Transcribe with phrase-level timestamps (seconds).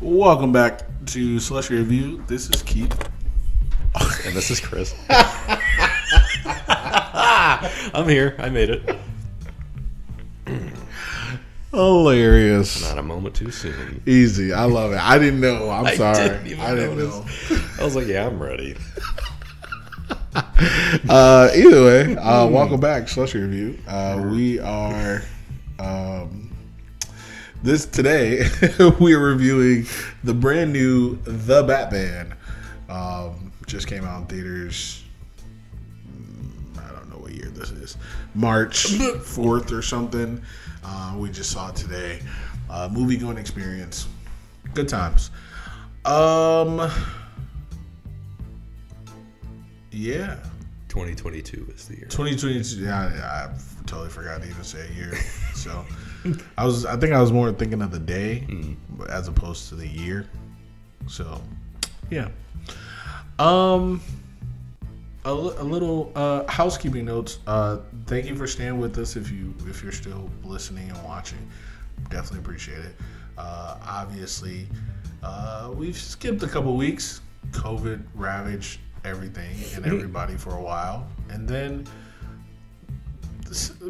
[0.00, 2.22] Welcome back to Slushy Review.
[2.28, 2.92] This is Keith.
[4.24, 4.94] And this is Chris.
[7.92, 8.36] I'm here.
[8.38, 8.96] I made it.
[11.72, 12.80] Hilarious.
[12.88, 14.00] Not a moment too soon.
[14.06, 14.52] Easy.
[14.52, 15.00] I love it.
[15.00, 15.68] I didn't know.
[15.68, 16.28] I'm I sorry.
[16.28, 17.50] didn't even I didn't notice.
[17.50, 17.58] know.
[17.80, 18.76] I was like, yeah, I'm ready.
[21.08, 23.78] Uh, either way, uh, welcome back, Slushy Review.
[23.86, 25.22] Uh, we are
[25.78, 26.47] um,
[27.62, 28.48] this today.
[29.00, 29.86] we are reviewing
[30.24, 32.34] the brand new The Batman.
[32.88, 35.04] Um, just came out in theaters.
[36.10, 37.96] mm, I don't know what year this is.
[38.34, 38.86] March
[39.22, 40.40] fourth or something.
[40.84, 42.20] Uh, we just saw it today.
[42.70, 44.08] Uh, movie going experience.
[44.74, 45.30] Good times.
[46.04, 46.90] Um.
[49.90, 50.36] Yeah.
[50.88, 52.06] 2022 is the year.
[52.06, 52.84] 2022.
[52.84, 55.12] Yeah, I, I totally forgot to even say a year.
[55.58, 55.84] So
[56.56, 58.46] I was, I think I was more thinking of the day
[59.08, 60.26] as opposed to the year.
[61.06, 61.40] So
[62.10, 62.28] yeah.
[63.38, 64.00] Um,
[65.24, 67.38] a, a little uh, housekeeping notes.
[67.46, 69.16] Uh, thank you for staying with us.
[69.16, 71.38] If you if you're still listening and watching,
[72.10, 72.94] definitely appreciate it.
[73.36, 74.66] Uh, obviously,
[75.22, 77.20] uh, we've skipped a couple weeks.
[77.50, 81.86] COVID ravaged everything and everybody for a while, and then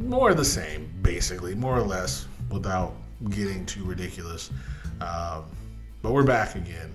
[0.00, 2.94] more of the same, basically, more or less, without
[3.30, 4.50] getting too ridiculous.
[5.00, 5.44] Um,
[6.02, 6.94] but we're back again,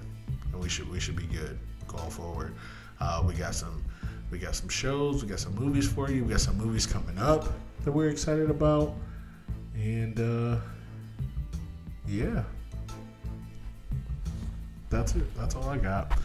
[0.52, 2.56] and we should we should be good going forward.
[3.00, 3.84] Uh, we got some
[4.32, 6.24] we got some shows, we got some movies for you.
[6.24, 7.48] We got some movies coming up
[7.84, 8.96] that we're excited about,
[9.76, 10.60] and uh,
[12.08, 12.44] yeah,
[14.90, 15.36] that's it.
[15.36, 16.18] That's all I got.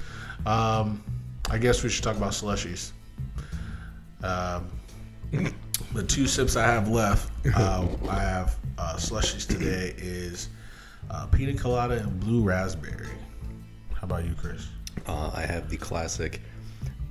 [0.46, 1.02] Um,
[1.50, 2.92] I guess we should talk about slushies.
[4.22, 4.68] Um,
[5.92, 10.48] the two sips I have left, uh, I have uh, slushies today is
[11.10, 13.08] uh, pina colada and blue raspberry.
[13.94, 14.68] How about you, Chris?
[15.06, 16.40] Uh, I have the classic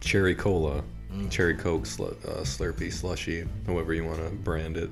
[0.01, 1.31] cherry cola, Mm.
[1.31, 4.89] cherry coke slu- uh, Slurpee slushy, however you want to brand it.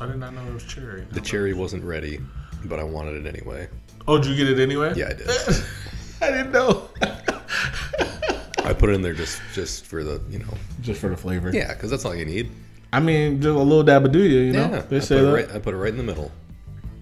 [0.00, 1.06] I did not know it was cherry.
[1.12, 2.18] The cherry wasn't ready,
[2.64, 3.68] but I wanted it anyway.
[4.08, 4.92] Oh, did you get it anyway?
[4.96, 5.28] Yeah, I did.
[6.20, 6.88] I didn't know.
[8.64, 11.50] I put it in there just just for the you know Just for the flavor.
[11.54, 12.50] yeah because that's all you need.
[12.92, 14.68] I mean, just a little dab of do you, you know?
[14.70, 15.32] Yeah, they I say put, that.
[15.32, 16.30] right, I put it right in the middle.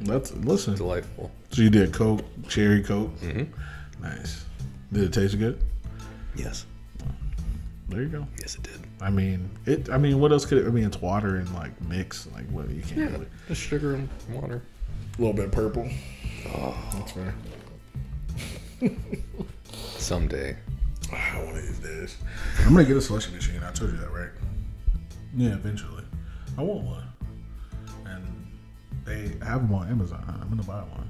[0.01, 0.75] That's listen.
[0.77, 1.31] Delightful.
[1.51, 3.11] So you did Coke, cherry Coke.
[3.21, 4.03] Mm-hmm.
[4.03, 4.45] Nice.
[4.93, 5.59] Did it taste good?
[6.37, 6.67] Yes,
[7.89, 8.27] There you go.
[8.41, 8.79] yes it did.
[9.01, 9.89] I mean, it.
[9.91, 10.67] I mean, what else could it?
[10.67, 12.29] I mean, it's water and like mix.
[12.35, 12.97] Like what you can't.
[12.99, 14.63] Yeah, really- just sugar and water.
[15.19, 15.89] A little bit purple.
[16.55, 17.35] Oh, that's fair.
[19.97, 20.57] Someday.
[21.13, 22.17] I one of these days.
[22.61, 23.63] I'm gonna get a slushy machine.
[23.65, 24.29] I told you that, right?
[25.39, 26.05] Yeah, eventually.
[26.59, 27.05] I want one.
[28.07, 28.47] And
[29.05, 30.25] they have them on Amazon.
[30.43, 31.09] I'm gonna buy one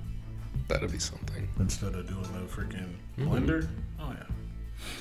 [0.68, 1.48] That'd be something.
[1.58, 3.32] instead of doing the freaking Mm-hmm.
[3.32, 3.66] blender.
[3.98, 4.24] Oh yeah.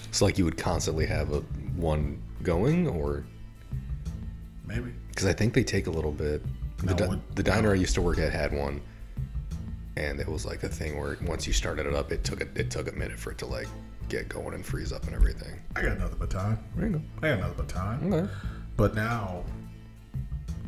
[0.07, 1.39] It's like you would constantly have a
[1.75, 3.25] one going, or
[4.65, 4.91] Maybe.
[5.09, 6.41] because I think they take a little bit.
[6.77, 8.81] The, No, di- what- the diner I used to work at had one,
[9.97, 12.47] and it was like a thing where once you started it up, it took a,
[12.59, 13.67] it took a minute for it to like
[14.09, 15.59] get going and freeze up and everything.
[15.75, 16.57] I got another baton.
[16.75, 18.13] There you I got another baton.
[18.13, 18.31] Okay.
[18.77, 19.43] But now,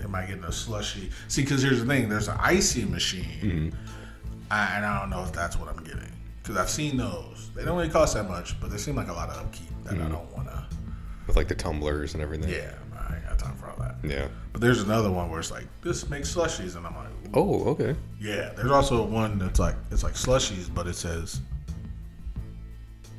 [0.04, 1.12] am I getting a slushy?
[1.28, 3.70] See, because here's the thing: there's an icy machine, mm-hmm.
[4.50, 6.12] I, and I don't know if that's what I'm getting.
[6.42, 7.52] Because I've seen those.
[7.56, 9.94] They don't really cost that much, but they seem like a lot of upkeep that
[9.94, 10.12] I mm-hmm.
[10.12, 10.66] don't want to.
[11.28, 12.50] With like the tumblers and everything.
[12.50, 13.98] Yeah, I ain't got time for all that.
[14.04, 14.28] Yeah.
[14.52, 17.96] But there's another one where it's like this makes slushies, and I'm like, Oh, okay.
[18.20, 18.50] yeah.
[18.56, 21.42] There's also one that's like it's like slushies, but it says,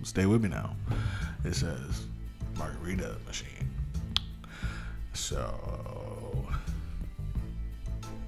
[0.03, 0.75] "Stay with me now."
[1.45, 2.07] It says
[2.59, 3.71] margarita machine.
[5.21, 6.47] So,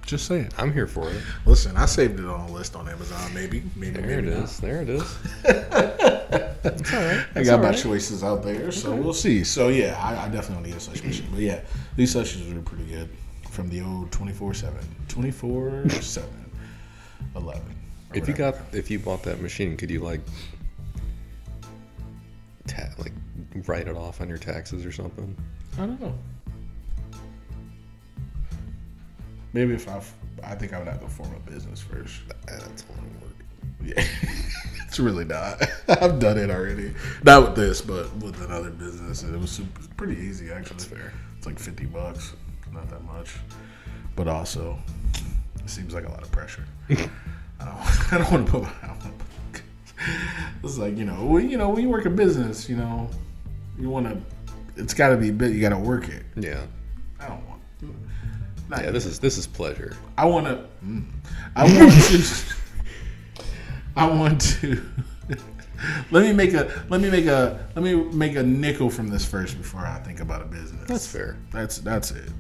[0.04, 0.50] just saying.
[0.58, 1.16] I'm here for it.
[1.46, 3.32] Listen, I saved it on a list on Amazon.
[3.32, 4.44] Maybe, maybe, There it maybe not.
[4.44, 4.60] is.
[4.60, 5.02] There it is.
[6.94, 7.26] All right.
[7.34, 9.42] I got my choices out there, so we'll see.
[9.42, 11.62] So yeah, I, I definitely don't need a slush machine, but yeah,
[11.96, 13.08] these slushies are pretty good
[13.50, 14.70] from the old 24/7,
[15.08, 16.22] 24/7,
[17.36, 17.62] 11.
[17.62, 20.20] or If you got, if you bought that machine, could you like,
[22.66, 23.12] ta- like,
[23.66, 25.34] write it off on your taxes or something?
[25.78, 26.14] I don't know.
[29.52, 30.00] Maybe if I,
[30.42, 32.20] I think I would have to form a business first.
[32.46, 33.32] That's a lot of work.
[33.84, 34.04] Yeah,
[34.86, 35.62] it's really not.
[35.88, 36.94] I've done it already.
[37.24, 40.76] Not with this, but with another business, and it was super, pretty easy actually.
[40.76, 41.12] That's fair.
[41.36, 42.32] It's like fifty bucks,
[42.72, 43.34] not that much,
[44.16, 44.78] but also
[45.62, 46.64] it seems like a lot of pressure.
[46.90, 46.94] I
[47.64, 48.68] don't, I don't want to put my.
[48.82, 49.62] I don't put-
[50.64, 53.08] It's like you know, when, you know, when you work a business, you know,
[53.78, 54.20] you want to.
[54.80, 55.52] It's got to be bit.
[55.52, 56.24] You got to work it.
[56.36, 56.60] Yeah.
[57.20, 57.51] I don't want.
[58.72, 58.90] Not Yeah.
[58.90, 59.98] This is this is pleasure.
[60.16, 60.64] I want to.
[60.82, 61.04] Mm.
[61.54, 62.54] I want to.
[63.96, 64.82] I want to.
[66.10, 69.26] let me make a let me make a let me make a nickel from this
[69.26, 70.88] first before I think about a business.
[70.88, 71.36] That's fair.
[71.52, 72.30] That's that's it.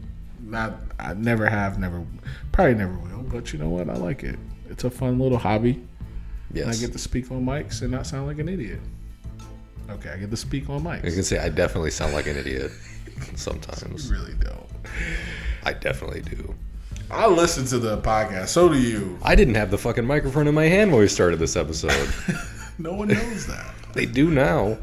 [0.40, 2.02] Not I never have, never
[2.50, 3.90] probably never will, but you know what?
[3.90, 4.38] I like it.
[4.70, 5.86] It's a fun little hobby.
[6.54, 6.64] Yes.
[6.64, 8.80] And I get to speak on mics and not sound like an idiot.
[9.90, 11.02] Okay, I get to speak on mics.
[11.02, 12.70] can say I definitely sound like an idiot
[13.34, 14.08] sometimes.
[14.08, 14.66] You really don't.
[15.64, 16.54] I definitely do.
[17.10, 18.48] I listen to the podcast.
[18.48, 19.18] So do you.
[19.22, 22.08] I didn't have the fucking microphone in my hand when we started this episode.
[22.78, 23.74] No one knows that.
[23.92, 24.78] they do now.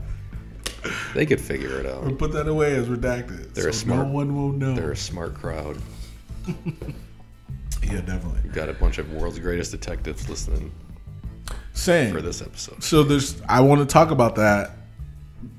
[1.15, 2.03] They could figure it out.
[2.03, 3.53] We'll put that away as redacted.
[3.55, 4.75] They're a smart- No one will know.
[4.75, 5.75] They're a smart crowd.
[7.83, 8.39] yeah, definitely.
[8.43, 10.71] We've got a bunch of world's greatest detectives listening
[11.73, 12.13] Same.
[12.13, 12.83] for this episode.
[12.83, 13.41] So there's.
[13.49, 14.71] I want to talk about that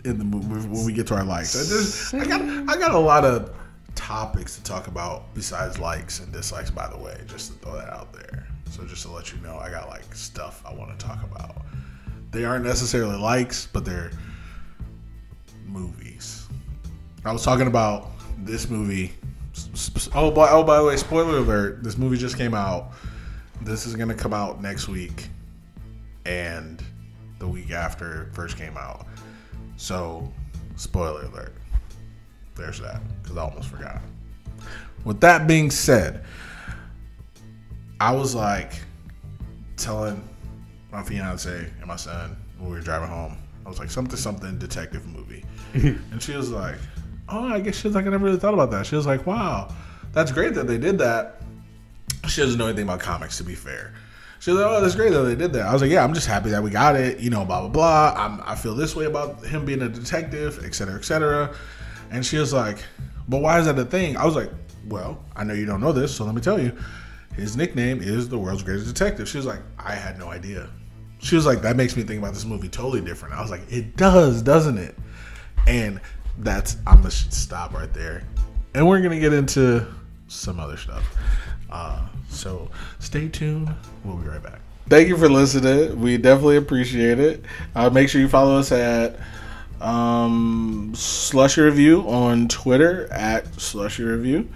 [0.05, 1.55] in the movie when we get to our likes.
[1.57, 2.41] I, just, I got.
[2.43, 3.55] I got a lot of
[3.95, 6.71] topics to talk about besides likes and dislikes.
[6.71, 8.47] By the way, just to throw that out there.
[8.71, 11.57] So just to let you know, I got like stuff I want to talk about.
[12.31, 14.13] They aren't necessarily likes, but they're
[15.67, 16.47] movies.
[17.25, 19.13] I was talking about this movie.
[20.15, 21.83] Oh, by, oh, by the way, spoiler alert!
[21.83, 22.93] This movie just came out.
[23.61, 25.29] This is gonna come out next week,
[26.25, 26.83] and
[27.39, 29.07] the week after it first came out.
[29.77, 30.33] So,
[30.77, 31.55] spoiler alert.
[32.57, 34.01] There's that because I almost forgot.
[35.05, 36.25] With that being said,
[38.01, 38.81] I was like
[39.77, 40.23] telling
[40.93, 43.37] my fiance and my son when we were driving home.
[43.65, 45.45] I was like something something detective movie,
[45.75, 46.77] and she was like,
[47.29, 49.73] "Oh, I guess she's like I never really thought about that." She was like, "Wow,
[50.13, 51.41] that's great that they did that."
[52.29, 53.95] She doesn't know anything about comics, to be fair.
[54.41, 56.15] She was like, "Oh, that's great that they did that." I was like, "Yeah, I'm
[56.15, 58.15] just happy that we got it." You know, blah blah blah.
[58.17, 61.55] I'm, I feel this way about him being a detective, et cetera, et cetera.
[62.11, 62.79] And she was like,
[63.29, 64.51] "But why is that a thing?" I was like,
[64.89, 66.77] "Well, I know you don't know this, so let me tell you.
[67.37, 70.69] His nickname is the world's greatest detective." She was like, "I had no idea."
[71.19, 73.63] She was like, "That makes me think about this movie totally different." I was like,
[73.71, 74.99] "It does, doesn't it?"
[75.67, 76.01] And
[76.39, 78.25] that's I'm gonna stop right there,
[78.75, 79.87] and we're gonna get into
[80.29, 81.05] some other stuff.
[81.71, 82.69] Uh, so
[82.99, 83.73] stay tuned.
[84.05, 84.61] We'll be right back.
[84.89, 86.01] Thank you for listening.
[86.01, 87.45] We definitely appreciate it.
[87.77, 89.17] Uh, make sure you follow us at
[89.81, 94.49] um, Slushy Review on Twitter at Slushy Review.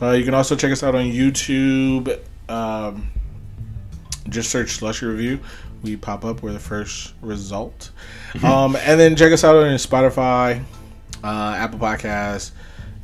[0.00, 2.18] Uh, you can also check us out on YouTube.
[2.48, 3.10] Um,
[4.28, 5.40] just search Slushy Review.
[5.82, 6.42] We pop up.
[6.42, 7.90] We're the first result.
[8.44, 10.62] um, and then check us out on Spotify,
[11.22, 12.52] uh, Apple Podcasts,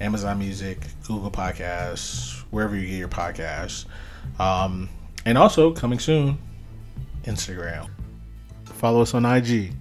[0.00, 3.84] Amazon Music, Google Podcasts, wherever you get your podcasts.
[4.38, 4.88] Um,
[5.24, 6.38] and also coming soon,
[7.24, 7.88] Instagram.
[8.64, 9.72] Follow us on IG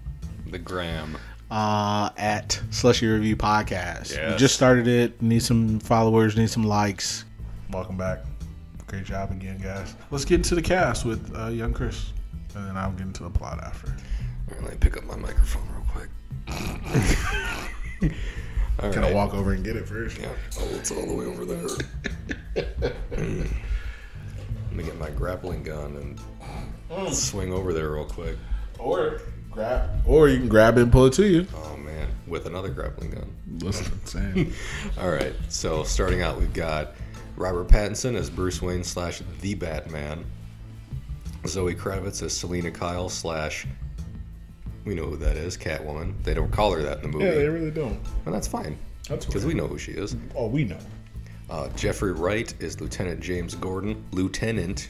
[0.48, 1.18] The gram.
[1.52, 4.12] Uh, at Slushy Review Podcast.
[4.12, 4.40] We Yes.
[4.40, 5.22] just started it.
[5.22, 6.36] Need some followers.
[6.38, 7.26] Need some likes.
[7.72, 8.20] Welcome back.
[8.88, 9.96] Great job again, guys.
[10.12, 12.14] Let's get into the cast with uh, young Chris,
[12.56, 13.88] and then I'll get into the plot after.
[13.90, 13.96] All
[14.56, 16.10] right, let me pick up my microphone real quick.
[18.80, 19.12] All Can right.
[19.12, 20.20] I walk over and get it first?
[20.20, 20.30] Yeah.
[20.60, 21.66] Oh, it's all the way over there.
[23.12, 23.48] Mm.
[24.68, 26.18] Let me get my grappling gun
[26.92, 28.38] and swing over there real quick.
[28.78, 29.22] Or
[29.58, 31.48] grab, or you can grab it and pull it to you.
[31.56, 33.34] Oh man, with another grappling gun.
[33.60, 34.54] Listen, same.
[35.00, 35.34] All right.
[35.50, 36.94] So starting out, we've got
[37.36, 40.26] Robert Pattinson as Bruce Wayne slash the Batman.
[41.48, 43.66] Zoe Kravitz as Selina Kyle slash.
[44.86, 46.14] We know who that is, Catwoman.
[46.24, 48.00] They don't call her that in the movie, yeah, they really don't.
[48.26, 48.78] and that's fine
[49.10, 50.16] That's because we know who she is.
[50.36, 50.78] Oh, we know.
[51.50, 54.88] Uh, Jeffrey Wright is Lieutenant James Gordon, Lieutenant,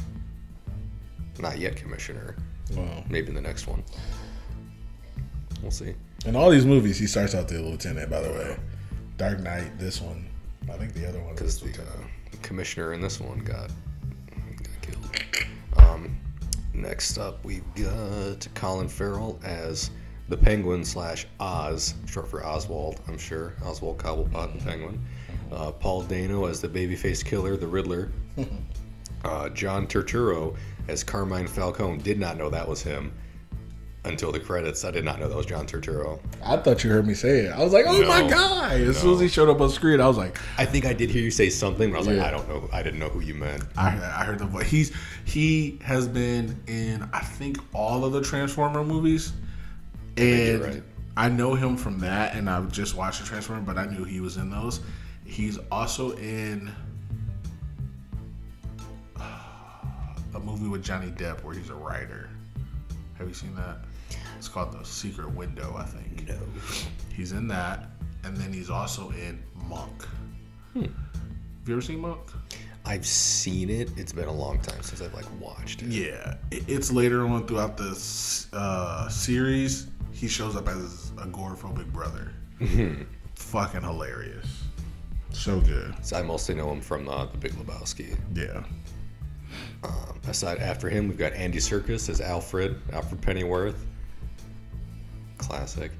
[1.40, 2.36] not yet Commissioner.
[2.76, 3.84] Well, Maybe in the next one.
[5.62, 5.96] We'll see.
[6.26, 8.10] in all these movies, he starts out the lieutenant.
[8.10, 8.58] By the way,
[9.18, 9.78] Dark Knight.
[9.80, 10.28] This one,
[10.72, 11.86] I think the other one Because is the uh,
[12.42, 13.70] commissioner in this one got,
[14.30, 15.10] got killed.
[15.78, 16.18] Um,
[16.74, 19.90] next up, we've got Colin Farrell as
[20.30, 23.54] the Penguin slash Oz, short for Oswald, I'm sure.
[23.64, 25.04] Oswald Cobblepot, the Penguin.
[25.52, 28.12] Uh, Paul Dano as the babyface killer, the Riddler.
[29.24, 30.56] uh, John Turturro
[30.88, 32.00] as Carmine Falcone.
[32.00, 33.14] Did not know that was him
[34.06, 34.86] until the credits.
[34.86, 36.20] I did not know that was John Turturro.
[36.44, 37.52] I thought you heard me say it.
[37.52, 40.08] I was like, "Oh my god!" As soon as he showed up on screen, I
[40.08, 42.32] was like, I think I did hear you say something, but I was like, I
[42.32, 42.70] don't know.
[42.72, 43.64] I didn't know who you meant.
[43.76, 44.68] I, I heard the voice.
[44.68, 49.34] He's he has been in I think all of the Transformer movies,
[50.16, 50.84] and right.
[51.16, 52.36] I know him from that.
[52.36, 54.82] And I've just watched the Transformer, but I knew he was in those.
[55.26, 56.72] He's also in
[59.20, 62.30] a movie with Johnny Depp where he's a writer.
[63.18, 63.80] Have you seen that?
[64.38, 66.28] It's called The Secret Window, I think.
[66.28, 66.38] No.
[67.16, 67.90] He's in that,
[68.24, 70.04] and then he's also in Monk.
[70.74, 70.84] Hmm.
[70.84, 70.92] Have
[71.66, 72.20] you ever seen Monk?
[72.86, 73.90] I've seen it.
[73.98, 75.88] It's been a long time since I've like watched it.
[75.90, 79.88] Yeah, it's later on throughout the uh, series.
[80.12, 82.32] He shows up as a agoraphobic brother.
[83.36, 84.64] Fucking hilarious.
[85.32, 85.96] So good.
[86.06, 88.18] So I mostly know him from uh, The Big Lebowski.
[88.36, 88.64] Yeah.
[89.84, 93.87] Um, aside after him, we've got Andy Serkis as Alfred, Alfred Pennyworth.
[95.38, 95.92] Classic.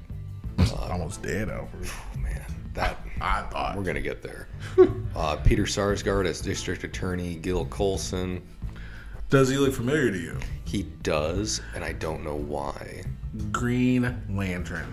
[0.90, 1.88] Almost dead, Alfred.
[2.14, 3.76] Oh man, that I thought.
[3.76, 4.48] we're gonna get there.
[5.16, 8.42] uh, Peter Sarsgaard as District Attorney Gil Colson.
[9.30, 10.38] Does he look familiar to you?
[10.64, 13.04] He does, and I don't know why.
[13.52, 14.92] Green Lantern.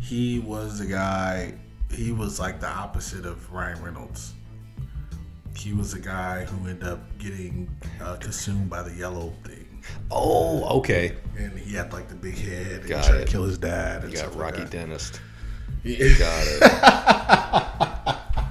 [0.00, 1.54] He was the guy.
[1.90, 4.34] He was like the opposite of Ryan Reynolds.
[5.56, 9.55] He was the guy who ended up getting uh, consumed by the yellow thing,
[10.10, 11.16] Oh, okay.
[11.38, 12.80] and he had like the big head.
[12.80, 13.26] And Got he tried it.
[13.26, 14.02] to kill his dad.
[14.04, 14.70] And You got stuff like Rocky.
[14.70, 15.20] Dentist.
[15.82, 16.18] Yeah.
[16.18, 16.46] Got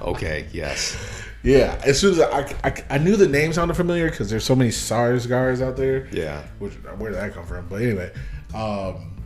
[0.00, 0.02] it.
[0.02, 0.96] okay, yes.
[1.42, 4.56] Yeah, as soon as I, I, I knew the name sounded familiar because there's so
[4.56, 6.08] many Sarsgaards out there.
[6.10, 6.42] Yeah.
[6.58, 7.68] Which where did that come from?
[7.68, 8.10] But anyway,
[8.52, 9.16] um,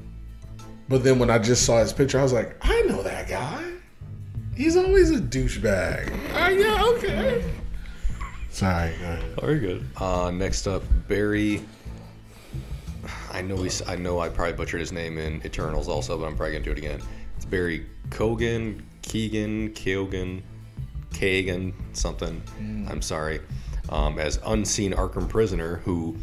[0.89, 3.65] but then when I just saw his picture, I was like, I know that guy.
[4.55, 6.13] He's always a douchebag.
[6.35, 7.43] Ah, yeah, okay.
[8.51, 8.91] Sorry.
[8.99, 9.41] Go ahead.
[9.41, 9.87] Very good.
[9.97, 11.63] Uh, next up, Barry.
[13.31, 13.87] I know he's.
[13.89, 16.73] I know I probably butchered his name in Eternals also, but I'm probably gonna do
[16.73, 17.01] it again.
[17.37, 20.43] It's Barry Kogan, Keegan, Keogan,
[21.11, 22.43] Kagan, something.
[22.89, 23.41] I'm sorry.
[23.89, 26.17] Um, as unseen Arkham prisoner, who,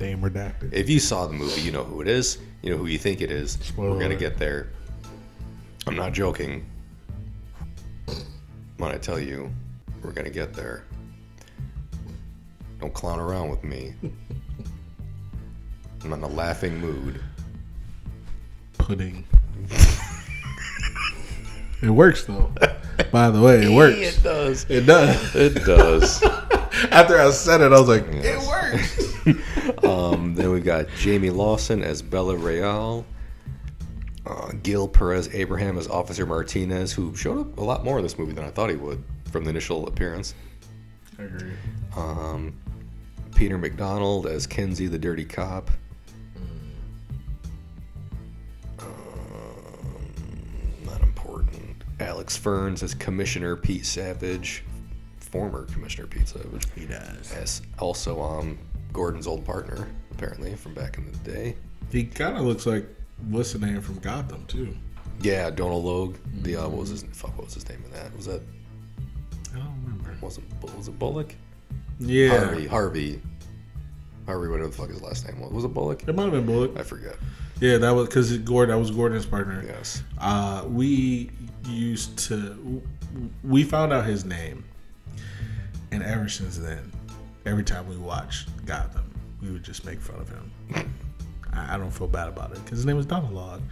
[0.00, 0.72] Name redacted.
[0.72, 2.38] if you saw the movie, you know who it is.
[2.62, 3.52] You know who you think it is.
[3.52, 4.18] Spoiler We're gonna alert.
[4.20, 4.68] get there.
[5.86, 6.66] I'm not joking.
[8.78, 9.50] When I tell you,
[10.02, 10.84] we're gonna get there.
[12.80, 13.94] Don't clown around with me.
[16.06, 17.20] I'm in a laughing mood.
[18.78, 19.24] Pudding.
[21.82, 22.52] it works though.
[23.10, 23.96] By the way, it works.
[24.18, 24.66] It does.
[24.68, 25.34] It does.
[25.34, 26.22] It does.
[26.92, 28.44] After I said it, I was like, Yes.
[28.44, 29.02] it works.
[29.82, 33.04] Um, then we got Jayme Lawson as Bella Real.
[34.24, 38.16] Uh, Gil Perez Abraham as Officer Martinez, who showed up a lot more in this
[38.16, 40.34] movie than I thought he would from the initial appearance.
[41.18, 41.50] I agree.
[41.96, 42.54] Um,
[43.34, 45.72] Peter McDonald as Kenzie the Dirty Cop.
[52.00, 54.64] Alex Ferns as Commissioner Pete Savage,
[55.18, 56.66] former Commissioner Pete Savage.
[56.74, 57.32] He does.
[57.32, 58.58] As also um,
[58.92, 61.56] Gordon's old partner, apparently from back in the day.
[61.90, 62.86] He kind of looks like
[63.28, 64.76] what's the name from Gotham too.
[65.22, 66.16] Yeah, Donald Logue.
[66.42, 67.36] The uh, what was his fuck?
[67.36, 68.14] What was his name in that?
[68.16, 68.42] Was that
[69.54, 70.14] I don't remember.
[70.20, 70.44] was it
[70.76, 71.34] was it Bullock?
[71.98, 72.66] Yeah, Harvey.
[72.66, 73.22] Harvey.
[74.26, 74.48] Harvey.
[74.48, 75.52] Whatever the fuck his last name was.
[75.52, 76.06] Was it Bullock?
[76.06, 76.78] it might have been Bullock.
[76.78, 77.16] I forget.
[77.60, 78.74] Yeah, that was because Gordon.
[78.74, 79.64] That was Gordon's partner.
[79.66, 80.02] Yes.
[80.18, 81.30] Uh, we
[81.64, 82.82] used to.
[83.42, 84.64] We found out his name,
[85.90, 86.92] and ever since then,
[87.46, 89.10] every time we watched Gotham,
[89.40, 90.52] we would just make fun of him.
[91.52, 93.62] I, I don't feel bad about it because his name was Donald Log,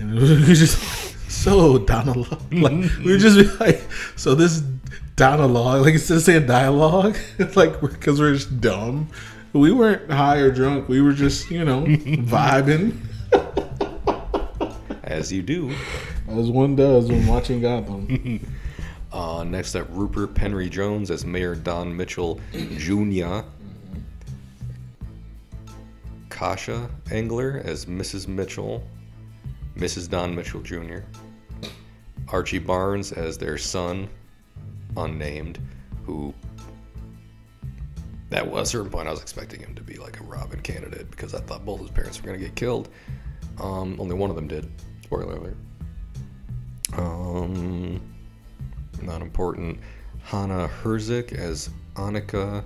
[0.00, 2.36] and it was, we just so Donald.
[2.52, 3.80] Like we would just be like,
[4.16, 4.62] so this
[5.20, 9.08] Log, like instead of saying dialogue, it's like because we're just dumb.
[9.52, 10.88] We weren't high or drunk.
[10.88, 12.96] We were just, you know, vibing.
[15.10, 15.74] As you do.
[16.28, 18.46] As one does when watching Gotham.
[19.12, 22.38] Uh, next up, Rupert Penry Jones as Mayor Don Mitchell
[22.76, 23.40] Jr.
[26.28, 28.28] Kosha Engler as Mrs.
[28.28, 28.84] Mitchell,
[29.76, 30.08] Mrs.
[30.08, 31.00] Don Mitchell Jr.
[32.28, 34.08] Archie Barnes as their son,
[34.96, 35.58] unnamed,
[36.06, 36.32] who
[38.30, 41.34] at a certain point I was expecting him to be like a Robin candidate because
[41.34, 42.90] I thought both his parents were going to get killed.
[43.58, 44.70] Um, only one of them did.
[45.10, 45.56] Spoiler alert.
[46.96, 48.00] Um,
[49.02, 49.80] not important.
[50.22, 52.62] Hannah Herzik as Annika.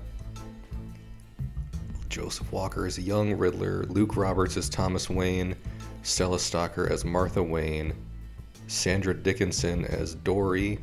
[2.10, 3.84] Joseph Walker as young Riddler.
[3.84, 5.56] Luke Roberts as Thomas Wayne.
[6.02, 7.94] Stella Stocker as Martha Wayne.
[8.66, 10.78] Sandra Dickinson as Dory.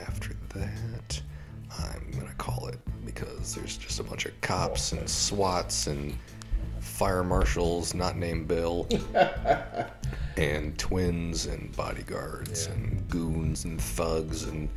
[0.00, 1.20] After that,
[1.78, 6.16] I'm gonna call it because there's just a bunch of cops and SWATs and
[7.00, 8.86] fire marshals not named Bill
[10.36, 14.68] and twins and bodyguards and goons and thugs and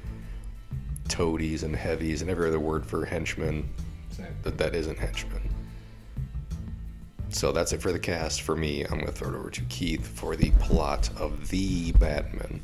[1.09, 3.69] toadies and heavies and every other word for henchmen
[4.43, 5.53] that that isn't henchmen.
[7.27, 8.43] So that's it for the cast.
[8.43, 11.91] For me, I'm going to throw it over to Keith for the plot of the
[11.91, 12.61] Batman.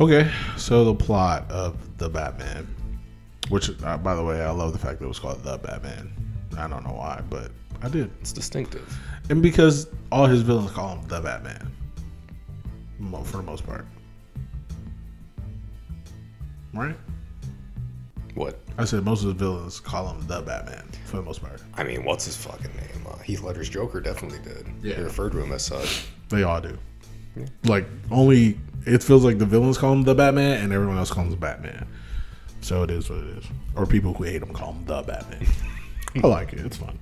[0.00, 2.72] Okay, so the plot of the Batman,
[3.48, 6.12] which, uh, by the way, I love the fact that it was called the Batman.
[6.56, 7.50] I don't know why, but
[7.84, 8.98] I did, It's distinctive.
[9.30, 11.70] and because all his villains call him the Batman,
[13.24, 13.86] for the most part.
[16.72, 16.96] right?
[18.34, 18.58] What?
[18.78, 21.62] I said most of the villains call him the Batman for the most part.
[21.74, 23.06] I mean, what's his fucking name?
[23.06, 24.66] Uh, Heath Ledger's Joker definitely did.
[24.82, 24.96] Yeah.
[24.96, 26.06] They referred to him as such.
[26.30, 26.76] They all do.
[27.64, 31.32] Like only it feels like the villains call him the Batman, and everyone else calls
[31.32, 31.86] him Batman.
[32.60, 33.44] So it is what it is.
[33.76, 35.46] Or people who hate him call him the Batman.
[36.22, 36.60] I like it.
[36.60, 36.98] It's fun.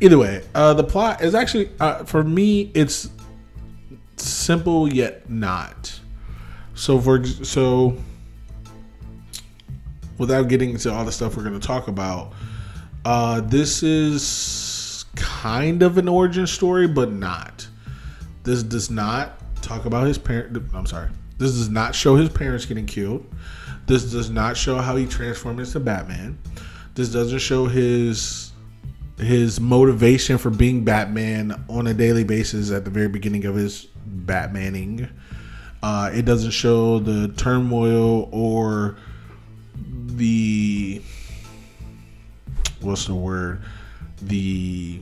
[0.00, 2.70] Either way, uh, the plot is actually uh, for me.
[2.74, 3.10] It's
[4.16, 5.98] simple yet not.
[6.74, 7.96] So for so,
[10.18, 12.32] without getting into all the stuff we're going to talk about,
[13.04, 17.66] uh, this is kind of an origin story, but not.
[18.44, 20.56] This does not talk about his parent.
[20.74, 21.10] I'm sorry.
[21.38, 23.26] This does not show his parents getting killed.
[23.86, 26.38] This does not show how he transformed into Batman.
[26.94, 28.51] This doesn't show his
[29.18, 33.86] his motivation for being Batman on a daily basis at the very beginning of his
[34.08, 35.08] Batmaning.
[35.82, 38.96] Uh, it doesn't show the turmoil or
[40.06, 41.02] the
[42.80, 43.62] what's the word
[44.20, 45.00] the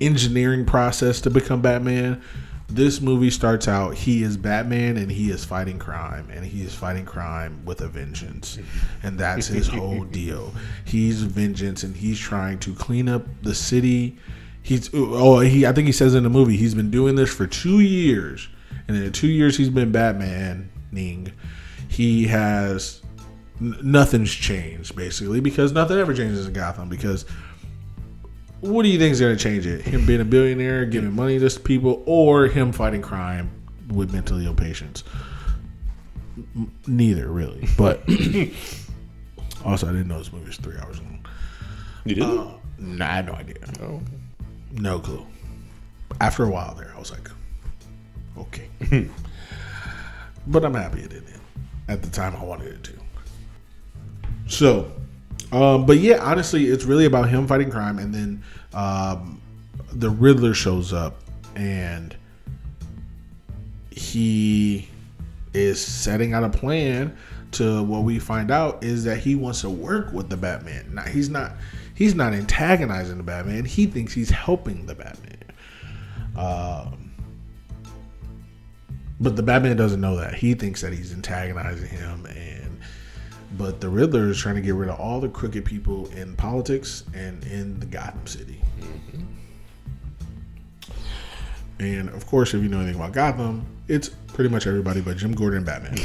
[0.00, 2.22] engineering process to become Batman.
[2.70, 6.74] This movie starts out he is Batman and he is fighting crime and he is
[6.74, 8.58] fighting crime with a vengeance.
[9.02, 10.52] And that's his whole deal.
[10.84, 14.18] He's vengeance and he's trying to clean up the city.
[14.62, 17.46] He's oh he I think he says in the movie he's been doing this for
[17.46, 18.48] 2 years.
[18.86, 21.32] And in the 2 years he's been Batmaning,
[21.88, 23.00] he has
[23.60, 27.24] n- nothing's changed basically because nothing ever changes in Gotham because
[28.60, 29.82] what do you think is going to change it?
[29.82, 33.50] Him being a billionaire, giving money to people, or him fighting crime
[33.88, 35.04] with mentally ill patients?
[36.86, 37.68] Neither, really.
[37.76, 38.02] But
[39.64, 41.26] also, I didn't know this movie was three hours long.
[42.04, 42.24] You did?
[42.24, 42.46] Uh,
[42.78, 43.56] nah, I had no idea.
[43.80, 44.04] oh, okay.
[44.72, 45.26] No clue.
[46.20, 47.30] After a while there, I was like,
[48.38, 48.68] okay.
[50.46, 51.28] but I'm happy it didn't.
[51.88, 52.92] At the time, I wanted it to.
[54.46, 54.90] So,
[55.52, 58.42] um, but yeah, honestly, it's really about him fighting crime, and then
[58.74, 59.40] um,
[59.92, 61.20] the Riddler shows up,
[61.56, 62.16] and
[63.90, 64.88] he
[65.54, 67.16] is setting out a plan
[67.50, 70.94] to what we find out is that he wants to work with the Batman.
[70.94, 71.52] Not, he's not
[71.94, 73.64] he's not antagonizing the Batman.
[73.64, 75.36] He thinks he's helping the Batman.
[76.36, 77.12] Um,
[79.20, 80.34] but the Batman doesn't know that.
[80.34, 82.36] He thinks that he's antagonizing him and
[83.56, 87.04] but the Riddler is trying to get rid of all the crooked people in politics
[87.14, 88.60] and in the Gotham City.
[88.80, 89.24] Mm-hmm.
[91.80, 95.32] And of course, if you know anything about Gotham, it's pretty much everybody but Jim
[95.32, 95.96] Gordon and Batman.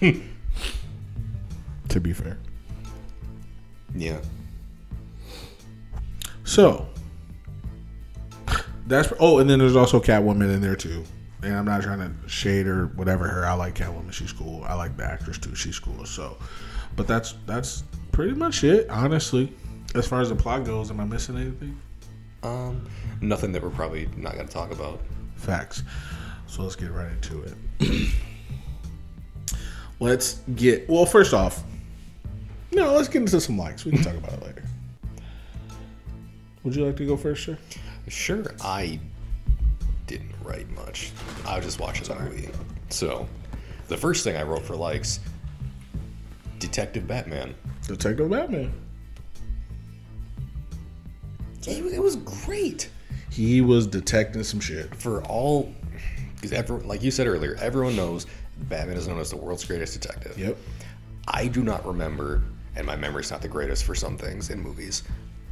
[1.88, 2.38] to be fair.
[3.94, 4.20] Yeah.
[6.44, 6.86] So
[8.86, 11.04] that's oh, and then there's also Catwoman in there too.
[11.42, 13.46] And I'm not trying to shade or whatever her.
[13.46, 14.12] I like Catwoman.
[14.12, 14.62] She's cool.
[14.64, 15.54] I like the actress too.
[15.54, 16.04] She's cool.
[16.04, 16.36] So,
[16.96, 18.88] but that's that's pretty much it.
[18.90, 19.52] Honestly,
[19.94, 21.80] as far as the plot goes, am I missing anything?
[22.42, 22.88] Um,
[23.20, 25.00] nothing that we're probably not going to talk about.
[25.36, 25.82] Facts.
[26.46, 28.12] So let's get right into it.
[30.00, 31.06] let's get well.
[31.06, 31.62] First off,
[32.72, 33.84] no, let's get into some likes.
[33.84, 34.64] We can talk about it later.
[36.62, 37.56] Would you like to go first, sir?
[38.08, 39.00] Sure, I
[40.10, 41.12] didn't write much.
[41.46, 42.48] I was just watching the movie.
[42.88, 43.28] So,
[43.86, 45.20] the first thing I wrote for likes
[46.58, 47.54] Detective Batman.
[47.86, 48.72] Detective Batman.
[51.68, 52.90] It, was- it was great.
[53.30, 54.92] He was detecting some shit.
[54.96, 55.72] For all,
[56.34, 58.26] because everyone, like you said earlier, everyone knows
[58.62, 60.36] Batman is known as the world's greatest detective.
[60.36, 60.56] Yep.
[61.28, 62.42] I do not remember,
[62.74, 65.04] and my memory's not the greatest for some things in movies.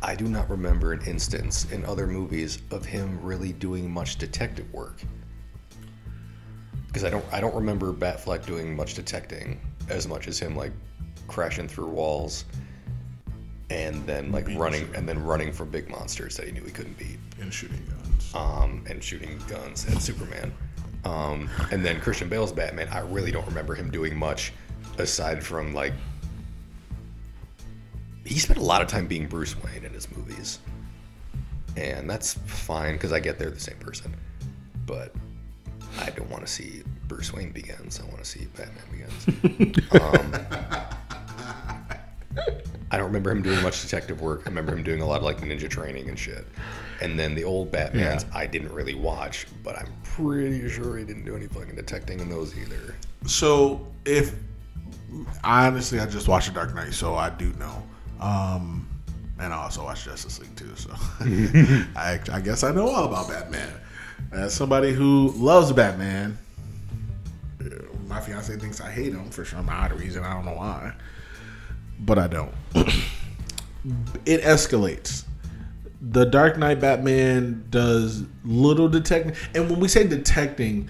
[0.02, 4.72] I do not remember an instance in other movies of him really doing much detective
[4.72, 5.02] work.
[6.86, 10.72] Because I don't, I don't remember Batfleck doing much detecting as much as him like
[11.26, 12.44] crashing through walls,
[13.70, 16.96] and then like running, and then running from big monsters that he knew he couldn't
[16.98, 18.34] beat And shooting guns.
[18.34, 20.52] um, and shooting guns at Superman.
[21.04, 24.52] Um, and then Christian Bale's Batman, I really don't remember him doing much
[24.98, 25.92] aside from like.
[28.28, 30.58] He spent a lot of time being Bruce Wayne in his movies.
[31.76, 34.14] And that's fine because I get they're the same person.
[34.84, 35.14] But
[35.98, 38.00] I don't want to see Bruce Wayne begins.
[38.00, 39.92] I want to see Batman begins.
[40.02, 40.34] um,
[42.90, 44.42] I don't remember him doing much detective work.
[44.44, 46.46] I remember him doing a lot of like ninja training and shit.
[47.00, 48.20] And then the old Batmans, Yeah.
[48.34, 52.28] I didn't really watch, but I'm pretty sure he didn't do any fucking detecting in
[52.28, 52.94] those either.
[53.26, 54.34] So if
[55.44, 57.82] honestly I just watched The Dark Knight, so I do know.
[58.20, 58.88] Um
[59.40, 60.90] and I also watched Justice League too, so
[61.96, 63.72] I, I guess I know all about Batman.
[64.32, 66.36] As somebody who loves Batman,
[67.60, 67.64] uh,
[68.08, 70.24] my fiance thinks I hate him for some odd reason.
[70.24, 70.92] I don't know why.
[72.00, 72.52] but I don't.
[74.26, 75.24] it escalates.
[76.00, 80.88] The Dark Knight Batman does little detecting, and when we say detecting,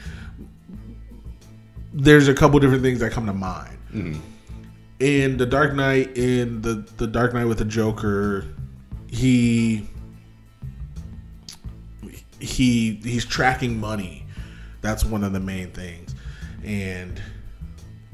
[1.92, 4.22] there's a couple different things that come to mind.
[5.00, 8.44] In the Dark Knight, in the the Dark Knight with the Joker,
[9.08, 9.88] he
[12.40, 14.26] he he's tracking money.
[14.80, 16.14] That's one of the main things,
[16.64, 17.20] and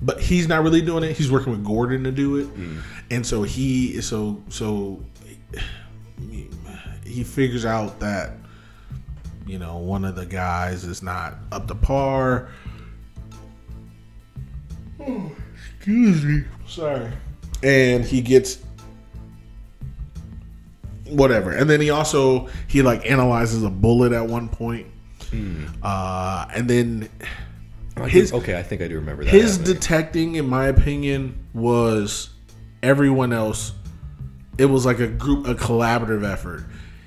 [0.02, 1.16] but he's not really doing it.
[1.16, 2.80] He's working with Gordon to do it, mm.
[3.10, 5.02] and so he so so
[7.04, 8.32] he figures out that
[9.46, 12.48] you know one of the guys is not up to par.
[15.02, 15.28] Hmm.
[15.86, 17.10] Excuse me, sorry,
[17.62, 18.58] and he gets
[21.08, 24.86] whatever, and then he also he like analyzes a bullet at one point.
[25.82, 27.08] Uh, and then
[28.06, 29.30] his- do- okay, I think I do remember that.
[29.30, 29.74] his happening.
[29.74, 32.30] detecting, in my opinion, was
[32.82, 33.72] everyone else.
[34.56, 36.64] It was like a group, a collaborative effort.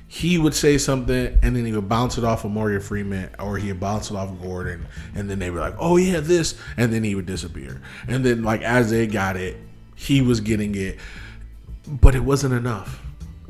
[0.07, 3.57] He would say something, and then he would bounce it off of Morgan Freeman, or
[3.57, 6.55] he would bounce it off of Gordon, and then they were like, "Oh yeah, this,"
[6.77, 7.81] and then he would disappear.
[8.07, 9.57] And then, like as they got it,
[9.95, 10.97] he was getting it,
[11.87, 13.01] but it wasn't enough.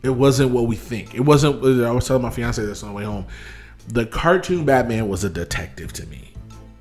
[0.02, 1.14] It wasn't what we think.
[1.14, 1.64] It wasn't.
[1.64, 3.28] I was telling my fiance this on the way home.
[3.88, 6.28] The cartoon Batman was a detective to me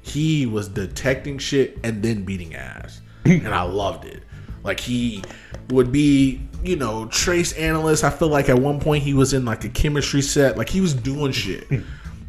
[0.07, 4.23] he was detecting shit and then beating ass and i loved it
[4.63, 5.23] like he
[5.71, 8.05] would be you know trace analyst.
[8.05, 10.57] I feel like at one point he was in like a chemistry set.
[10.57, 11.67] Like he was doing shit.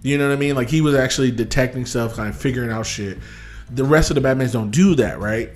[0.03, 0.55] You know what i mean?
[0.55, 3.17] Like he was actually detecting stuff kind of figuring out shit.
[3.71, 5.49] The rest of the batmans don't do that right?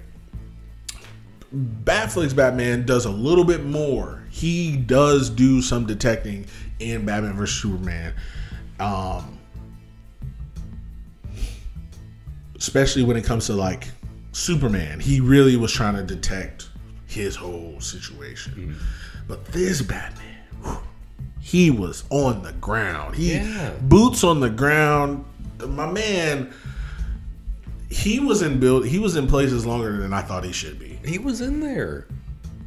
[1.54, 4.24] Batflix Batman does a little bit more.
[4.30, 6.48] He does do some detecting
[6.80, 8.14] in Batman vs Superman.
[8.80, 9.38] Um,
[12.56, 13.90] especially when it comes to like
[14.32, 16.71] Superman, he really was trying to detect
[17.12, 18.54] his whole situation.
[18.54, 19.26] Mm-hmm.
[19.28, 20.78] But this Batman, whew,
[21.40, 23.16] he was on the ground.
[23.16, 23.72] He Yeah.
[23.82, 25.26] boots on the ground.
[25.68, 26.52] My man,
[27.90, 28.86] he was in build.
[28.88, 31.00] He was in places longer than I thought he should be.
[31.06, 32.06] he was in there,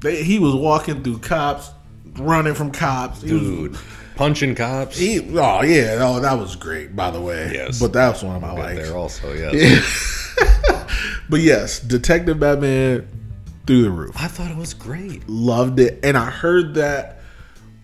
[0.00, 1.70] They, he was walking through cops,
[2.18, 3.22] running from cops.
[3.22, 3.78] He was- dude,
[4.16, 4.96] punching cops.
[4.98, 6.94] he, oh yeah, oh that was great.
[6.94, 7.80] By the way, Yes.
[7.80, 8.82] but that was one of my likes.
[8.88, 10.20] there also, yes.
[11.30, 13.08] But yes, Detective Batman
[13.66, 14.14] through the roof.
[14.16, 15.28] I thought it was great.
[15.28, 16.00] Loved it.
[16.02, 17.20] And I heard that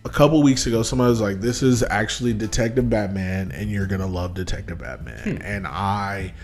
[0.05, 0.83] a couple weeks ago.
[0.83, 5.37] Somebody was like, This is actually Detective Batman, and you're going to love Detective Batman.
[5.37, 5.43] Hmm.
[5.43, 6.35] And I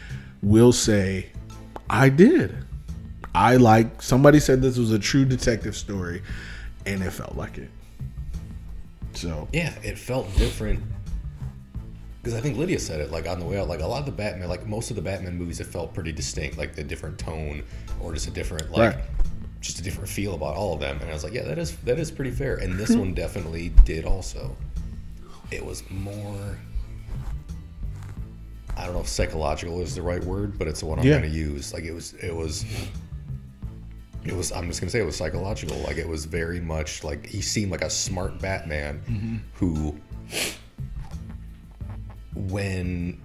[0.43, 1.31] will say,
[1.89, 2.57] I did.
[3.35, 6.23] I like, somebody said this was a true detective story,
[6.87, 7.71] and it felt like it.
[9.13, 10.83] So, Yeah, it felt different.
[12.23, 13.69] Because I think Lydia said it like on the way out.
[13.69, 16.11] Like a lot of the Batman, like most of the Batman movies, it felt pretty
[16.11, 16.59] distinct.
[16.59, 17.63] Like the different tone
[18.01, 19.05] or just a different like, Right.
[19.67, 20.99] Just a different feel about all of them.
[21.01, 22.57] And I was like, yeah, that is that is pretty fair.
[22.57, 23.01] And this hmm.
[23.01, 24.57] one definitely did also.
[25.51, 26.59] It was more.
[28.77, 31.19] I don't know if psychological is the right word, but it's the one I'm Yeah.
[31.19, 31.73] going to use.
[31.73, 32.65] Like it was, it was,
[34.25, 34.53] it was.
[34.53, 35.79] I'm just going to say it was psychological.
[35.79, 39.37] Like it was very much like he seemed like a smart Batman mm-hmm.
[39.55, 39.99] who,
[42.35, 43.19] when,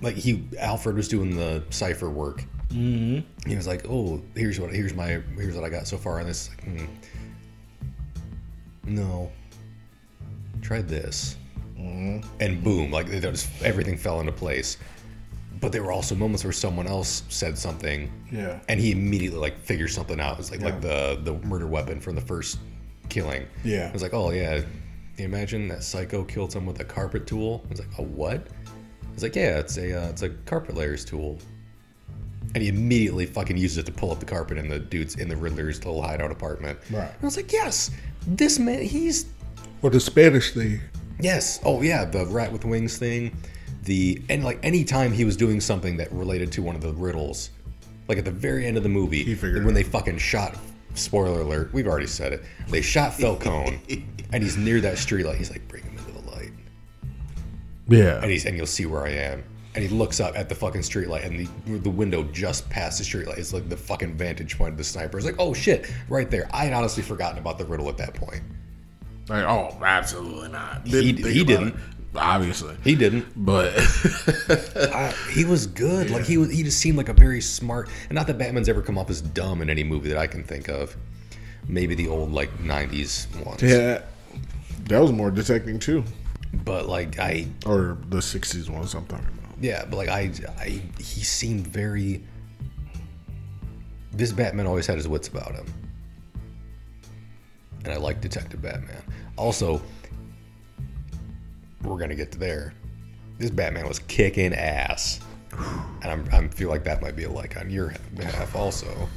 [0.00, 2.44] like he Alfred was doing the cipher work.
[2.72, 3.48] Mm-hmm.
[3.48, 6.26] He was like, "Oh, here's what here's my here's what I got so far on
[6.26, 6.84] this." Like, hmm.
[8.84, 9.30] No,
[10.60, 11.36] try this
[12.40, 14.76] and boom, like just everything fell into place.
[15.60, 18.60] But there were also moments where someone else said something, Yeah.
[18.68, 20.38] and he immediately like figures something out.
[20.38, 20.66] It's like Yeah.
[20.66, 22.58] like the the murder weapon from the first
[23.08, 23.46] killing.
[23.64, 23.88] Yeah.
[23.88, 24.62] it was like, oh yeah,
[25.18, 27.64] you imagine that psycho killed someone with a carpet tool?
[27.70, 28.46] It's like a what?
[29.14, 31.38] It's like yeah, it's a uh, it's a carpet layers tool.
[32.54, 35.28] And he immediately fucking uses it to pull up the carpet in the dude's in
[35.28, 36.78] the Riddler's little hideout apartment.
[36.90, 37.04] Right.
[37.08, 37.90] And I was like, yes,
[38.26, 39.26] this man, he's
[39.80, 40.80] or the Spanish thing.
[41.20, 41.60] Yes.
[41.64, 43.36] Oh yeah, the rat with wings thing.
[43.84, 47.50] The and like anytime he was doing something that related to one of the riddles,
[48.08, 50.56] like at the very end of the movie, He figured when they fucking shot.
[50.94, 52.42] Spoiler alert, we've already said it.
[52.68, 53.80] They shot Falcone,
[54.32, 55.36] and he's near that streetlight.
[55.36, 56.50] He's like, "Bring him into the light,"
[57.88, 58.20] Yeah.
[58.20, 59.42] and he's and you'll see where I am.
[59.74, 63.04] And he looks up at the fucking streetlight, and the the window just past the
[63.04, 65.16] streetlight is like the fucking vantage point of the sniper.
[65.16, 66.46] It's like, oh shit, right there.
[66.52, 68.42] I had honestly forgotten about the riddle at that point.
[69.28, 70.86] Like, oh, absolutely not.
[70.86, 71.68] He- think he about didn't.
[71.68, 71.74] it,
[72.14, 72.76] Obviously.
[72.84, 73.24] He didn't.
[73.34, 73.72] But
[74.76, 76.10] Uh, he was good.
[76.10, 77.88] Like he was, he just seemed like a very smart.
[78.10, 80.44] And not that Batman's ever come off as dumb in any movie that I can
[80.44, 80.94] think of.
[81.66, 83.62] Maybe the old like '90s ones.
[83.62, 84.02] yeah,
[84.88, 86.04] that was more detecting too.
[86.64, 89.41] But like I, Or the 60s ones I'm talking about.
[89.62, 89.86] Yeah.
[89.86, 92.22] But like I, I, he seemed very.
[94.12, 95.66] This Batman always had his wits about him.
[97.84, 99.02] and I like Detective Batman.
[99.36, 99.80] Also,
[101.82, 102.74] we're gonna get to there.
[103.38, 105.20] This Batman was kicking ass,
[106.02, 109.08] and I'm, I'm feel like that might be a like on your behalf also.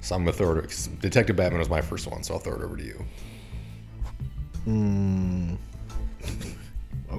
[0.00, 0.88] So I'm gonna throw it.
[1.00, 3.04] Detective Batman was my first one, so I'll throw it over to you.
[4.64, 5.54] Hmm.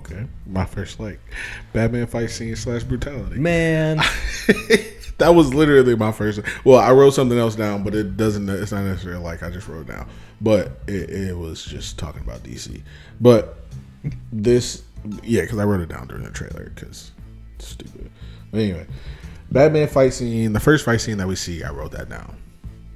[0.05, 1.19] Okay, my first like
[1.73, 3.39] Batman fight scene slash brutality.
[3.39, 3.97] Man,
[5.17, 6.41] that was literally my first.
[6.63, 8.47] Well, I wrote something else down, but it doesn't.
[8.47, 10.07] It's not necessarily like I just wrote down,
[10.41, 12.83] but it, it was just talking about DC.
[13.19, 13.57] But
[14.31, 14.83] this,
[15.23, 17.11] yeah, because I wrote it down during the trailer because
[17.57, 18.11] stupid.
[18.51, 18.85] But anyway,
[19.51, 20.53] Batman fight scene.
[20.53, 22.37] The first fight scene that we see, I wrote that down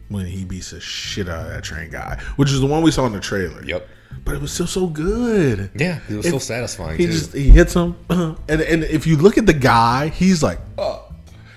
[0.09, 2.91] when he beats the shit out of that train guy, which is the one we
[2.91, 3.63] saw in the trailer.
[3.63, 3.87] yep.
[4.25, 5.71] But it was still so good.
[5.75, 7.11] Yeah, it was so satisfying He too.
[7.11, 11.11] just he hits him, and and if you look at the guy, he's like, oh,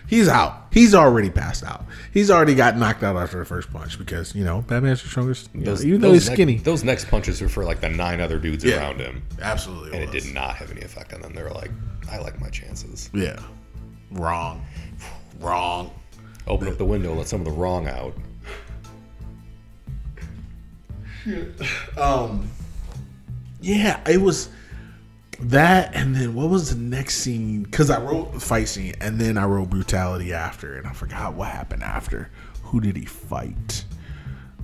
[0.07, 0.69] he's out.
[0.71, 1.85] He's already passed out.
[2.15, 5.51] He's already got knocked out after the first punch because you know Batman's the strongest.
[5.55, 8.39] you know, even though he's skinny, those next punches were for like the nine other
[8.39, 8.77] dudes Yeah.
[8.79, 11.35] around him, absolutely, and it did not have any effect on them.
[11.35, 11.71] They were like,
[12.11, 13.39] "I like my chances." Yeah,
[14.13, 14.65] wrong,
[15.41, 15.91] wrong.
[16.47, 18.15] Open up the window, let some of the wrong out.
[21.97, 22.49] Um,
[23.61, 24.49] yeah, it was
[25.41, 27.63] that, and then what was the next scene?
[27.63, 31.35] Because I wrote the fight scene, and then I wrote brutality after, and I forgot
[31.35, 32.31] what happened after.
[32.65, 33.85] Who did he fight?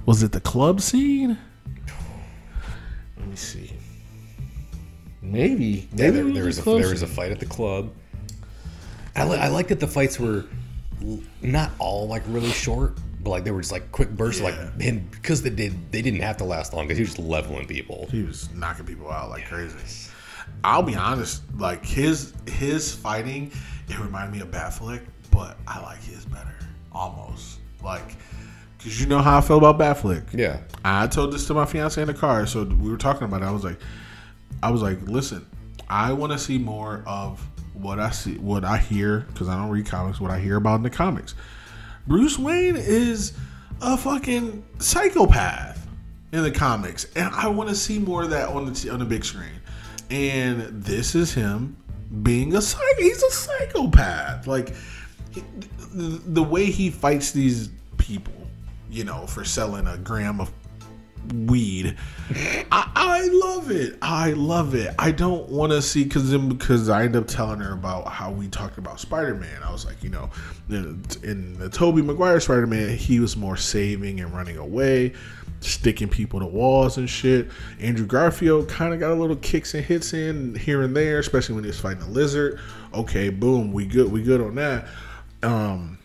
[0.06, 1.38] Was it the club scene?
[3.18, 3.72] Let me see.
[5.20, 5.88] Maybe.
[5.94, 7.92] Yeah, Maybe there, there was a there was a fight at the club.
[9.14, 10.46] I, li- I like that the fights were
[11.42, 12.96] not all like really short,
[13.28, 14.40] but like they were just like quick bursts.
[14.40, 14.48] Yeah.
[14.48, 17.28] Like and because they did they didn't have to last long because he was just
[17.28, 18.08] leveling people.
[18.10, 19.76] He was knocking people out like crazy.
[20.64, 23.52] I'll be honest, like his his fighting,
[23.88, 26.54] it reminded me of Batflick, but I like his better,
[26.90, 27.60] almost.
[27.84, 28.16] Like,
[28.78, 30.32] cause you know how I feel about Batflick.
[30.32, 33.42] Yeah, I told this to my fiance in the car, so we were talking about
[33.42, 33.44] it.
[33.44, 33.78] I was like,
[34.62, 35.46] I was like, listen,
[35.90, 39.68] I want to see more of what I see, what I hear, because I don't
[39.68, 40.18] read comics.
[40.18, 41.34] What I hear about in the comics,
[42.08, 43.34] Bruce Wayne is
[43.82, 45.86] a fucking psychopath
[46.32, 49.04] in the comics, and I want to see more of that on the on the
[49.04, 49.60] big screen.
[50.08, 51.76] And this is him
[52.22, 52.96] being a psych.
[52.96, 54.46] He's a psychopath.
[54.46, 54.74] Like
[55.32, 55.44] he,
[55.92, 57.68] the, the way he fights these
[57.98, 58.32] people,
[58.90, 60.50] you know, for selling a gram of
[61.32, 61.96] weed.
[62.70, 63.98] I, I love it.
[64.02, 64.94] I love it.
[64.98, 68.30] I don't want to see because then because I end up telling her about how
[68.30, 69.62] we talked about Spider Man.
[69.62, 70.30] I was like, you know,
[70.68, 75.14] in, in the Tobey Maguire Spider Man, he was more saving and running away,
[75.60, 77.48] sticking people to walls and shit.
[77.80, 81.54] Andrew Garfield kind of got a little kicks and hits in here and there, especially
[81.54, 82.60] when he was fighting a lizard.
[82.94, 84.10] Okay, boom, we good.
[84.10, 84.86] We good on that.
[85.42, 85.98] Um,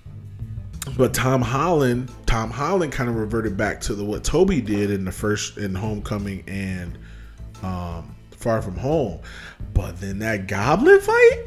[0.97, 5.05] but Tom Holland, Tom Holland kind of reverted back to the what Toby did in
[5.05, 6.97] the first in Homecoming and
[7.63, 9.19] um, Far From Home.
[9.73, 11.45] But then that Goblin fight,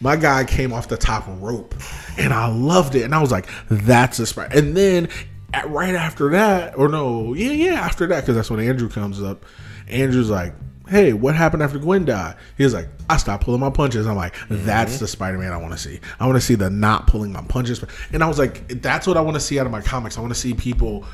[0.00, 1.74] my guy came off the top rope,
[2.16, 3.02] and I loved it.
[3.02, 5.08] And I was like, "That's a spot." And then
[5.52, 9.22] at, right after that, or no, yeah, yeah, after that, because that's when Andrew comes
[9.22, 9.44] up.
[9.88, 10.54] Andrew's like,
[10.88, 14.16] "Hey, what happened after Gwen died?" He was like, "I stopped pulling my punches." I'm
[14.16, 14.64] like, mm-hmm.
[14.66, 16.00] "That's the Spider-Man I want to see.
[16.18, 19.16] I want to see the not pulling my punches." And I was like, "That's what
[19.16, 20.18] I want to see out of my comics.
[20.18, 21.04] I want to see people."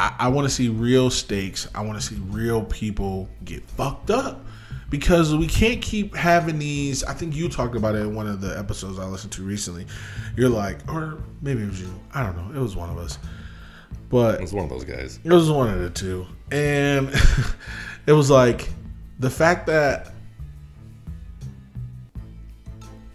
[0.00, 1.68] I, I want to see real stakes.
[1.72, 4.44] I want to see real people get fucked up
[4.90, 7.02] because we can't keep having these.
[7.04, 9.86] I think you talked about it in one of the episodes I listened to recently.
[10.36, 11.92] You're like, or maybe it was you.
[12.12, 12.58] I don't know.
[12.58, 13.18] It was one of us,
[14.08, 15.18] but it was one of those guys.
[15.22, 17.08] it was one of the two, and
[18.06, 18.68] it was like
[19.18, 20.14] the fact that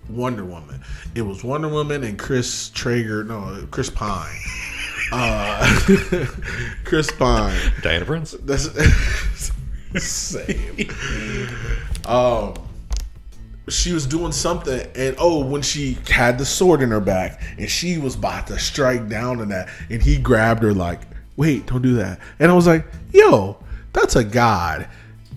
[0.10, 0.82] Wonder Woman.
[1.16, 3.24] It was Wonder Woman and Chris Traeger.
[3.24, 4.36] No, Chris Pine.
[5.12, 5.80] Uh,
[6.84, 7.58] Chris Pine.
[7.82, 8.36] Diana Prince.
[8.42, 8.70] That's
[10.04, 10.90] same.
[12.06, 12.56] um,
[13.68, 17.70] she was doing something, and oh, when she had the sword in her back, and
[17.70, 21.02] she was about to strike down on that, and he grabbed her like,
[21.38, 23.58] "Wait, don't do that." And I was like, "Yo,
[23.94, 24.88] that's a god."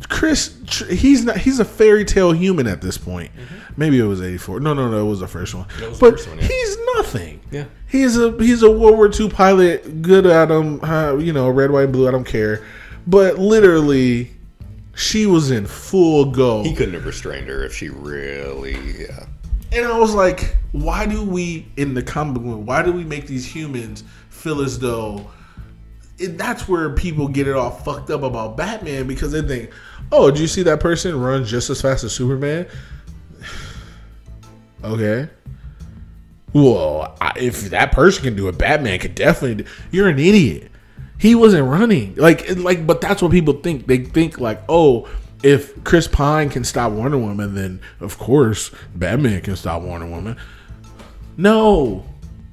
[0.09, 0.55] Chris,
[0.89, 1.37] he's not.
[1.37, 3.31] He's a fairy tale human at this point.
[3.77, 4.61] Maybe it was eighty four.
[4.61, 5.07] No, no, no.
[5.07, 5.67] It was the first one.
[5.81, 6.47] Was but first one, yeah.
[6.47, 7.41] he's nothing.
[7.51, 7.65] Yeah.
[7.89, 10.03] He's a he's a World War II pilot.
[10.03, 10.83] Good at him.
[10.83, 12.09] Uh, you know, red, white, and blue.
[12.09, 12.65] I don't care.
[13.07, 14.31] But literally,
[14.95, 16.63] she was in full go.
[16.63, 18.77] He couldn't have restrained her if she really.
[18.99, 19.27] Yeah.
[19.73, 22.61] And I was like, why do we in the comic book?
[22.67, 25.31] Why do we make these humans feel as though?
[26.19, 29.71] It, that's where people get it all fucked up about Batman because they think,
[30.13, 32.67] oh, did you see that person run just as fast as Superman?
[34.85, 35.29] okay.
[36.53, 39.65] Well, I, if that person can do it, Batman could definitely.
[39.65, 39.71] Do.
[39.91, 40.71] You're an idiot.
[41.19, 42.15] He wasn't running.
[42.17, 43.87] Like like but that's what people think.
[43.87, 45.09] They think like, "Oh,
[45.43, 50.37] if Chris Pine can stop Wonder Woman, then of course Batman can stop Wonder Woman."
[51.37, 52.05] No.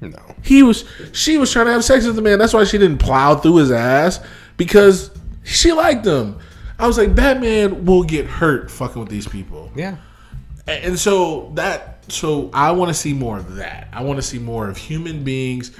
[0.02, 0.36] No.
[0.44, 2.40] He was she was trying to have sex with the man.
[2.40, 4.22] That's why she didn't plow through his ass
[4.56, 5.12] because
[5.44, 6.40] she liked him.
[6.80, 9.70] I was like, Batman will get hurt fucking with these people.
[9.76, 9.98] Yeah.
[10.66, 13.90] And so that so I want to see more of that.
[13.92, 15.72] I want to see more of human beings.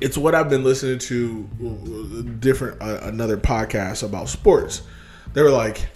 [0.00, 4.82] It's what I've been listening to uh, different uh, another podcast about sports.
[5.32, 5.88] They were like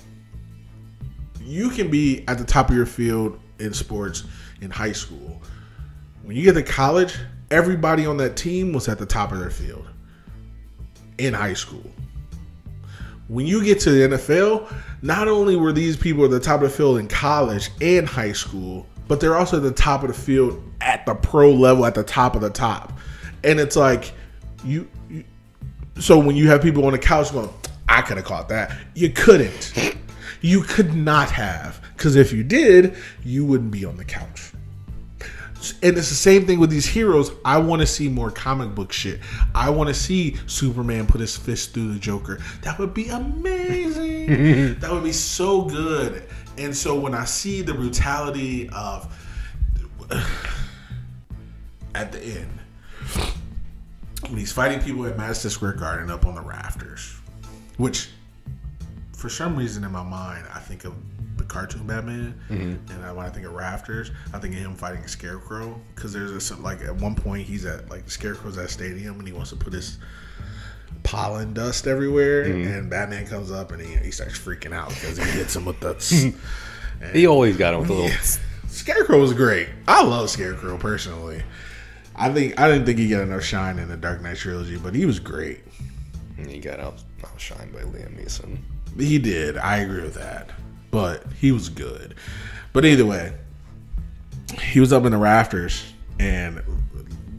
[1.40, 4.24] you can be at the top of your field in sports
[4.62, 5.42] in high school.
[6.22, 7.14] When you get to college,
[7.50, 9.86] everybody on that team was at the top of their field
[11.18, 11.84] in high school
[13.34, 16.70] when you get to the NFL, not only were these people at the top of
[16.70, 20.14] the field in college and high school, but they're also at the top of the
[20.14, 22.92] field at the pro level, at the top of the top.
[23.42, 24.12] And it's like
[24.64, 25.24] you, you
[25.98, 27.50] so when you have people on the couch going,
[27.88, 28.72] I could have caught that.
[28.94, 29.72] You couldn't.
[30.40, 31.80] You could not have.
[31.96, 32.94] Because if you did,
[33.24, 34.52] you wouldn't be on the couch.
[35.82, 37.32] And it's the same thing with these heroes.
[37.44, 39.20] I want to see more comic book shit.
[39.54, 42.38] I want to see Superman put his fist through the Joker.
[42.62, 44.74] That would be amazing.
[44.80, 46.24] that would be so good.
[46.58, 49.12] And so when I see the brutality of
[51.94, 52.50] at the end,
[54.28, 57.14] when he's fighting people at Madison Square Garden up on the rafters,
[57.76, 58.10] which
[59.12, 60.94] for some reason in my mind I think of
[61.46, 62.92] the cartoon Batman, mm-hmm.
[62.92, 66.50] and I, when I think of rafters, I think of him fighting scarecrow because there's
[66.50, 69.50] a, like at one point he's at like the scarecrow's at stadium and he wants
[69.50, 69.98] to put his
[71.02, 72.72] pollen dust everywhere, mm-hmm.
[72.72, 75.80] and Batman comes up and he, he starts freaking out because he hits him with
[75.80, 76.34] the.
[77.12, 78.08] He always got him with a little.
[78.08, 78.38] Yes.
[78.68, 79.68] Scarecrow was great.
[79.86, 81.42] I love Scarecrow personally.
[82.16, 84.94] I think I didn't think he got enough shine in the Dark Knight trilogy, but
[84.94, 85.60] he was great.
[86.36, 88.58] He got out, outshined by Liam Neeson.
[88.96, 89.56] He did.
[89.56, 90.50] I agree with that.
[90.94, 92.14] But he was good.
[92.72, 93.32] But either way,
[94.62, 95.82] he was up in the rafters,
[96.20, 96.62] and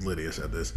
[0.02, 0.74] Lydia said this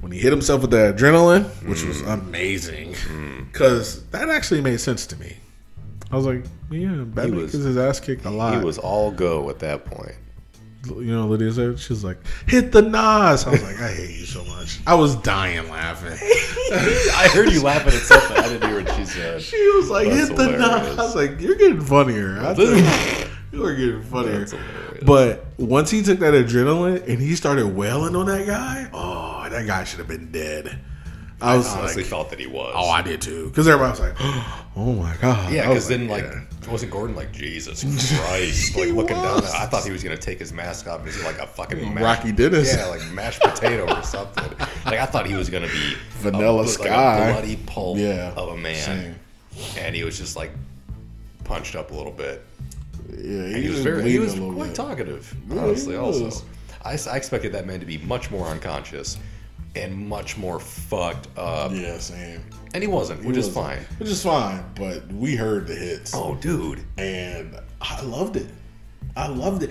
[0.00, 2.12] when he hit himself with the adrenaline, which was mm.
[2.12, 3.52] amazing, mm.
[3.52, 5.36] because that actually made sense to me.
[6.10, 8.58] I was like, yeah, Batman was- gets his ass kicked a lot.
[8.58, 10.16] He was all go at that point.
[10.86, 12.18] you know, Lydia said, she was like,
[12.48, 13.46] hit the Nas.
[13.46, 14.19] I was like, I hate you so much.
[14.86, 16.12] I was dying laughing.
[16.72, 18.36] I heard you laughing at something.
[18.36, 19.42] I didn't hear what she said.
[19.50, 20.46] She was like, That's hit the.
[20.52, 20.98] Nas.
[20.98, 22.38] I was like, you're getting funnier.
[22.40, 22.52] I
[23.52, 24.46] you are getting funnier.
[25.02, 29.66] But once he took that adrenaline and he started wailing on that guy, oh, that
[29.66, 30.78] guy should have been dead.
[31.42, 32.72] I was honestly like, thought that he was.
[32.76, 33.48] oh, I did too.
[33.48, 34.14] Because everybody was like,
[34.76, 35.52] oh my God.
[35.52, 36.70] yeah, I was because then like yeah.
[36.70, 37.82] wasn't Gordon like Jesus
[38.20, 39.42] Christ, like He looking down.
[39.44, 42.02] I thought he was gonna take his mask off and he's like a fucking mash-
[42.02, 42.74] Rocky Dennis.
[42.76, 44.44] Yeah, like mashed potato or something.
[44.84, 47.30] Like I thought he was gonna be Vanilla a, Sky.
[47.32, 49.14] like bloody pulp Yeah, of a man, same.
[49.78, 50.50] and he was just like
[51.44, 52.44] punched up a little bit.
[53.10, 54.74] Yeah, And he was was very, he was quite bit.
[54.76, 55.34] talkative.
[55.50, 56.44] Honestly, he also.
[56.84, 59.18] I, I expected that man to be much more unconscious
[59.76, 62.42] and much more fucked up, Yeah, same.
[62.74, 63.78] and he wasn't, which He is fine.
[63.98, 66.12] Which is fine, but we heard the hits.
[66.14, 66.80] Oh, dude.
[66.98, 68.48] and I loved it.
[69.16, 69.70] I loved it.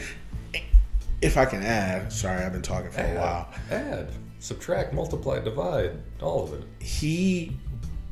[1.22, 3.50] If I can add, sorry, I've been talking for a while.
[3.72, 4.10] Add,
[4.40, 6.64] subtract, multiply, divide, all of it.
[6.82, 7.58] He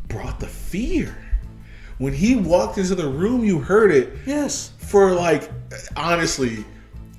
[0.09, 1.17] brought the fear.
[1.99, 4.71] When he walked into the room, you heard it Yes.
[4.77, 5.49] for like,
[5.95, 6.63] honestly,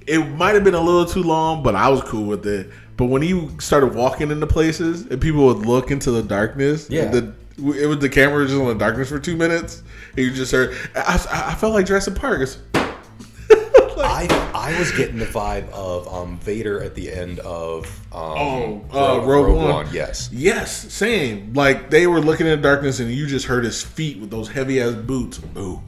[0.07, 2.71] it might have been a little too long, but I was cool with it.
[2.99, 7.07] But when he started walking into places and people would look into the darkness, Yeah.
[7.07, 9.83] the, it was the camera was just in the darkness for two minutes.
[10.17, 10.77] And you just heard.
[10.97, 12.41] I, I, felt like Jurassic Park.
[12.43, 18.21] It's, I I was getting the vibe of um, Vader at the end of um,
[18.21, 19.89] Oh, uh, Rogue One.
[19.93, 20.29] Yes.
[20.33, 21.53] Yes, same.
[21.55, 24.49] Like they were looking in the darkness, and you just heard his feet with those
[24.49, 25.39] heavy ass boots.
[25.39, 25.83] Boom,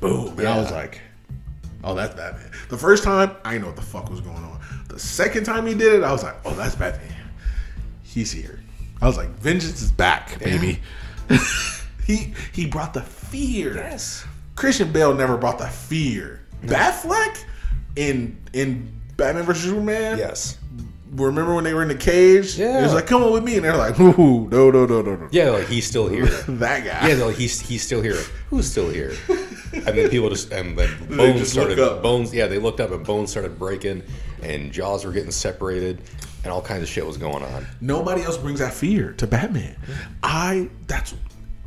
[0.00, 1.00] boom, and I was like,
[1.82, 4.60] "Oh, that's Batman." The first time, I didn't know what the fuck was going on.
[4.92, 7.30] The second time he did it, I was like, "Oh, that's Batman.
[8.02, 8.60] He's here."
[9.00, 10.80] I was like, "Vengeance is back, baby."
[12.06, 13.74] he he brought the fear.
[13.74, 14.26] Yes.
[14.54, 16.46] Christian Bale never brought the fear.
[16.64, 17.42] Batfleck
[17.96, 20.18] in in Batman vs Superman.
[20.18, 20.58] Yes.
[21.12, 22.58] Remember when they were in the cage?
[22.58, 22.80] Yeah.
[22.80, 23.56] It was like, come on with me.
[23.56, 25.28] And they're like, ooh, no, no, no, no, no.
[25.30, 26.26] Yeah, like he's still here.
[26.48, 27.08] That guy.
[27.08, 28.20] Yeah, they're like he's he's still here.
[28.50, 29.14] Who's still here?
[29.74, 32.34] And then people just and then bones just started bones.
[32.34, 34.02] Yeah, they looked up and bones started breaking,
[34.42, 36.02] and jaws were getting separated,
[36.44, 37.66] and all kinds of shit was going on.
[37.80, 39.76] Nobody else brings that fear to Batman.
[40.22, 41.14] I, that's,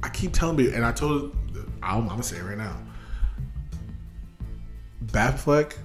[0.04, 1.36] I keep telling people, and I told,
[1.82, 2.78] I'm, I'm going to say it right now.
[5.06, 5.78] Batfleck,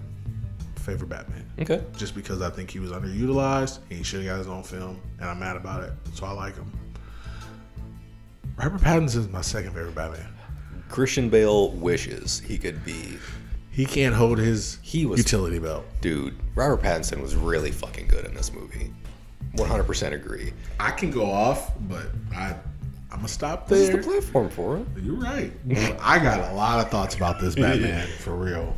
[0.76, 1.46] favorite Batman.
[1.60, 1.82] Okay.
[1.96, 5.28] Just because I think he was underutilized he should have got his own film, and
[5.28, 5.92] I'm mad about it.
[6.14, 6.72] So I like him.
[8.56, 10.26] Robert Pattinson is my second favorite Batman.
[10.88, 13.18] Christian Bale wishes he could be.
[13.80, 15.86] He can't hold his He was- utility belt.
[16.02, 18.92] Dude, Robert Pattinson was really fucking good in this movie.
[19.56, 20.52] 100% agree.
[20.78, 22.54] I can go off, but I
[23.10, 23.96] I'm gonna stop This is there.
[23.96, 24.86] the platform for it.
[25.02, 25.50] You're right.
[26.02, 28.76] I got a lot of thoughts about this Batman for real.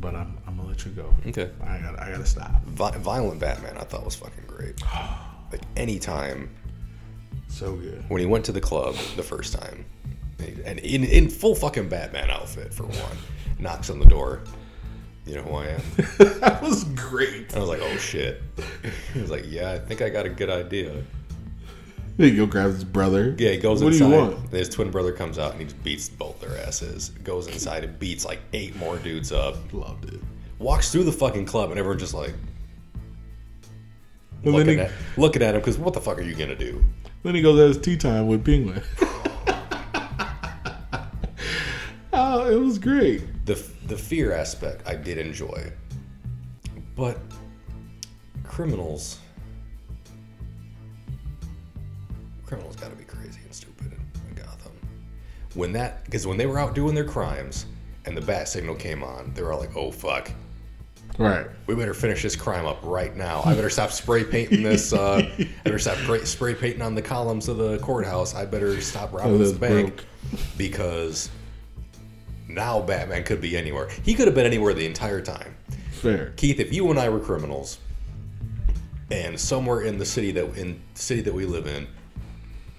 [0.00, 1.14] But I'm I'm gonna let you go.
[1.26, 1.50] Okay.
[1.62, 2.62] I got I gotta stop.
[2.64, 4.80] Vi- Violent Batman, I thought was fucking great.
[5.52, 6.50] Like anytime
[7.46, 8.04] So good.
[8.08, 9.84] when he went to the club the first time,
[10.38, 13.16] and in, in full fucking Batman outfit for one,
[13.58, 14.42] knocks on the door.
[15.26, 15.80] You know who I am?
[16.40, 17.54] that was great.
[17.56, 18.42] I was like, oh shit.
[19.12, 21.02] He was like, yeah, I think I got a good idea.
[22.16, 23.34] He go grab his brother.
[23.36, 24.06] Yeah, he goes What inside.
[24.06, 24.50] do you want?
[24.50, 27.10] His twin brother comes out and he just beats both their asses.
[27.24, 29.56] Goes inside and beats like eight more dudes up.
[29.72, 30.20] Loved it.
[30.58, 32.32] Walks through the fucking club and everyone's just like
[34.44, 36.82] looking he, at looking at him because what the fuck are you gonna do?
[37.22, 38.80] then he goes at his tea time with Penguin.
[42.16, 43.44] oh, it was great.
[43.46, 43.54] the
[43.86, 45.72] the fear aspect I did enjoy,
[46.96, 47.18] but
[48.44, 49.18] criminals
[52.44, 53.92] criminals got to be crazy and stupid
[54.28, 54.72] in Gotham.
[55.54, 57.66] When that because when they were out doing their crimes
[58.04, 60.30] and the bat signal came on, they were all like, "Oh fuck."
[61.18, 61.46] Right.
[61.66, 63.40] We better finish this crime up right now.
[63.44, 64.92] I better stop spray painting this.
[64.92, 65.96] Uh, I better stop
[66.26, 68.34] spray painting on the columns of the courthouse.
[68.34, 70.40] I better stop robbing Oh, this bank broke.
[70.58, 71.30] because
[72.56, 73.88] now Batman could be anywhere.
[74.02, 75.54] He could have been anywhere the entire time.
[75.92, 76.32] Fair.
[76.36, 77.78] Keith, if you and I were criminals,
[79.10, 81.86] and somewhere in the city that in the city that we live in,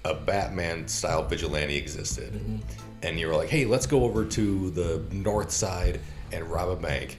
[0.04, 2.56] a Batman style vigilante existed, Mm-hmm.
[3.02, 6.00] and you were like, "Hey, let's go over to the north side
[6.32, 7.18] and rob a bank."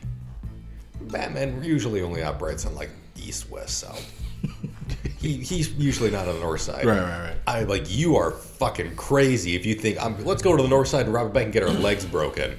[1.02, 4.14] Batman usually only operates on like east, west, south.
[5.20, 6.86] he, he's usually not on the north side.
[6.86, 7.38] Right, right, right.
[7.48, 10.24] I like you are fucking crazy if you think I'm.
[10.24, 12.58] Let's go to the north side and rob a bank and get our legs broken.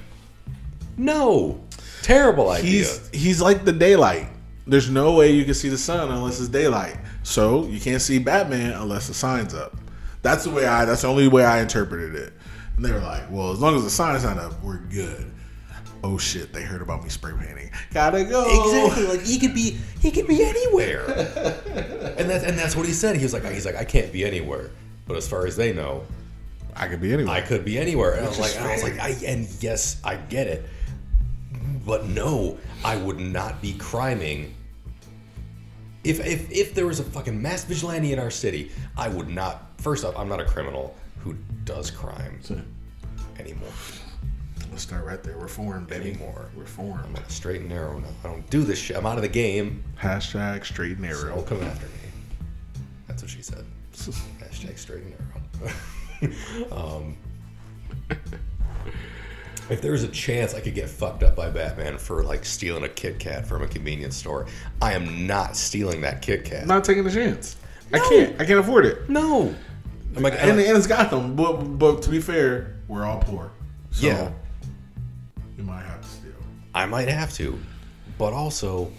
[0.97, 1.61] No,
[2.01, 2.71] terrible idea.
[2.71, 4.27] He's he's like the daylight.
[4.67, 6.97] There's no way you can see the sun unless it's daylight.
[7.23, 9.75] So you can't see Batman unless the sign's up.
[10.21, 10.85] That's the way I.
[10.85, 12.33] That's the only way I interpreted it.
[12.75, 15.30] And they were like, "Well, as long as the sign's not up, we're good."
[16.03, 16.51] Oh shit!
[16.51, 17.69] They heard about me spray painting.
[17.93, 18.45] Gotta go.
[18.65, 19.05] Exactly.
[19.05, 21.05] Like he could be he could be anywhere.
[22.17, 23.17] and that's and that's what he said.
[23.17, 24.71] He was like he's like I can't be anywhere.
[25.07, 26.03] But as far as they know,
[26.75, 27.33] I could be anywhere.
[27.33, 28.13] I could be anywhere.
[28.13, 30.65] And I was like is I was like I and yes, I get it.
[31.85, 34.55] But no, I would not be criming.
[36.03, 39.79] If if if there was a fucking mass vigilante in our city, I would not
[39.79, 42.39] first off, I'm not a criminal who does crime
[43.39, 43.69] anymore.
[44.71, 45.37] Let's start right there.
[45.37, 46.11] Reform, baby.
[46.11, 46.49] Anymore.
[46.55, 47.01] Reform.
[47.03, 48.07] I'm on a straight and narrow now.
[48.23, 48.97] I don't do this shit.
[48.97, 49.83] I'm out of the game.
[49.99, 51.35] Hashtag straight and narrow.
[51.35, 51.93] don't come after me.
[53.07, 53.65] That's what she said.
[53.93, 55.13] Hashtag straight and
[56.71, 56.71] narrow.
[56.71, 57.17] um,
[59.69, 62.83] if there was a chance I could get fucked up by Batman for like stealing
[62.83, 64.47] a Kit Kat from a convenience store,
[64.81, 66.63] I am not stealing that Kit Kat.
[66.63, 67.57] I'm not taking a chance.
[67.93, 68.39] I can't.
[68.39, 69.09] I can't afford it.
[69.09, 69.53] no.
[70.13, 73.49] I'm like, and, and it's Gotham, but but to be fair, we're all poor.
[73.91, 74.31] So Yeah.
[75.61, 76.31] You might have to steal.
[76.73, 77.59] I might have to,
[78.17, 78.91] but also,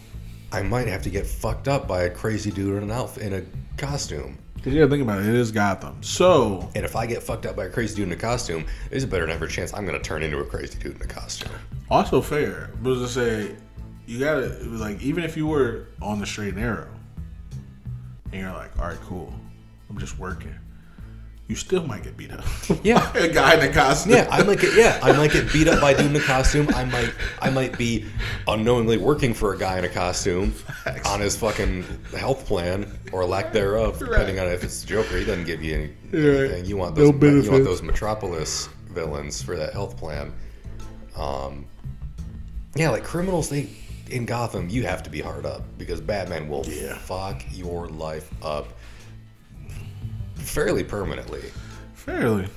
[0.52, 3.34] I might have to get fucked up by a crazy dude in an outfit in
[3.34, 3.42] a
[3.76, 4.38] costume.
[4.62, 5.26] Cause you gotta think about it.
[5.26, 6.00] It is Gotham.
[6.04, 9.02] So And if I get fucked up by a crazy dude in a costume, there's
[9.02, 11.06] a better than ever chance I'm going to turn into a crazy dude in a
[11.06, 11.50] costume.
[11.90, 13.56] also fair, but to say
[14.06, 16.88] you gotta it was like even if you were on the straight and narrow,
[18.30, 19.34] and you're like, all right, cool,
[19.90, 20.54] I'm just working.
[21.48, 22.44] You still might get beat up.
[22.82, 23.12] Yeah.
[23.14, 24.12] a guy in a costume.
[24.12, 26.68] Yeah, I might get yeah, I might get beat up by dude in a costume.
[26.74, 27.12] I might
[27.42, 28.06] I might be
[28.48, 31.06] unknowingly working for a guy in a costume Facts.
[31.08, 31.84] on his fucking
[32.16, 35.18] health plan or lack thereof, depending on if it's a Joker.
[35.18, 36.40] He doesn't give you any, Right.
[36.44, 36.64] anything.
[36.64, 40.32] You want No those you want those Metropolis villains for that health plan.
[41.16, 41.66] Um,
[42.76, 43.68] yeah, like criminals, they
[44.10, 46.96] in Gotham, you have to be hard up because Batman will Yeah.
[46.98, 48.68] fuck your life up
[50.42, 51.42] fairly permanently.
[51.94, 52.48] fairly.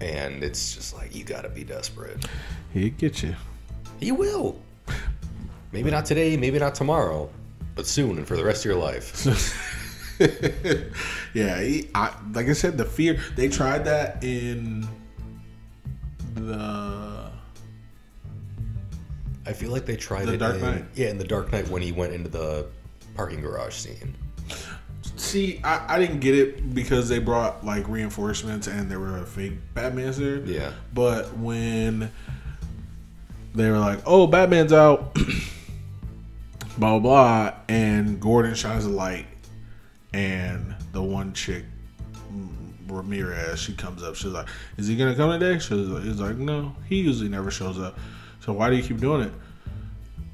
[0.00, 2.26] And it's just like you got to be desperate.
[2.72, 3.34] He'd get you.
[3.98, 4.58] He will.
[5.72, 7.30] Maybe not today, maybe not tomorrow,
[7.74, 9.26] but soon and for the rest of your life.
[11.34, 13.20] yeah, he, I, like I said, the fear.
[13.36, 14.88] They tried that in
[16.34, 17.30] the
[19.46, 20.84] I feel like they tried The it Dark in, Knight.
[20.94, 22.66] Yeah, in the Dark Knight when he went into the
[23.16, 24.14] parking garage scene.
[25.20, 29.26] See, I, I didn't get it because they brought like reinforcements and there were a
[29.26, 30.38] fake Batmans there.
[30.38, 30.72] Yeah.
[30.94, 32.10] But when
[33.54, 35.14] they were like, "Oh, Batman's out,"
[36.78, 39.26] blah blah blah, and Gordon shines a light,
[40.14, 41.64] and the one chick,
[42.32, 42.50] mm,
[42.88, 43.60] Ramirez.
[43.60, 44.14] She comes up.
[44.14, 44.48] She's like,
[44.78, 46.74] "Is he gonna come today?" She's like, "He's like, no.
[46.88, 47.98] He usually never shows up.
[48.40, 49.32] So why do you keep doing it?"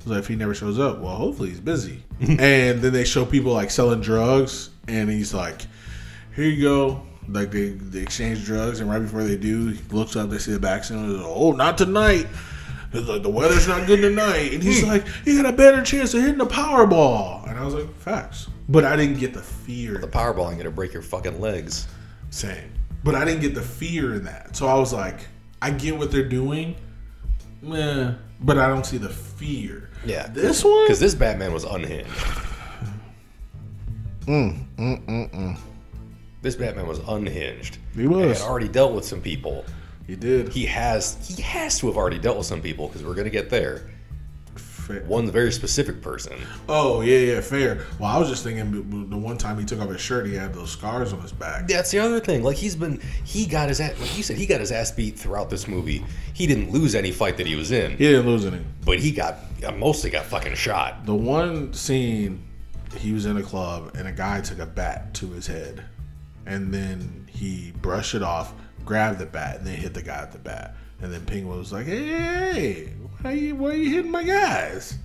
[0.07, 3.53] Like, "If he never shows up, well, hopefully he's busy." and then they show people
[3.53, 5.63] like selling drugs, and he's like,
[6.35, 10.15] "Here you go." Like they, they exchange drugs, and right before they do, he looks
[10.15, 12.27] up, they see the back and like, "Oh, not tonight."
[12.93, 14.89] He's like, "The weather's not good tonight," and he's hmm.
[14.89, 18.49] like, "You got a better chance of hitting the Powerball." And I was like, "Facts,"
[18.69, 19.99] but I didn't get the fear.
[19.99, 21.89] The Powerball ain't gonna break your fucking legs.
[22.31, 22.73] Same.
[23.03, 24.57] But I didn't get the fear in that.
[24.57, 25.21] So I was like,
[25.63, 26.77] I get what they're doing,
[27.63, 29.86] meh, but I don't see the fear.
[30.07, 30.29] Yeah.
[30.29, 30.85] This one?
[30.85, 32.11] Because this Batman was unhinged.
[34.27, 35.59] Mm, mm, mm, mm,
[36.43, 37.79] This Batman was unhinged.
[37.95, 38.23] He was.
[38.23, 39.65] And had already dealt with some people.
[40.07, 40.49] He did.
[40.49, 43.51] He has he has to have already dealt with some people because we're gonna get
[43.51, 43.91] there.
[44.87, 46.39] Fa- One very specific person.
[46.69, 47.85] Oh, yeah, yeah, fair.
[47.99, 50.55] Well, I was just thinking the one time he took off his shirt, he had
[50.55, 51.67] those scars on his back.
[51.67, 52.43] That's the other thing.
[52.45, 55.19] Like he's been he got his ass like you said, he got his ass beat
[55.19, 56.05] throughout this movie.
[56.35, 57.93] He didn't lose any fight that he was in.
[57.93, 58.61] He didn't lose any.
[58.85, 61.05] But he got uh, mostly got fucking shot.
[61.05, 62.47] The one scene,
[62.97, 65.85] he was in a club and a guy took a bat to his head.
[66.47, 68.53] And then he brushed it off,
[68.85, 70.77] grabbed the bat, and then hit the guy with the bat.
[71.01, 72.91] And then Penguin was like, hey,
[73.27, 74.99] why you, why you hitting my guys?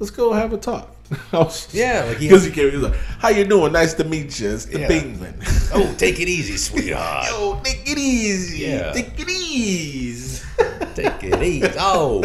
[0.00, 0.96] Let's go have a talk.
[1.32, 3.72] Oh, yeah, like he- because he, came, he was like, "How you doing?
[3.72, 4.50] Nice to meet you.
[4.50, 4.86] It's the Yeah.
[4.88, 5.34] penguin."
[5.74, 7.26] Oh, take it easy, sweetheart.
[7.30, 8.66] Yo, take it easy.
[8.66, 8.92] Yeah.
[8.92, 10.44] Take it easy.
[10.94, 11.68] Take it easy.
[11.78, 12.22] Oh.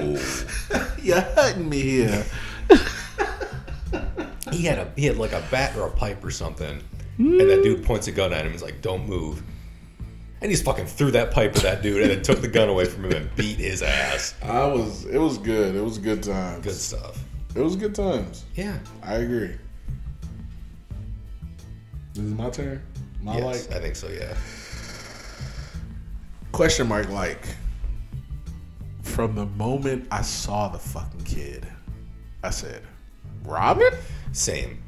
[1.02, 2.26] You're hurting me here.
[4.52, 6.80] He had a he had like a bat or a pipe or something,
[7.18, 7.64] and that hmm?
[7.64, 8.52] dude points a gun at him.
[8.52, 9.42] He's like, "Don't move,"
[10.46, 12.70] and he just fucking threw that pipe at that dude, and then took the gun
[12.70, 14.36] away from him and beat his ass.
[14.44, 15.06] I was.
[15.06, 15.76] It was good.
[15.76, 16.64] It was good times.
[16.64, 17.18] Good stuff.
[17.56, 18.46] It was good times.
[18.54, 18.78] Yeah.
[19.02, 19.56] I agree.
[22.14, 22.80] This is my turn.
[23.24, 24.08] My yes, like I think so.
[24.08, 24.38] Yeah.
[26.52, 27.48] question mark like.
[29.02, 31.66] From the moment I saw the fucking kid,
[32.44, 32.84] I said,
[33.46, 33.94] Robin?
[34.32, 34.84] Same.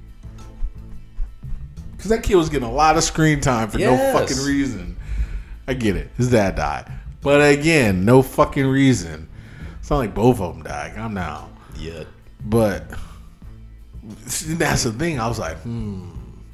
[1.94, 4.14] Because that kid was getting a lot of screen time for Yes.
[4.14, 4.97] no fucking reason.
[5.68, 6.10] I get it.
[6.18, 6.92] His dad died.
[7.22, 9.28] But again, no fucking reason.
[9.80, 10.98] It's not like both of them died.
[10.98, 11.56] I'm down.
[11.78, 12.04] Yeah.
[12.46, 12.90] But
[14.28, 15.20] that's the thing.
[15.20, 16.12] I was like, hmm.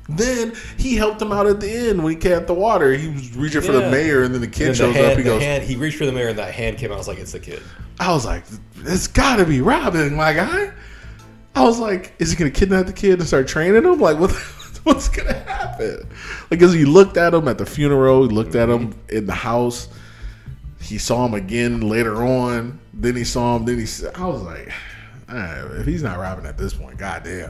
[0.09, 2.93] Then he helped him out at the end when he came at the water.
[2.93, 5.18] He was reaching for the mayor, and then the kid the shows hand, up.
[5.18, 6.95] He goes, hand, he reached for the mayor, and that hand came out.
[6.95, 7.61] I was like, "It's the kid."
[8.01, 8.43] I was like,
[8.80, 10.74] it's got to be Robin, my guy.
[11.55, 13.99] I was like, is he gonna kidnap the kid and start training him?
[13.99, 14.32] Like, what?
[14.93, 16.09] What's gonna happen?
[16.51, 19.34] Like, as he looked at him at the funeral, he looked at him in the
[19.34, 19.88] house.
[20.81, 22.79] He saw him again later on.
[22.93, 23.65] Then he saw him.
[23.65, 23.86] Then he.
[24.15, 24.69] I was like,
[25.29, 27.49] right, if he's not Robin at this point, goddamn,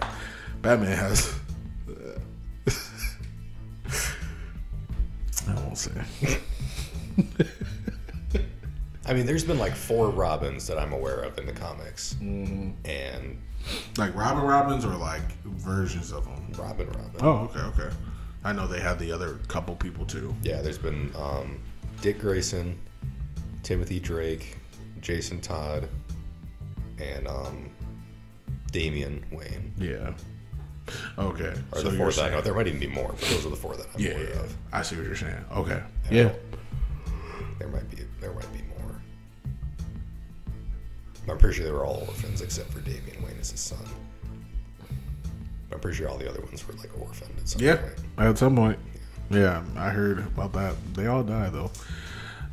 [0.62, 1.34] Batman has.
[5.48, 5.92] I won't say.
[9.06, 12.72] I mean, there's been like four Robins that I'm aware of in the comics, Mm-hmm.
[12.86, 13.38] and
[13.98, 16.52] Like Robin Robbins or like versions of them.
[16.58, 17.22] Robin Robin.
[17.22, 17.96] Oh, okay, okay.
[18.44, 20.36] I know they had the other couple people too.
[20.42, 21.62] Yeah, there's been um,
[22.02, 22.78] Dick Grayson,
[23.64, 24.58] Timothy Drake,
[25.00, 25.88] Jason Todd,
[27.00, 27.70] and um,
[28.72, 29.74] Damian Wayne.
[29.78, 30.14] Yeah.
[31.18, 31.54] Okay.
[31.72, 32.42] Are so the four that I know.
[32.42, 34.40] There might even be more, but those are the four that I'm yeah, aware yeah,
[34.42, 34.58] of.
[34.74, 35.46] I see what you're saying.
[35.56, 35.82] Okay.
[36.12, 36.32] Yeah.
[37.60, 38.63] There might be there might be.
[41.30, 43.80] I'm pretty sure they were all orphans except for Damian Wayne as his son.
[45.72, 47.78] I'm pretty sure all the other ones were like orphaned at some Yeah.
[47.78, 47.94] point.
[48.18, 48.80] At some point.
[49.30, 50.76] Yeah, I heard about that.
[50.94, 51.72] They all die though.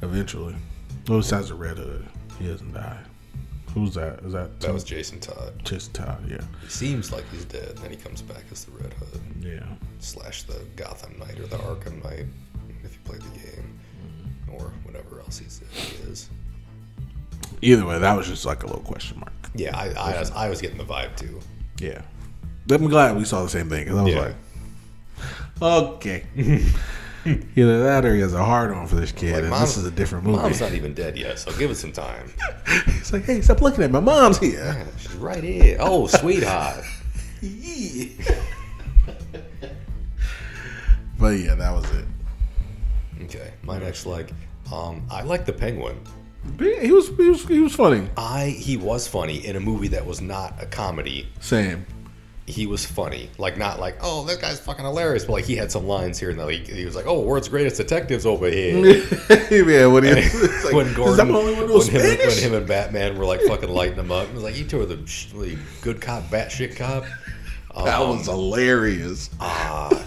[0.02, 0.56] Eventually.
[1.08, 2.06] Oh, besides the Red Hood,
[2.38, 2.98] he doesn't die.
[3.74, 4.20] Who's that?
[4.24, 5.52] Is that That was Jason Todd.
[5.64, 6.24] just Todd?
[6.28, 6.40] Yeah.
[6.62, 9.20] He seems like he's dead, then he comes back as the Red Hood.
[9.40, 9.66] Yeah.
[9.98, 12.26] slash the Gotham Knight or the Arkham Knight
[12.82, 13.78] if you play the game,
[14.50, 16.30] or whatever else he's, he is.
[17.62, 19.32] Either way, that was just like a little question mark.
[19.54, 21.40] Yeah, I, I, was, I was getting the vibe too.
[21.78, 22.02] Yeah.
[22.70, 24.20] I'm glad we saw the same thing because I was Yeah.
[24.20, 24.34] like,
[25.96, 26.24] okay.
[27.26, 29.84] Either that or he has a hard on for this kid, Like, and this is
[29.84, 30.38] a different movie.
[30.38, 32.32] Mom's not even dead yet, so give it some time.
[32.86, 34.00] He's like, hey, stop looking at me.
[34.00, 34.58] my mom's here.
[34.64, 35.76] Yeah, she's right here.
[35.80, 36.82] Oh, sweetheart.
[41.18, 42.04] but yeah, that was it.
[43.24, 44.30] Okay, my next like,
[44.72, 46.00] um, I like the Penguin.
[46.58, 48.08] He was he was he was funny.
[48.16, 51.28] I he was funny in a movie that was not a comedy.
[51.40, 51.86] Same.
[52.46, 55.70] He was funny, like not like oh that guy's fucking hilarious, but like he had
[55.70, 56.46] some lines here and there.
[56.46, 58.76] Like, he was like oh world's greatest detectives over here.
[59.50, 60.12] yeah, when he
[60.64, 63.18] like, when is Gordon, that the only one when him, and- when him and Batman
[63.18, 65.28] were like fucking lighting him up, it was like he tore the, sh-
[65.82, 67.04] good cop, batshit cop.
[67.76, 69.30] that Um, was hilarious.
[69.40, 70.04] ah,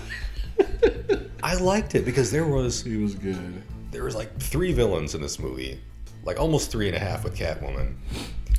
[1.43, 3.61] I liked it because there was He was good.
[3.91, 5.79] there was like three villains in this movie,
[6.23, 7.95] like almost three and a half with Catwoman,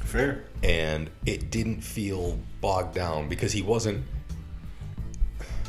[0.03, 0.45] Fair.
[0.63, 4.05] and it didn't feel bogged down because he wasn't.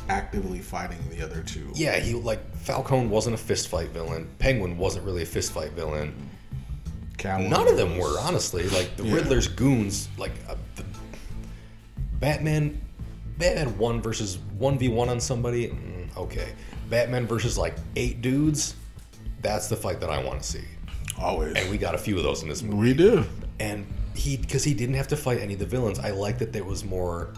[0.08, 1.68] Actively fighting the other two.
[1.74, 4.28] Yeah, he like Falcone wasn't a fist fight villain.
[4.38, 6.14] Penguin wasn't really a fist fight villain.
[7.18, 8.68] Catwoman None of them were honestly.
[8.68, 9.14] Like the Yeah.
[9.16, 10.84] Riddler's goons, like uh, the
[12.20, 12.80] Batman.
[13.38, 15.68] Batman one versus one v one on somebody.
[15.70, 16.52] Mm, okay,
[16.88, 18.76] Batman versus like eight dudes.
[19.42, 20.64] That's the fight that I want to see,
[21.18, 21.54] Always.
[21.56, 22.76] and we got a few of those in this movie.
[22.76, 23.24] we do.
[23.60, 26.52] and he because he didn't have to fight any of the villains i like that
[26.52, 27.32] there was more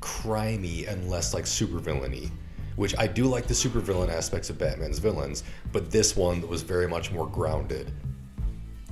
[0.00, 2.30] crimey and less like super villainy
[2.76, 5.42] which i do like the super villain aspects of batman's villains
[5.72, 7.92] but this one was very much more grounded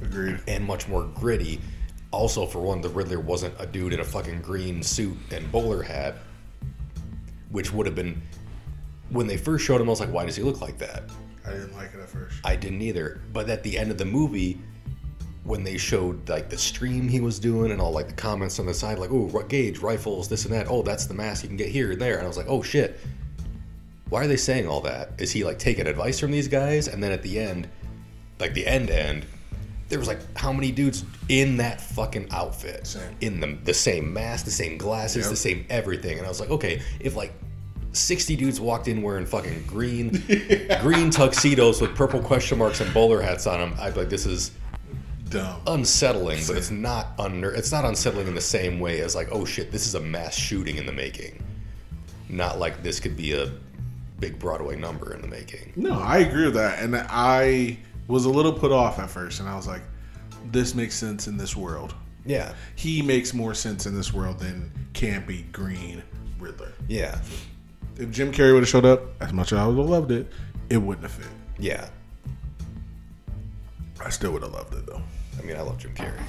[0.02, 0.40] Agreed.
[0.48, 1.60] and much more gritty
[2.10, 5.82] also for one the riddler wasn't a dude in a fucking green suit and bowler
[5.82, 6.16] hat
[7.50, 8.20] which would have been
[9.10, 11.04] when they first showed him i was like why does he look like that
[11.46, 12.36] I didn't like it at first.
[12.44, 13.20] I didn't either.
[13.32, 14.58] But at the end of the movie,
[15.44, 18.66] when they showed like the stream he was doing and all like the comments on
[18.66, 20.68] the side, like, oh, gauge, rifles, this and that.
[20.70, 22.14] Oh, that's the mask you can get here and there.
[22.16, 23.00] And I was like, oh shit.
[24.08, 25.12] Why are they saying all that?
[25.18, 26.86] Is he like taking advice from these guys?
[26.86, 27.66] And then at the end,
[28.38, 29.24] like the end end,
[29.88, 32.86] there was like how many dudes in that fucking outfit?
[32.86, 33.16] Same.
[33.20, 35.30] In the the same mask, the same glasses, Yep.
[35.30, 36.18] the same everything.
[36.18, 37.32] And I was like, okay, if like
[37.92, 40.10] 60 dudes walked in wearing fucking green
[40.80, 44.26] green tuxedos with purple question marks and bowler hats on them, I'd be like, this
[44.26, 44.52] is
[45.28, 45.60] Dumb.
[45.66, 49.44] unsettling, but it's not under it's not unsettling in the same way as like, oh
[49.44, 51.42] shit, this is a mass shooting in the making.
[52.28, 53.52] Not like this could be a
[54.18, 55.72] big Broadway number in the making.
[55.76, 56.78] No, I agree with that.
[56.78, 57.76] And I
[58.08, 59.82] was a little put off at first, and I was like,
[60.50, 61.94] this makes sense in this world.
[62.24, 62.54] Yeah.
[62.76, 66.02] He makes more sense in this world than campy green
[66.38, 66.72] Riddler.
[66.88, 67.20] Yeah.
[67.96, 70.26] If Jim Carrey would have showed up, as much as I would have loved it,
[70.70, 71.32] it wouldn't have fit.
[71.58, 71.88] Yeah.
[74.00, 75.02] I still would have loved it though.
[75.38, 76.20] I mean, I love Jim Carrey.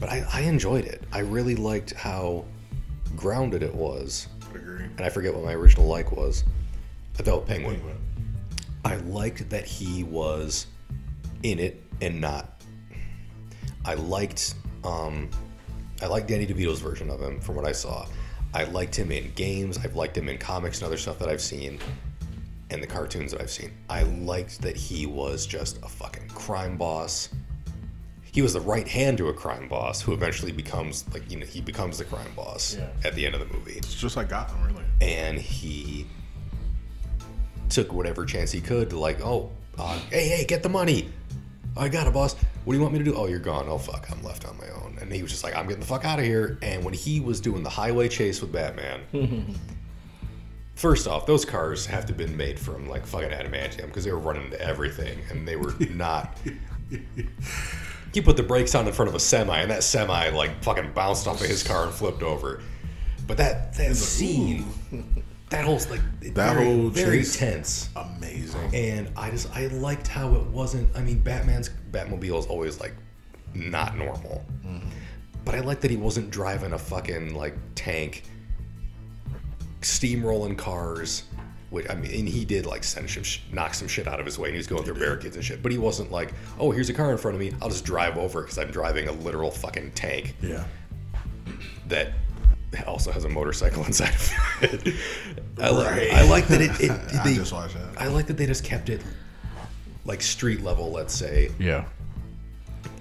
[0.00, 1.02] But I, I enjoyed it.
[1.12, 2.44] I really liked how
[3.16, 4.28] grounded it was.
[4.54, 4.84] Agree.
[4.84, 6.44] And I forget what my original like was.
[7.18, 7.80] I thought Penguin.
[8.84, 10.66] I liked that he was
[11.42, 12.62] in it and not.
[13.84, 14.54] I liked
[14.84, 15.28] um,
[16.02, 18.06] I liked Danny DeVito's version of him from what I saw.
[18.54, 19.78] I liked him in games.
[19.78, 21.78] I've liked him in comics and other stuff that I've seen,
[22.70, 23.72] and the cartoons that I've seen.
[23.90, 27.28] I liked that he was just a fucking crime boss.
[28.32, 31.46] He was the right hand to a crime boss who eventually becomes like you know
[31.46, 32.88] he becomes the crime boss Yeah.
[33.04, 34.82] at the end of the movie It's just like Gotham, really.
[35.00, 36.06] and he
[37.68, 41.08] took whatever chance he could to like, oh, uh, hey, hey, get the money.
[41.76, 42.34] I got it, boss.
[42.64, 43.14] What do you want me to do?
[43.16, 43.66] Oh, you're gone.
[43.68, 44.83] Oh fuck, I'm left on my own.
[45.08, 46.58] And he was just like, I'm getting the fuck out of here.
[46.62, 49.00] And when he was doing the highway chase with Batman,
[50.74, 54.12] first off, those cars have to have been made from like fucking adamantium because they
[54.12, 56.38] were running into everything and they were not.
[58.12, 60.92] He put the brakes on in front of a semi, and that semi like fucking
[60.92, 62.62] bounced off of his car and flipped over.
[63.26, 64.66] But that that scene,
[65.50, 67.36] that whole like That very, whole very chase.
[67.36, 68.74] tense, Amazing.
[68.74, 70.94] and I just I liked how it wasn't.
[70.96, 72.94] I mean, Batman's Batmobile is always like
[73.54, 74.44] not normal,
[75.44, 78.24] but I like that he wasn't driving a fucking like tank,
[79.80, 81.24] steamrolling cars.
[81.70, 84.26] Which, I mean, and he did like send some, sh- knock some shit out of
[84.26, 85.60] his way, and he was going through barricades and shit.
[85.60, 87.52] But he wasn't like, oh, here's a car in front of me.
[87.60, 90.64] I'll just drive over because I'm driving a literal fucking tank Yeah.
[91.88, 92.12] that
[92.86, 94.32] also has a motorcycle inside of
[94.62, 94.94] it.
[95.60, 96.80] I, like, I like that it.
[96.80, 96.90] it
[97.20, 98.00] I they, just watched that.
[98.00, 99.02] I like that they just kept it
[100.04, 101.86] like street level, let's say, Yeah.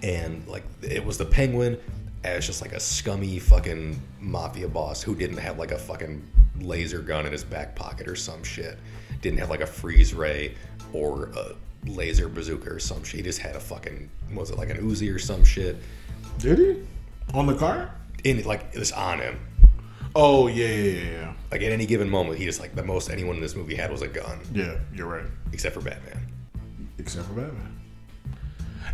[0.03, 1.77] And like it was the Penguin
[2.23, 6.25] as just like a scummy fucking mafia boss who didn't have like a fucking
[6.61, 8.77] laser gun in his back pocket or some shit.
[9.21, 10.55] Didn't have like a freeze ray
[10.93, 13.17] or a laser bazooka or some shit.
[13.17, 15.77] He just had a fucking was it like an Uzi or some shit?
[16.39, 16.83] Did he?
[17.33, 17.93] On the car?
[18.23, 19.39] In like it was on him.
[20.15, 21.33] Oh yeah, yeah, yeah, yeah.
[21.51, 23.91] Like at any given moment, he just like the most anyone in this movie had
[23.91, 25.25] was a gun, Yeah, you're right.
[25.51, 26.19] except for Batman.
[26.99, 27.72] Except for Batman.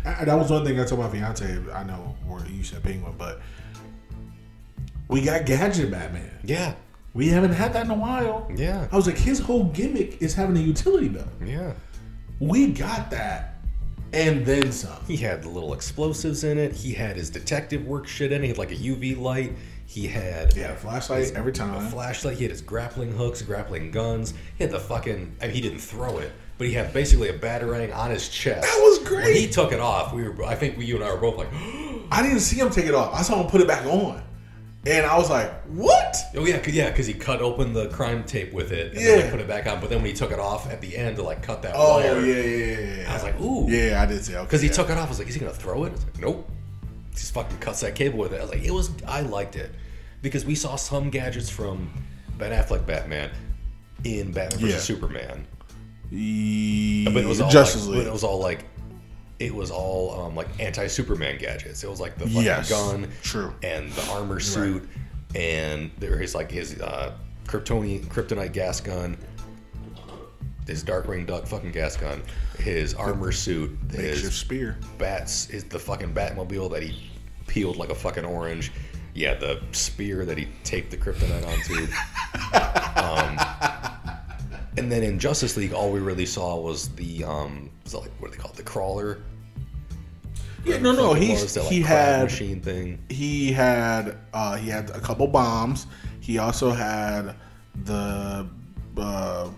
[0.04, 1.58] And that was one thing I told my fiance.
[1.72, 3.40] I know where you said Penguin, but
[5.08, 6.30] we got Gadget Batman.
[6.44, 6.74] Yeah,
[7.14, 8.50] We haven't had that in a while.
[8.54, 11.28] yeah, I was like, his whole gimmick is having a utility belt.
[11.44, 11.72] yeah.
[12.38, 13.56] We got that,
[14.14, 14.96] and then some.
[15.06, 16.72] He had the little explosives in it.
[16.72, 18.44] He had his detective work shit in it.
[18.44, 19.52] He had like a UV light.
[19.84, 21.74] He had Yeah, flashlight every time.
[21.74, 22.38] a flashlight.
[22.38, 24.32] He had his grappling hooks, grappling guns.
[24.56, 25.36] He had the fucking.
[25.42, 28.60] I mean, he didn't throw it, but he had basically a batarang on his chest.
[28.60, 29.24] That was great.
[29.24, 30.44] When he took it off, we were.
[30.44, 31.48] I think we, you and I were both like,
[32.12, 33.14] I didn't see him take it off.
[33.14, 34.22] I saw him put it back on.
[34.84, 38.24] and I was like, "What?" Oh yeah, 'cause- yeah, because he cut open the crime
[38.24, 39.22] tape with it and then Yeah.
[39.24, 39.80] like, put it back on.
[39.80, 41.96] But then when he took it off at the end to like cut that Oh
[41.96, 43.10] wire, yeah, yeah, yeah, yeah.
[43.10, 43.66] I was like, ooh.
[43.70, 44.44] yeah, I did say okay.
[44.44, 44.74] Because he yeah.
[44.74, 45.88] took it off, I was like, is he gonna throw it?
[45.88, 46.50] I was like, nope.
[47.12, 48.38] He just fucking cuts that cable with it.
[48.38, 48.90] I was like, it was.
[49.06, 49.70] I liked it
[50.20, 51.90] because we saw some gadgets from
[52.38, 53.30] Ben Affleck Batman
[54.04, 54.78] in Batman vs Yeah.
[54.78, 55.46] Superman,
[56.10, 58.04] Ye- but it was all Justice like, League.
[58.04, 58.64] But it was all like,
[59.38, 61.82] it was all um, like anti-Superman gadgets.
[61.84, 63.54] It was like the fucking Yes, gun, true.
[63.62, 64.88] and the armor suit,
[65.34, 67.12] and there is like his uh,
[67.46, 69.16] Kryptonian kryptonite gas gun.
[70.66, 72.22] His Darkwing Duck fucking gas gun,
[72.58, 74.78] his armor suit, his spear.
[74.98, 77.10] bats is the fucking Batmobile that he
[77.48, 78.70] peeled like a fucking orange.
[79.12, 81.88] Yeah, the spear that he taped the kryptonite onto.
[83.89, 83.89] um,
[84.76, 88.30] and then in Justice League, all we really saw was the um, was like what
[88.30, 89.18] do they call it, the crawler?
[90.64, 91.08] Yeah, no, no.
[91.14, 92.98] Fucking He's that, like, he crab had machine thing.
[93.08, 95.86] he had uh, he had a couple bombs.
[96.20, 97.34] He also had
[97.84, 98.46] the
[98.96, 99.48] uh,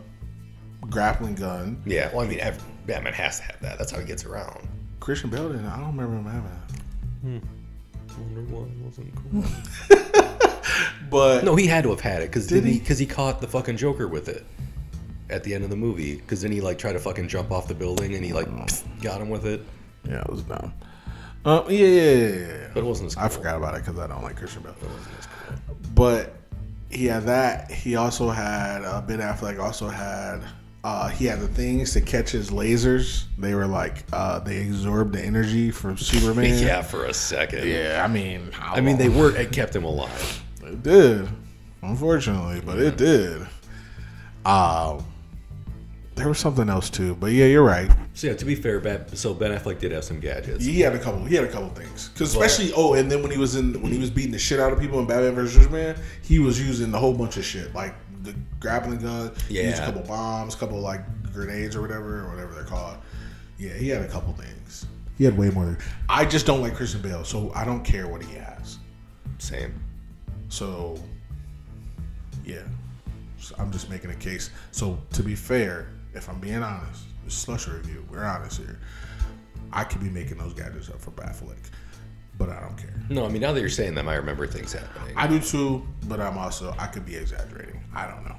[0.89, 1.83] grappling gun.
[1.85, 3.79] Yeah, well, I mean, every, Batman has to have that.
[3.79, 4.69] That's how he gets around.
[5.01, 5.67] Christian Bale didn't.
[5.67, 7.43] I don't remember him having that.
[7.43, 8.23] Hmm.
[8.23, 9.45] Wonder why it wasn't cool.
[11.11, 12.73] But No, he had to have had it because Did did he?
[12.75, 12.79] he?
[12.79, 14.47] Because he caught the fucking Joker with it
[15.31, 16.17] at the end of the movie.
[16.17, 18.49] Because then he like tried to fucking jump off the building and he like
[19.01, 19.63] got him with it.
[20.09, 20.73] yeah, it was dumb.
[21.45, 22.69] Uh, yeah, yeah, yeah, yeah, yeah.
[22.75, 23.25] But it wasn't as cool.
[23.25, 24.75] I forgot about it because I don't like Christian Bale.
[24.81, 25.77] It wasn't as cool.
[25.95, 26.37] But
[26.89, 27.71] he had that.
[27.71, 29.59] He also had uh, Ben Affleck.
[29.59, 30.43] Also had
[30.85, 33.25] uh, he had the things to catch his lasers.
[33.39, 36.63] They were like uh, they absorbed the energy from Superman.
[36.63, 37.67] Yeah, for a second.
[37.69, 38.03] yeah.
[38.05, 39.35] I mean, I mean, they were.
[39.37, 40.43] It kept him alive.
[40.63, 41.29] It did,
[41.83, 43.47] unfortunately, but it did.
[44.45, 45.05] Um,
[46.15, 47.91] there was something else too, but yeah, you're right.
[48.15, 50.65] So yeah, to be fair, Ben, so Ben Affleck did have some gadgets.
[50.65, 51.25] He had a couple.
[51.25, 53.93] He had a couple things, because especially oh, and then when he was in when
[53.93, 56.93] he was beating the shit out of people in Batman vs Superman, he was using
[56.95, 59.33] a whole bunch of shit like the grappling gun.
[59.49, 61.01] He used a couple bombs, a couple like
[61.33, 62.97] grenades or whatever, or whatever they're called.
[63.59, 64.87] Yeah, he had a couple things.
[65.19, 65.67] He had way more.
[65.67, 68.79] Than, I just don't like Christian Bale, so I don't care what he has.
[69.39, 69.75] Same.
[70.49, 70.99] So,
[72.45, 72.63] yeah,
[73.39, 74.51] So I'm just making a case.
[74.71, 78.79] So to be fair, if I'm being honest, this slush review, we're honest here.
[79.73, 81.57] I could be making those gadgets up for Batflick,
[82.39, 82.95] but I don't care.
[83.09, 85.15] No, I mean now that you're saying them, I remember things happening.
[85.17, 87.83] I do too, but I'm also I could be exaggerating.
[87.95, 88.37] I don't know.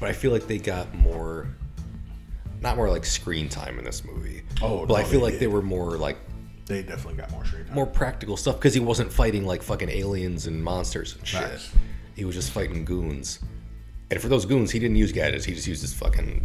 [0.00, 1.46] but I feel like they got more,
[2.60, 4.42] not more like screen time in this movie.
[4.60, 5.40] Oh, but I feel they like did.
[5.42, 6.16] they were more like
[6.66, 7.74] They definitely got more screen time.
[7.74, 11.40] more practical stuff because he wasn't fighting like fucking aliens and monsters and shit.
[11.42, 11.72] Facts.
[12.16, 13.38] He was just fighting goons.
[14.12, 15.46] And for those goons, he didn't use gadgets.
[15.46, 16.44] He just used his fucking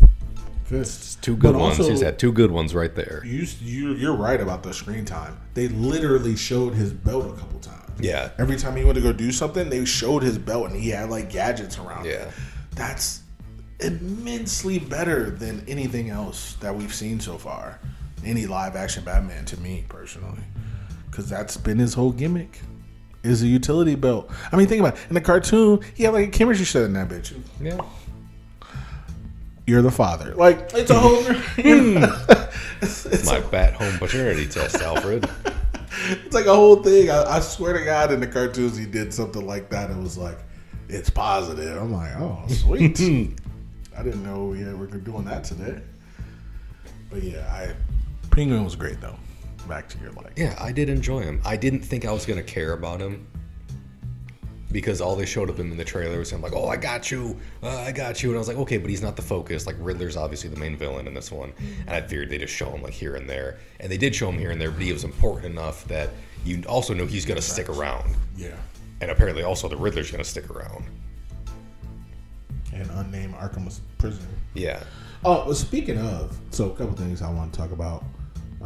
[0.64, 1.16] fists.
[1.16, 1.78] two good But ones.
[1.80, 3.22] also- He's had two good ones right there.
[3.26, 5.38] You, you you're right about the screen time.
[5.54, 8.00] They literally showed his belt a couple times.
[8.00, 8.30] Yeah.
[8.38, 11.10] Every time he went to go do something, they showed his belt and he had
[11.10, 12.06] like gadgets around.
[12.06, 12.32] Yeah.
[12.72, 13.24] That's
[13.82, 17.80] immensely better than anything else that we've seen so far.
[18.24, 20.40] Any live action Batman to me personally,
[21.12, 22.62] because that's been his whole gimmick.
[23.28, 24.32] Is a utility belt.
[24.52, 25.02] I mean, think about it.
[25.10, 25.82] in the cartoon.
[25.96, 27.38] He had like a chemistry set in that bitch.
[27.62, 27.82] Yeah.
[29.66, 30.34] You're the father.
[30.34, 31.22] Like it's a whole.
[31.24, 32.04] know, hmm.
[32.82, 35.30] it's, it's My bat home paternity test, Alfred.
[36.10, 37.10] It's like a whole thing.
[37.10, 39.90] I, I swear to God, in the cartoons, he did something like that.
[39.90, 40.38] It was like,
[40.88, 41.76] it's positive.
[41.76, 42.98] I'm like, oh, sweet.
[42.98, 43.34] Hmm.
[43.98, 45.82] I didn't know we were doing that today.
[47.10, 47.74] But yeah, I
[48.30, 49.18] Penguin was great though.
[49.68, 51.42] Back to your like, Yeah, I did enjoy him.
[51.46, 53.28] I didn't think I was gonna care about him
[54.72, 57.10] because all they showed of him in the trailer was him like, "Oh, I got
[57.10, 59.66] you, uh, I got you," and I was like, "Okay," but he's not the focus.
[59.66, 61.54] Like Riddler's obviously the main villain in this one,
[61.86, 64.30] and I figured they'd just show him like here and there, and they did show
[64.30, 66.10] him here and there, but he was important enough that
[66.46, 68.56] you also know he's gonna stick around, yeah,
[69.02, 70.86] and apparently also the Riddler's gonna stick around.
[72.74, 74.28] and unnamed Arkham prisoner.
[74.54, 74.84] Yeah,
[75.26, 78.04] Oh, well, speaking of, so a couple things I want to talk about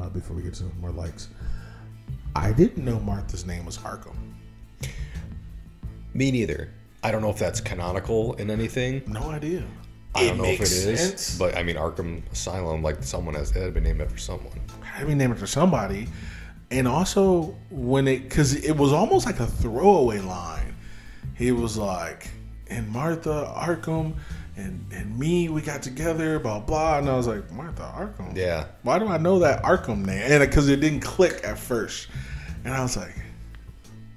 [0.02, 1.30] uh, before we get to more likes.
[2.36, 4.16] I didn't know Martha's name was Arkham.
[6.14, 6.70] me neither.
[7.04, 9.04] I don't know if that's canonical in anything.
[9.08, 9.64] No idea.
[10.14, 11.38] I don't know if it is, sense.
[11.38, 14.52] but I mean Arkham Asylum, like someone has it had been named after someone.
[14.84, 16.08] had to be named after somebody.
[16.70, 20.76] And also when it, because it was almost like a throwaway line.
[21.36, 22.30] He was like,
[22.68, 24.16] and Martha Arkham
[24.58, 27.00] and and me, we got together, blah blah.
[27.00, 28.36] And I was like, Martha Arkham.
[28.36, 28.66] Yeah.
[28.84, 30.22] Why do I know that Arkham name?
[30.24, 32.08] And uh, because it didn't click at first,
[32.64, 33.16] and I was like,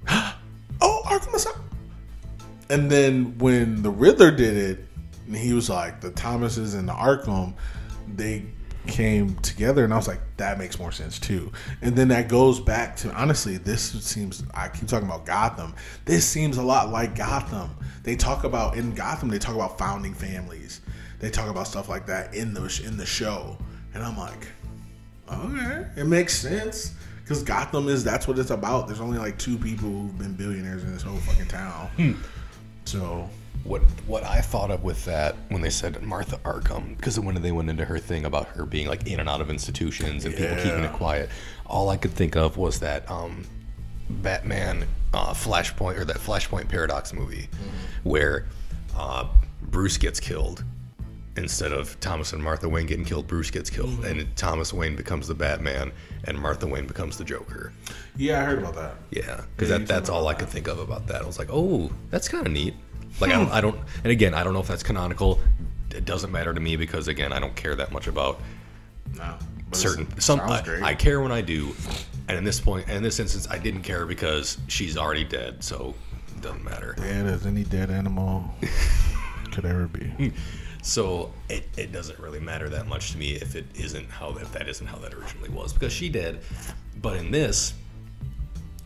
[0.81, 1.61] oh, Arkham Asylum.
[2.71, 4.87] And then when the Riddler did it,
[5.27, 7.55] and he was like, the Thomases and the Arkham,
[8.09, 8.47] they
[8.87, 11.53] came together, and I was like, that makes more sense too.
[11.83, 14.43] And then that goes back to honestly, this seems.
[14.55, 15.75] I keep talking about Gotham.
[16.05, 17.71] This seems a lot like Gotham.
[18.03, 19.29] They talk about in Gotham.
[19.29, 20.81] They talk about founding families.
[21.21, 23.57] They talk about stuff like that in the in the show,
[23.95, 24.47] and I'm like,
[25.33, 28.87] okay, it makes sense because Gotham is that's what it's about.
[28.87, 31.89] There's only like two people who've been billionaires in this whole fucking town.
[31.97, 32.13] Hmm.
[32.85, 33.31] So
[33.65, 37.51] What what I thought of with that when they said Martha Arkham, because when they
[37.51, 40.57] went into her thing about her being like in and out of institutions and people
[40.57, 41.31] keeping it quiet,
[41.67, 43.45] all I could think of was that um,
[44.11, 47.49] Batman uh, Flashpoint or that Flashpoint Paradox movie,
[48.03, 48.47] where
[48.97, 49.27] uh,
[49.63, 50.63] Bruce gets killed
[51.37, 53.27] instead of Thomas and Martha Wayne getting killed.
[53.27, 55.91] Bruce gets killed, and Thomas Wayne becomes the Batman,
[56.25, 57.73] and Martha Wayne becomes the Joker.
[58.17, 58.95] yeah, I heard about that.
[59.11, 61.23] Yeah, because Yeah, that, that's all I about could think of about that.
[61.23, 62.75] I was like, oh, that's kind of neat.
[63.21, 63.53] Like I, don't, hmm.
[63.53, 65.41] I don't, and again, I don't know if that's canonical.
[65.95, 68.41] It doesn't matter to me because again, I don't care that much about
[69.17, 69.37] No,
[69.73, 70.21] certain.
[70.21, 70.81] Some I.
[70.83, 71.75] I care when I do,
[72.29, 75.63] and in this point, point, in this instance, I didn't care because she's already dead,
[75.63, 75.95] so
[76.35, 76.95] it doesn't matter.
[76.99, 78.45] dead as any dead animal
[79.53, 80.33] could ever be.
[80.83, 84.53] So it, it doesn't really matter that much to me if it isn't how if
[84.53, 86.41] that isn't how that originally was because she did.
[87.01, 87.73] But in this,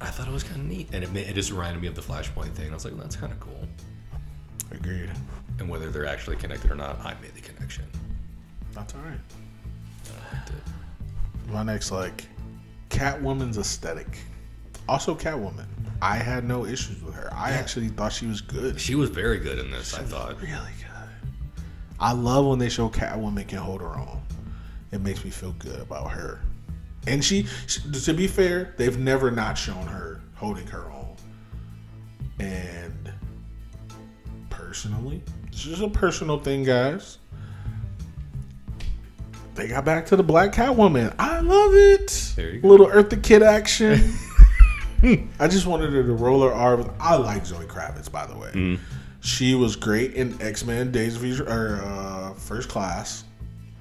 [0.01, 2.03] I thought it was kind of neat, and it it just reminded me of the
[2.03, 2.71] Flashpoint thing.
[2.71, 3.67] I was like, well, that's kind of cool.
[4.71, 5.11] Agreed.
[5.59, 7.85] And whether they're actually connected or not, I made the connection.
[8.73, 9.19] That's all right.
[10.07, 11.53] Uh, I liked it.
[11.53, 12.27] My next like
[12.91, 14.19] Catwoman's aesthetic.
[14.89, 15.67] Also Catwoman.
[16.01, 17.29] I had no issues with her.
[17.35, 18.81] I actually thought she was good.
[18.81, 19.95] She was very good in this.
[19.95, 20.41] I thought.
[20.41, 20.89] Really good.
[22.01, 24.21] I love when they show Catwoman can hold her own.
[24.93, 26.41] It makes me feel good about her.
[27.07, 31.17] And she, she to be fair, they've never not shown her holding her own.
[32.39, 32.95] And
[34.69, 37.17] personally, this is a personal thing, guys.
[39.55, 41.15] They got back to the Black Catwoman.
[41.19, 42.35] I love it.
[42.37, 42.69] There you go.
[42.69, 44.13] Little Eartha Kitt action.
[45.41, 46.77] I just wanted her to roll her R.
[46.77, 48.51] With, I like Zoe Kravitz, by the way.
[48.51, 48.83] Mm-hmm.
[49.21, 53.25] She was great in X Men Days of Future or uh, First Class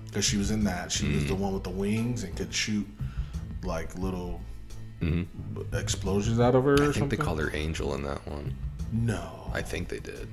[0.06, 0.90] because she was in that.
[0.90, 2.88] She was the one with the wings and could shoot
[3.64, 4.40] like little
[5.74, 6.76] explosions out of her.
[6.76, 6.76] Or.
[6.76, 7.20] I think something.
[7.20, 8.56] they called her Angel in that one.
[8.94, 9.52] no.
[9.54, 10.30] I think they did.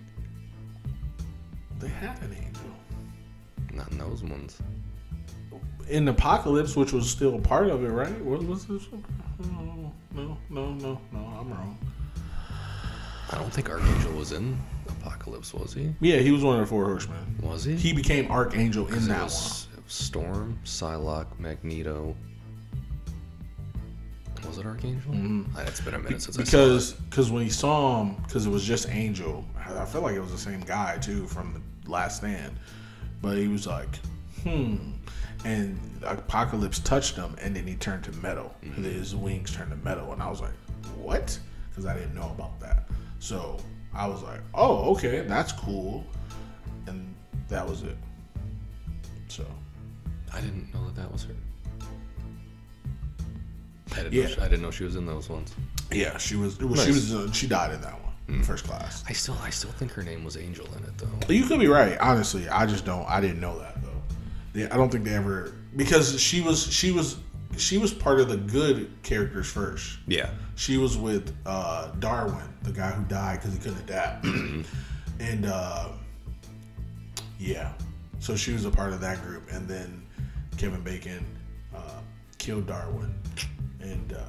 [1.81, 2.71] They had an angel
[3.73, 4.59] Not in those ones.
[5.89, 8.19] in Apocalypse, which was still a part of it, right?
[8.25, 8.87] What was this?
[9.39, 11.19] No, no, no, no, no.
[11.39, 11.79] I'm wrong.
[13.31, 14.57] I don't think Archangel was in
[14.89, 15.93] Apocalypse, was he?
[16.01, 17.19] Yeah, he was one of the four horsemen.
[17.43, 17.75] Was he?
[17.75, 22.15] He became Archangel in it that was, it was Storm, Psylocke, Magneto.
[24.47, 25.45] Was it Archangel?
[25.57, 26.47] Ah, It's been a minute since one.
[26.47, 26.61] I saw it.
[26.61, 29.45] Because because when he saw him, because it was just Angel.
[29.67, 31.55] I feel like it was the same guy too from
[31.85, 32.57] the Last Stand,
[33.23, 33.89] but he was like,
[34.43, 34.77] hmm.
[35.45, 38.55] And Apocalypse touched him, and then he turned to metal.
[38.77, 40.55] His wings turned to metal, and I was like,
[40.97, 41.39] what?
[41.69, 42.89] Because I didn't know about that.
[43.19, 43.59] So
[43.93, 46.05] I was like, oh, okay, that's cool.
[46.87, 47.15] And
[47.49, 47.97] that was it.
[49.29, 49.45] So
[50.33, 51.35] I didn't know that that was her.
[53.93, 54.23] I didn't, Yeah.
[54.25, 55.55] know she, I didn't know she was in those ones.
[55.93, 56.59] yeah, she was.
[56.59, 56.85] Well, Nice.
[56.87, 57.15] She was.
[57.15, 58.04] Uh, she died in that one,
[58.43, 59.05] first class.
[59.09, 61.33] I still, I still think her name was Angel in it though.
[61.33, 61.99] You could be right.
[61.99, 63.09] Honestly, I just don't.
[63.09, 64.61] I didn't know that though.
[64.61, 67.19] Yeah, I don't think they ever because she was she was
[67.57, 69.99] she was part of the good characters first.
[70.07, 74.25] Yeah, She was with uh, Darwin, the guy who died because he couldn't adapt,
[75.21, 75.89] and uh,
[77.39, 77.73] yeah,
[78.21, 79.51] so she was a part of that group.
[79.53, 80.05] And then
[80.57, 81.25] Kevin Bacon
[81.75, 82.01] uh,
[82.39, 83.15] killed Darwin,
[83.81, 84.21] and uh,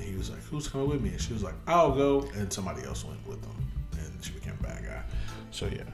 [0.00, 2.84] he was like, "Who's coming with me?" And she was like, "I'll go," and somebody
[2.84, 3.56] else went with them,
[3.98, 5.02] and she became a bad guy.
[5.50, 5.84] So yeah,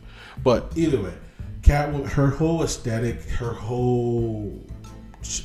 [0.42, 1.14] but either way,
[1.62, 4.66] Catwoman, her whole aesthetic, her whole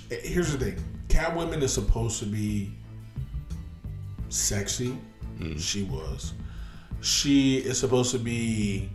[0.10, 2.72] here's the thing: Catwoman is supposed to be
[4.30, 4.98] sexy.
[5.40, 5.58] Mm-hmm.
[5.58, 6.34] She was.
[7.02, 8.90] She is supposed to be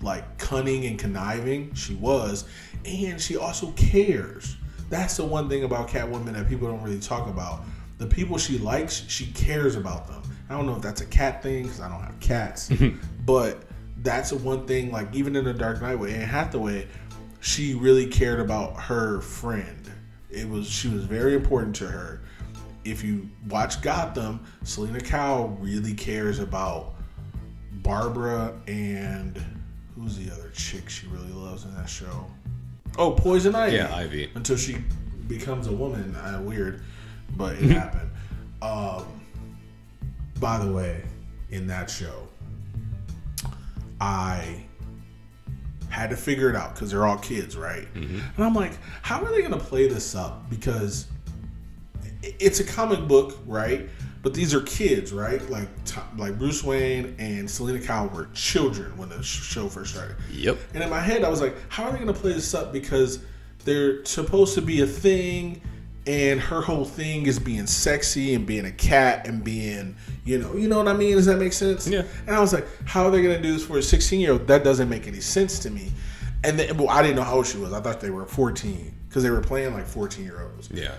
[0.00, 1.74] like cunning and conniving.
[1.74, 2.44] She was,
[2.84, 4.56] and she also cares.
[4.90, 7.64] That's the one thing about Catwoman that people don't really talk about.
[7.98, 10.22] The people she likes, she cares about them.
[10.48, 12.70] I don't know if that's a cat thing because I don't have cats,
[13.26, 13.62] but
[13.98, 14.90] that's the one thing.
[14.90, 16.88] Like even in the Dark Knight with Anne Hathaway,
[17.40, 19.90] she really cared about her friend.
[20.30, 22.20] It was she was very important to her.
[22.84, 26.94] If you watch Gotham, Selina Kyle really cares about
[27.72, 29.42] Barbara and
[29.94, 32.26] who's the other chick she really loves in that show?
[32.98, 33.76] Oh, Poison Ivy.
[33.76, 34.30] Yeah, Ivy.
[34.34, 34.76] Until she
[35.26, 36.14] becomes a woman.
[36.16, 36.82] Uh, weird,
[37.36, 38.10] but it happened.
[38.62, 39.04] Um,
[40.40, 41.02] by the way,
[41.50, 42.28] in that show,
[44.00, 44.64] I
[45.88, 47.86] had to figure it out because they're all kids, right?
[48.36, 48.72] And I'm like,
[49.02, 50.50] how are they going to play this up?
[50.50, 51.06] Because
[52.22, 53.88] it's a comic book, right?
[54.22, 55.48] But these are kids, right?
[55.50, 55.68] Like
[56.16, 60.16] like Bruce Wayne and Selina Kyle were children when the show first started.
[60.32, 60.58] Yep.
[60.72, 62.72] And in my head, I was like, how are they going to play this up?
[62.72, 63.18] Because
[63.64, 65.60] they're supposed to be a thing,
[66.06, 70.54] and her whole thing is being sexy and being a cat and being, you know,
[70.54, 71.16] you know what I mean?
[71.16, 71.88] Does that make sense?
[71.88, 72.02] Yeah.
[72.26, 74.32] And I was like, how are they going to do this for a 16 year
[74.32, 74.46] old?
[74.46, 75.90] That doesn't make any sense to me.
[76.42, 77.72] And then, well, I didn't know how old she was.
[77.72, 80.92] I thought they were 14 because they were playing like 14 year olds Yeah.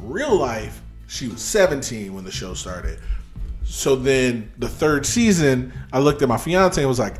[0.00, 2.98] real life, she was 17 when the show started.
[3.64, 7.14] So then the third season, I looked at my fiance and was like,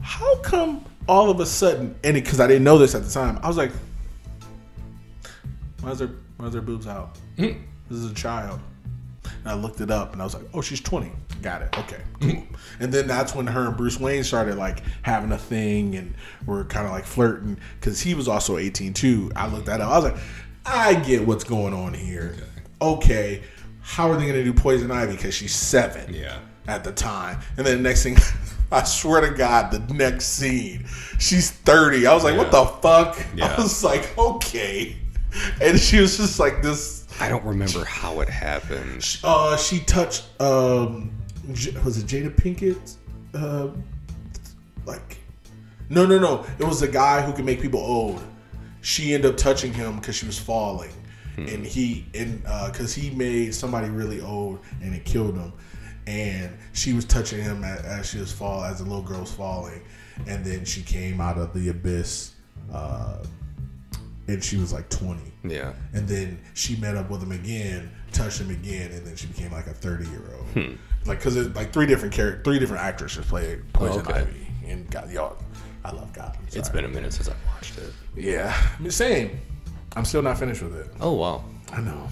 [0.00, 3.38] how come all of a sudden, and because I didn't know this at the time,
[3.42, 3.72] I was like,
[5.80, 6.10] why is her,
[6.40, 7.16] why is her boobs out?
[7.36, 7.52] Hmm.
[7.90, 8.60] This is a child.
[9.24, 11.10] And I looked it up and I was like, oh, she's 20.
[11.42, 11.78] Got it.
[11.78, 12.30] Okay, hmm.
[12.30, 12.46] cool.
[12.80, 16.14] and then that's when her and Bruce Wayne started like having a thing and
[16.46, 19.30] were kind of like flirting because he was also 18 too.
[19.36, 19.90] I looked that up.
[19.90, 20.22] I was like,
[20.64, 22.36] I get what's going on here.
[22.82, 23.42] Okay,
[23.82, 26.38] how are they going to do Poison Ivy because she's seven Yeah.
[26.66, 27.38] at the time?
[27.56, 28.16] And then the next thing,
[28.72, 30.86] I swear to God, the next scene,
[31.18, 32.06] she's 30.
[32.06, 33.22] I was like, what the fuck?
[33.34, 33.54] Yeah.
[33.54, 34.96] I was like, okay.
[35.60, 39.18] And she was just like this I don't remember how it happened.
[39.24, 41.10] uh, she touched um,
[41.48, 42.96] was it Jada Pinkett?
[43.34, 43.68] Uh,
[44.86, 45.18] like,
[45.88, 46.46] no, no, no.
[46.58, 48.22] It was a guy who can make people old.
[48.80, 50.92] She ended up touching him because she was falling,
[51.36, 55.52] and he and because he made somebody really old and it killed him.
[56.06, 59.32] And she was touching him as, as she was fall as the little girl was
[59.32, 59.82] falling,
[60.26, 62.32] and then she came out of the abyss,
[62.72, 63.18] uh,
[64.28, 65.72] and she was like twenty Yeah.
[65.92, 69.52] and then she met up with him again, touched him again, and then she became
[69.52, 70.46] like a thirty year old.
[70.48, 70.74] Hmm.
[71.06, 74.20] Like because it's like three different characters, three different actresses played Poison Okay.
[74.20, 75.36] Ivy, and God, y'all,
[75.84, 76.44] I love Gotham.
[76.52, 77.92] It's been a minute since I watched it.
[78.16, 79.40] yeah, I'm just saying,
[79.96, 80.88] I'm still not finished with it.
[81.00, 81.44] Oh wow.
[81.72, 82.08] I know.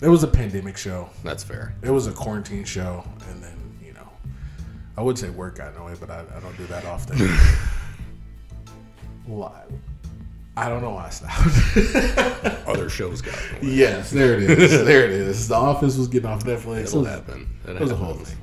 [0.00, 1.08] It was a pandemic show.
[1.24, 1.74] That's fair.
[1.82, 4.06] It was a quarantine show, and then you know,
[4.96, 7.18] I would say work got in the way, but I, I don't do that often.
[9.26, 9.62] Why?
[10.56, 12.66] I don't know why I stopped.
[12.68, 13.74] Other shows got in the way.
[13.76, 14.84] Yes, there it is.
[14.84, 15.48] there it is.
[15.48, 16.82] The Office was getting off Netflix.
[16.88, 17.58] It'll It was, happen.
[17.66, 18.36] It, it was a whole thing.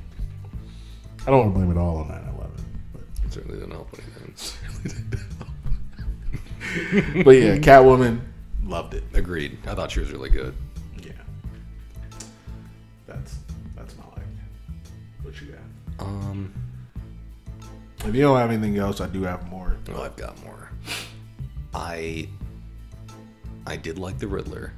[1.26, 2.52] I don't want to blame it all on 9 11.
[3.26, 5.06] It certainly didn't help anything.
[7.16, 8.20] But, but yeah, Catwoman,
[8.66, 9.04] loved it.
[9.14, 9.58] Agreed.
[9.68, 10.54] I thought she was really good.
[11.02, 11.12] Yeah.
[13.08, 13.38] That's
[13.76, 14.24] that's my life.
[15.22, 16.06] What you got?
[16.06, 16.54] Um,
[18.06, 19.78] If you don't have anything else, I do have more.
[19.88, 20.61] well, I've got more.
[21.74, 22.28] I
[23.66, 24.74] I did like the Riddler.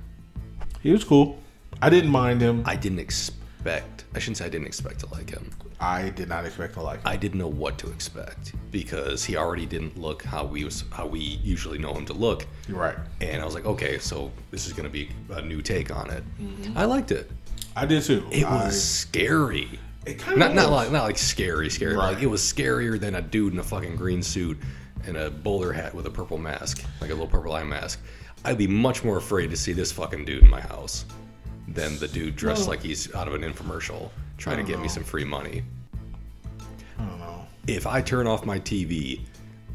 [0.82, 1.40] He was cool.
[1.82, 2.64] I didn't mind him.
[2.66, 4.06] I didn't expect.
[4.16, 5.50] I shouldn't say I didn't expect to like him.
[5.80, 7.08] I did not expect to like him.
[7.08, 11.08] I didn't know what to expect because he already didn't look how we was how
[11.08, 12.98] we usually know him to look, You're right.
[13.22, 16.24] and I was like, okay, so this is gonna be a new take on it.
[16.40, 16.78] Mm-hmm.
[16.78, 17.30] I liked it.
[17.76, 18.26] I did too.
[18.32, 19.80] It I- was scary.
[20.06, 21.96] It kind of Not not like not like scary, scary.
[21.96, 22.14] Right.
[22.14, 24.58] Like it was scarier than a dude in a fucking green suit
[25.06, 28.00] and a bowler hat with a purple mask, like a little purple eye mask.
[28.46, 31.06] I'd be much more afraid to see this fucking dude in my house
[31.68, 34.90] than the dude dressed like he's out of an infomercial trying to get me oh.
[34.90, 35.64] some free money.
[37.00, 37.46] I don't know.
[37.68, 39.22] If I turn off my TV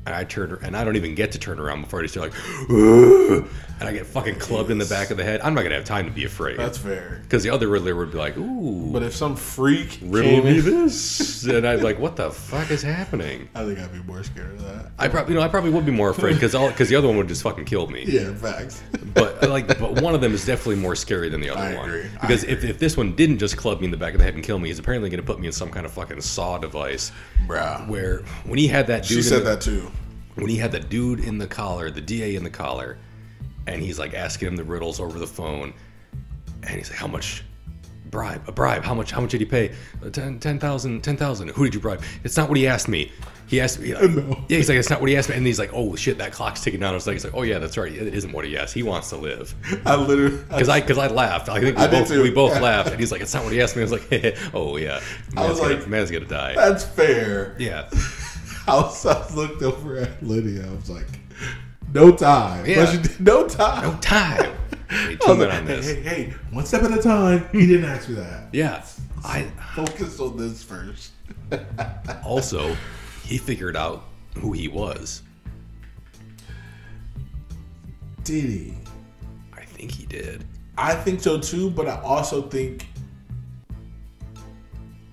[0.09, 2.33] and I turn and I don't even get to turn around before I just start
[2.33, 2.41] like,
[2.71, 3.47] "Ugh,"
[3.81, 5.85] and I get fucking clubbed in the back of the head, I'm not gonna have
[5.85, 6.59] time to be afraid.
[6.59, 7.21] That's fair.
[7.23, 10.65] Because the other Riddler would be like, ooh, But if some freak riddle me in,
[10.65, 13.49] this, and I'd be like, what the fuck is happening?
[13.55, 14.91] I think I'd be more scared of that.
[14.99, 17.17] I probably, you know, I probably would be more afraid because because the other one
[17.19, 18.05] would just fucking kill me.
[18.07, 18.83] Yeah, facts.
[19.15, 21.89] But like, but one of them is definitely more scary than the other I one.
[21.91, 22.07] agree.
[22.21, 24.35] Because if, if this one didn't just club me in the back of the head
[24.35, 26.57] and kill me, he's apparently going to put me in some kind of fucking saw
[26.59, 27.13] device.
[27.47, 27.87] Bruh.
[27.89, 29.91] Where when he had that dude, She said the- that too.
[30.39, 32.99] When he had the dude in the collar, the DA in the collar,
[33.67, 35.73] and he's like asking him the riddles over the phone,
[36.63, 37.45] and he's like, "How much
[38.11, 38.43] bribe?
[38.49, 38.83] A bribe?
[38.85, 39.11] How much?
[39.11, 39.75] How much did he pay?
[40.05, 41.49] "Uh, Ten, ten thousand, ten thousand.
[41.51, 42.03] Who did you bribe?
[42.25, 43.13] It's not what he asked me.
[43.47, 43.95] He asked me.
[43.95, 44.45] Like, know.
[44.49, 45.35] Yeah, he's like, it's not what he asked me.
[45.35, 46.91] And he's like, oh shit, that clock's ticking down.
[46.91, 47.91] I was like, he's like, oh yeah, that's right.
[47.91, 48.75] It isn't what he asked.
[48.75, 49.55] He wants to live.
[49.87, 50.37] I literally.
[50.37, 51.49] Because I, because I laughed.
[51.49, 52.91] I think we I both, we both laughed.
[52.91, 53.81] And he's like, it's not what he asked me.
[53.83, 55.01] I was like, oh yeah,
[55.35, 56.55] I was gonna, like- man's gonna die.
[56.57, 57.57] That's fair.
[57.59, 57.89] Yeah.
[58.73, 60.67] I was, I looked over at Lydia.
[60.67, 61.07] I was like,
[61.95, 62.67] no time.
[62.67, 62.91] Yeah.
[63.01, 63.83] Did- no time.
[63.93, 64.55] No time.
[64.91, 65.87] Hey, I two was like, on this.
[65.87, 67.47] hey, hey, one step at a time.
[67.53, 68.49] He didn't ask me that.
[68.55, 68.83] Yeah.
[69.23, 69.43] I
[69.75, 71.13] Focus on this first.
[72.25, 72.75] also
[73.23, 74.05] he figured out
[74.39, 75.21] who he was.
[78.25, 78.75] Did he?
[79.53, 80.47] I think he did.
[80.79, 82.87] I think so too, but I also think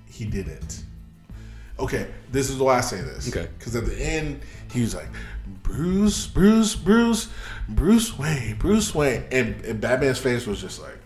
[0.10, 0.85] he didn't.
[1.80, 3.28] Okay, this is why I say this.
[3.30, 3.47] Okay.
[3.57, 5.07] Because at the end, he was like,
[5.63, 7.30] Bruce, Bruce, Bruce,
[7.69, 9.23] Bruce Wayne, Bruce Wayne.
[9.32, 10.97] And, and Batman's face was just like,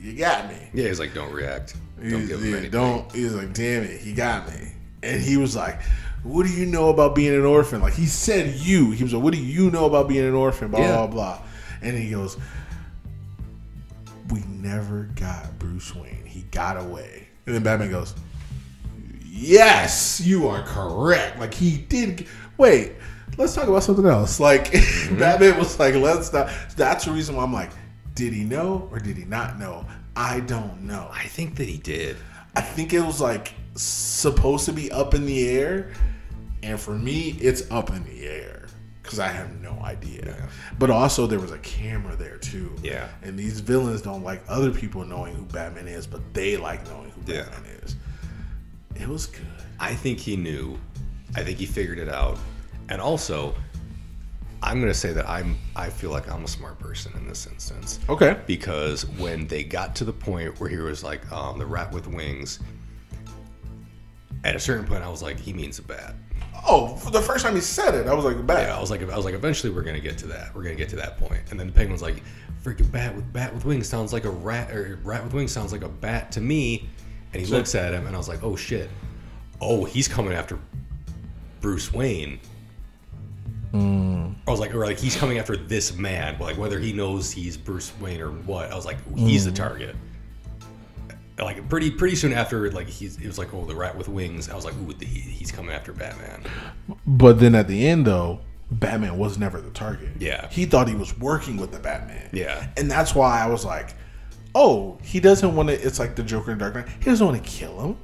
[0.00, 0.56] you got me.
[0.74, 1.74] Yeah, he's like, don't react.
[1.98, 2.70] Don't He's- give him yeah, anything.
[2.72, 3.12] don't.
[3.12, 4.72] He was like, damn it, he got me.
[5.02, 5.80] And he was like,
[6.22, 7.80] what do you know about being an orphan?
[7.80, 8.90] Like he said, you.
[8.90, 10.70] He was like, what do you know about being an orphan?
[10.70, 10.96] Blah Yeah.
[10.96, 11.42] blah blah.
[11.82, 12.36] And he goes,
[14.30, 16.24] we never got Bruce Wayne.
[16.26, 17.28] He got away.
[17.46, 18.14] And then Batman goes,
[19.34, 21.38] yes, you are correct.
[21.38, 22.26] Like he did.
[22.56, 22.92] Wait,
[23.36, 24.40] let's talk about something else.
[24.40, 25.18] Like mm-hmm.
[25.18, 26.50] Batman was like, let's not.
[26.76, 27.70] That's the reason why I'm like,
[28.14, 29.86] did he know or did he not know?
[30.16, 31.08] I don't know.
[31.12, 32.16] I think that he did.
[32.54, 35.92] I think it was like supposed to be up in the air,
[36.62, 38.66] and for me, it's up in the air
[39.02, 40.48] because I have no idea.
[40.78, 42.74] But also, there was a camera there too.
[42.82, 43.08] Yeah.
[43.22, 47.10] And these villains don't like other people knowing who Batman is, but they like knowing
[47.10, 47.42] who Yeah.
[47.42, 47.96] Batman is.
[48.96, 49.42] It was good.
[49.80, 50.78] I think he knew.
[51.36, 52.38] I think he figured it out.
[52.88, 53.54] And also,
[54.62, 55.56] I'm gonna say that I'm.
[55.76, 57.98] I feel like I'm a smart person in this instance.
[58.08, 58.36] Okay.
[58.46, 62.06] because when they got to the point where he was like um, the rat with
[62.06, 62.60] wings
[64.44, 66.14] at a certain point i was like he means a bat
[66.66, 69.02] Oh, the first time he said it, I was like, "Bat." yeah i was like
[69.02, 71.30] i was like eventually we're gonna get to that we're gonna get to that point.
[71.30, 72.22] point and then the penguin's like
[72.62, 75.72] freaking bat with bat with wings sounds like a rat or rat with wings sounds
[75.72, 76.88] like a bat to me
[77.34, 78.88] and he So- looks at him and i was like oh shit
[79.60, 80.58] oh he's coming after
[81.60, 82.40] bruce wayne
[83.72, 84.14] hmm.
[84.46, 87.56] I was like, or like he's coming after this man, like whether he knows he's
[87.56, 88.70] Bruce Wayne or what.
[88.70, 89.56] I was like, he's the hmm.
[89.56, 89.96] target.
[91.38, 94.50] Like pretty pretty soon after, like he's it was like, oh, the rat with wings.
[94.50, 96.44] I was like, ooh, the, he's coming after Batman.
[97.06, 100.10] But then at the end, though, Batman was never the target.
[100.18, 100.48] Yeah.
[100.50, 102.28] He thought he was working with the Batman.
[102.32, 102.68] Yeah.
[102.76, 103.94] And that's why I was like,
[104.54, 105.74] oh, he doesn't want to.
[105.74, 106.88] It's like the Joker in Dark Knight.
[106.88, 107.96] He doesn't want to kill him.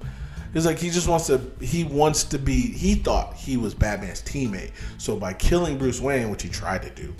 [0.53, 1.40] It's like he just wants to.
[1.61, 2.61] He wants to be.
[2.61, 4.72] He thought he was Batman's teammate.
[4.98, 7.14] So by killing Bruce Wayne, which he tried to do,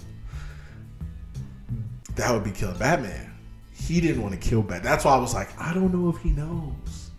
[2.17, 3.33] that would be killing Batman.
[3.73, 4.83] He didn't want to kill Batman.
[4.83, 7.11] That's why I was like, I don't know if he knows,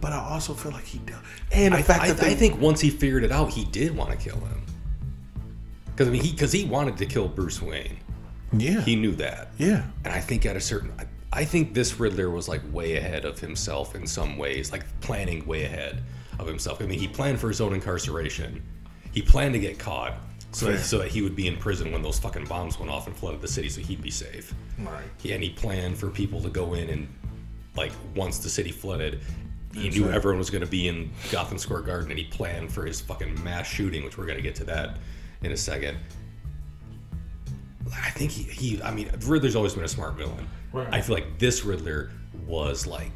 [0.00, 1.18] but I also feel like he does.
[1.52, 3.64] And the I, fact I, that they, I think once he figured it out, he
[3.66, 4.62] did want to kill him.
[5.86, 7.98] Because I mean, he because he wanted to kill Bruce Wayne.
[8.52, 9.48] yeah, He knew that.
[9.58, 9.84] yeah.
[10.04, 10.92] And I think at a certain,
[11.32, 15.46] I, think this Riddler was like way ahead of himself in some ways, like planning
[15.46, 16.02] way ahead
[16.38, 16.80] of himself.
[16.80, 18.62] I mean, he planned for his own incarceration.
[19.12, 20.14] He planned to get caught
[20.52, 23.06] so that, so that he would be in prison when those fucking bombs went off
[23.06, 24.54] and flooded the city, so he'd be safe.
[24.78, 25.04] Right.
[25.18, 27.08] He, and he planned for people to go in and,
[27.76, 29.20] like, once the city flooded,
[29.74, 30.14] he That's knew right.
[30.14, 33.42] everyone was going to be in Gotham Square Garden, and he planned for his fucking
[33.44, 34.96] mass shooting, which we're going to get to that
[35.42, 35.98] in a second.
[37.92, 40.48] I think he, he I mean, Riddler's always been a smart villain.
[40.76, 40.92] Right.
[40.92, 42.10] I feel like this Riddler
[42.46, 43.10] was like,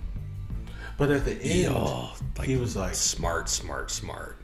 [0.97, 4.41] But at the end, oh, like he was like, smart, smart, smart.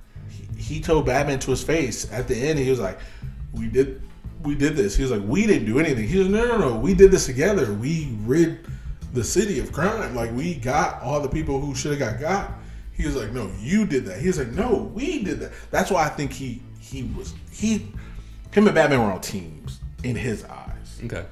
[0.59, 2.13] he told Batman to his face.
[2.13, 2.99] At the end, he was like,
[3.53, 4.03] "We did,
[4.43, 6.77] we did this." He was like, "We didn't do anything." He was, "No, no, no.
[6.77, 7.73] We did this together.
[7.73, 8.67] We rid
[9.15, 10.15] the city of crime.
[10.15, 12.53] Like we got all the people who should have got got."
[12.93, 15.91] He was like, "No, you did that." He was like, "No, we did that." That's
[15.91, 17.93] why I think he he was he
[18.53, 21.01] him and Batman were on teams in his eyes.
[21.05, 21.25] Okay.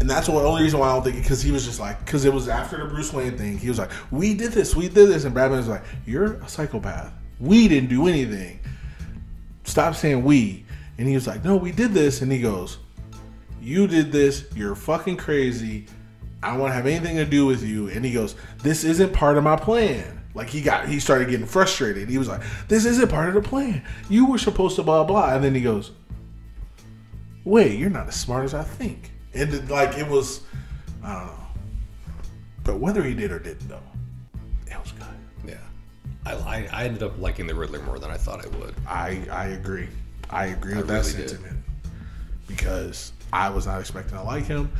[0.00, 2.24] And that's the only reason why I don't think because he was just like because
[2.24, 3.58] it was after the Bruce Wayne thing.
[3.58, 6.48] He was like, "We did this, we did this," and Batman was like, "You're a
[6.48, 7.12] psychopath.
[7.40, 8.60] We didn't do anything.
[9.64, 10.64] Stop saying we."
[10.98, 12.78] And he was like, "No, we did this." And he goes,
[13.60, 14.44] "You did this.
[14.54, 15.86] You're fucking crazy.
[16.42, 19.12] I don't want to have anything to do with you." And he goes, "This isn't
[19.14, 22.10] part of my plan." Like he got, he started getting frustrated.
[22.10, 23.82] He was like, "This isn't part of the plan.
[24.10, 25.92] You were supposed to blah blah." And then he goes,
[27.46, 29.12] wait, you're not as smart as I think.
[29.36, 30.40] And it, like it was,
[31.04, 31.32] I don't know.
[32.64, 33.78] But whether he did or didn't, though,
[34.66, 35.06] it was good.
[35.46, 35.58] Yeah.
[36.24, 38.74] I, I, I ended up liking the Riddler more than I thought I would.
[38.88, 39.88] I I agree.
[40.30, 41.30] I agree I with that really did.
[41.30, 41.58] sentiment
[42.48, 44.70] because I was not expecting to like him.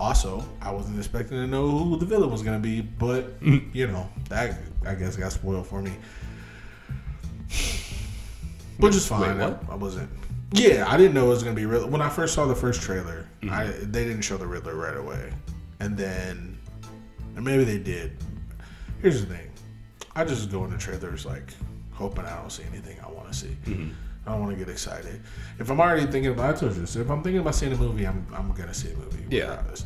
[0.00, 3.86] Also, I wasn't expecting to know who the villain was going to be, but you
[3.86, 5.92] know that I guess got spoiled for me.
[8.78, 9.38] Which is fine.
[9.38, 9.56] wait?
[9.68, 10.10] I, I wasn't.
[10.54, 11.88] Yeah, I didn't know it was going to be Riddler.
[11.88, 13.52] When I first saw the first trailer, Mm-hmm.
[13.52, 15.30] I they didn't show the Riddler right away,
[15.80, 16.58] and then
[17.36, 18.16] and maybe they did.
[19.02, 19.50] Here's the thing:
[20.16, 21.52] I just go into trailers like
[21.92, 23.56] hoping I don't see anything I want to see.
[23.66, 23.90] Mm-hmm.
[24.26, 25.20] I don't want to get excited.
[25.58, 26.96] If I'm already thinking about, I told you this.
[26.96, 29.24] If I'm thinking about seeing a movie, I'm I'm gonna see a movie.
[29.28, 29.50] Yeah.
[29.50, 29.84] regardless.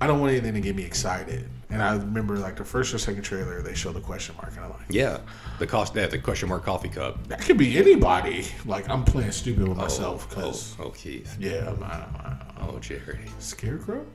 [0.00, 1.46] I don't want anything to get me excited.
[1.68, 4.64] And I remember like the first or second trailer, they show the question mark, and
[4.64, 5.18] I'm like, Yeah.
[5.58, 7.26] The cost, yeah, the question mark coffee cup.
[7.28, 8.46] that could be anybody.
[8.64, 11.36] Like I'm playing stupid with oh, myself oh, because oh, Keith.
[11.40, 13.20] yeah, I'm, I'm, I'm, Oh, Jerry.
[13.38, 14.06] Scarecrow?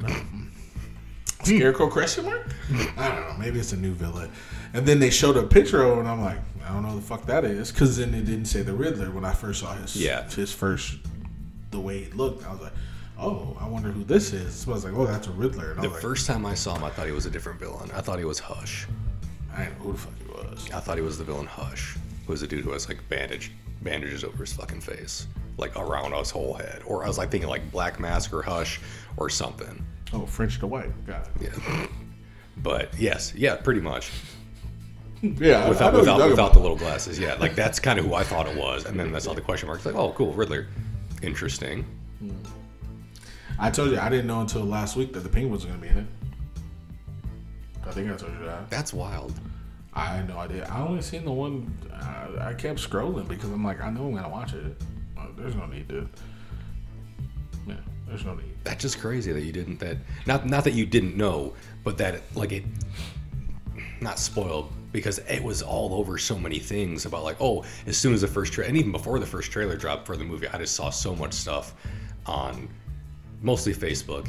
[0.00, 0.08] No.
[1.44, 2.46] Scarecrow question mark?
[2.96, 3.36] I don't know.
[3.38, 4.30] Maybe it's a new villain.
[4.74, 7.24] And then they showed a picture of and I'm like, I don't know the fuck
[7.26, 10.28] that is, because then it didn't say the Riddler when I first saw his Yeah.
[10.28, 10.96] his first
[11.70, 12.46] the way it looked.
[12.46, 12.72] I was like,
[13.18, 14.54] oh, I wonder who this is.
[14.54, 15.72] So I was like, oh, that's a Riddler.
[15.72, 17.90] And The like, first time I saw him, I thought he was a different villain.
[17.92, 18.86] I thought he was Hush.
[19.54, 20.70] I didn't know who the fuck he was.
[20.70, 21.96] I thought he was the villain Hush,
[22.26, 25.26] who was a dude who has like bandage bandages over his fucking face,
[25.56, 26.82] like around his whole head.
[26.86, 28.80] Or I was like thinking like Black Mask or Hush
[29.16, 29.84] or something.
[30.12, 30.90] Oh, French to white.
[31.06, 31.52] Got it.
[31.52, 31.86] Yeah.
[32.58, 34.10] But yes, yeah, pretty much.
[35.20, 37.34] Yeah, Without know what you're without, without the little glasses, yeah.
[37.34, 39.66] Like that's kind of who I thought it was, and then I saw the question
[39.66, 39.78] mark.
[39.80, 40.68] It's like, oh, cool, Riddler,
[41.22, 41.84] interesting.
[42.20, 42.30] Hmm.
[43.58, 45.88] I told you I didn't know until last week that the Penguins were gonna be
[45.88, 46.06] in it.
[47.86, 48.70] I think I told you that.
[48.70, 49.32] That's wild.
[49.94, 50.68] I had no idea.
[50.70, 51.76] I only seen the one.
[51.92, 54.76] I, I kept scrolling because I'm like, I know I'm gonna watch it.
[55.36, 56.08] There's no need to.
[57.66, 57.76] Yeah,
[58.06, 58.56] there's no need.
[58.64, 61.54] That's just crazy that you didn't that not not that you didn't know,
[61.84, 62.64] but that like it
[64.00, 68.14] not spoiled because it was all over so many things about like oh as soon
[68.14, 70.58] as the first trailer and even before the first trailer dropped for the movie I
[70.58, 71.74] just saw so much stuff
[72.26, 72.68] on
[73.42, 74.28] mostly Facebook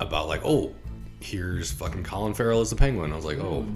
[0.00, 0.74] about like oh
[1.20, 3.66] here's fucking Colin Farrell as the Penguin I was like oh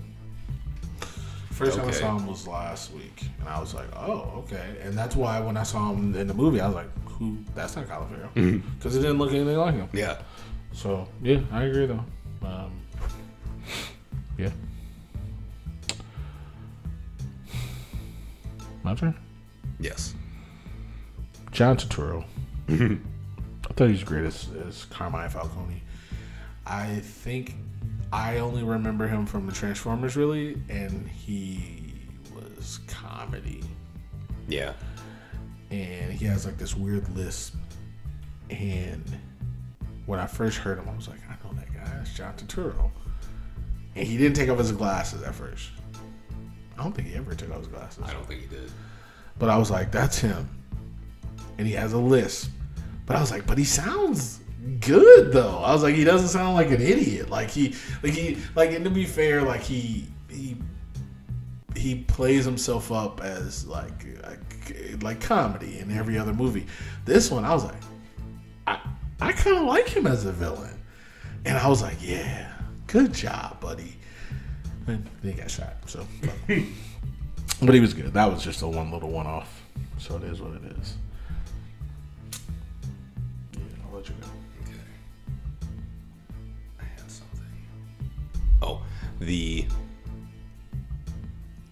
[1.51, 4.79] First time I saw him was last week, and I was like, oh, okay.
[4.83, 7.37] And that's why when I saw him in the movie, I was like, who?
[7.55, 8.31] That's not Colin Farrell,
[8.79, 9.87] because it didn't look anything like him.
[9.93, 10.23] yeah
[10.73, 12.03] So yeah, I agree though.
[12.43, 12.81] Um,
[14.39, 14.49] yeah.
[18.83, 19.15] My turn.
[19.79, 20.15] yes
[21.53, 22.25] John Turturro.
[23.81, 25.83] Thought he was great as, as Carmine Falcone.
[26.67, 27.55] I think
[28.13, 31.95] I only remember him from the Transformers, really, and he
[32.35, 33.63] was comedy.
[34.49, 34.75] yeah
[35.71, 37.55] And he has like this weird lisp.
[38.51, 39.19] And
[40.05, 41.91] when I first heard him, I was like, I know that guy.
[41.97, 42.91] That's John Turturro.
[43.97, 45.71] And he didn't take off his glasses at first.
[46.79, 48.05] I don't think he ever took off his glasses.
[48.05, 48.71] I don't think he did
[49.39, 50.51] But I was like, that's him.
[51.57, 52.51] And he has a lisp.
[53.11, 54.39] But I was like, but he sounds
[54.79, 55.59] good though.
[55.65, 57.29] I was like, he doesn't sound like an idiot.
[57.29, 57.75] Like he
[58.05, 60.57] like he like and to be fair, like he he
[61.75, 66.67] he plays himself up as like like, like comedy in every other movie.
[67.05, 67.83] This one I was like,
[68.69, 68.79] I
[69.21, 70.81] I kinda like him as a villain.
[71.45, 72.53] And I was like, yeah,
[72.87, 73.97] good job, buddy.
[74.87, 76.59] And he got shot, so fuck.
[77.61, 78.15] But he was good.
[78.15, 79.63] That was just a one little one off.
[79.99, 80.95] So it is what it is.
[88.63, 88.83] Oh,
[89.21, 89.67] the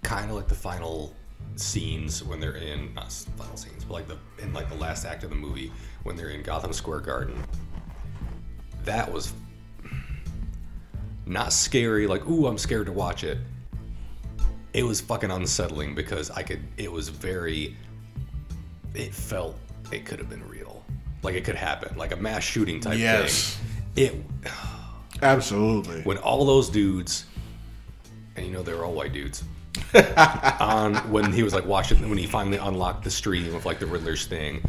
[0.03, 1.15] kind of like the final
[1.57, 5.23] scenes when they're in not final scenes, but like the in like the last act
[5.25, 5.73] of the movie
[6.05, 7.43] when they're in Gotham Square Garden.
[8.85, 9.33] That was
[11.27, 12.07] not scary.
[12.07, 13.39] Like, ooh, I'm scared to watch it.
[14.73, 16.61] It was fucking unsettling because I could.
[16.77, 17.77] It was very.
[18.95, 19.59] It felt
[19.93, 20.85] it could have been real.
[21.23, 21.97] Like it could happen.
[21.99, 23.57] Like a mass shooting type Yes.
[23.95, 24.07] thing.
[24.07, 24.51] It
[25.23, 26.03] Absolutely.
[26.03, 27.27] when all those dudes,
[28.37, 29.45] and you know they were all white dudes,
[30.61, 33.87] on when he was like watching when he finally unlocked the stream of like the
[33.87, 34.61] Riddler's thing,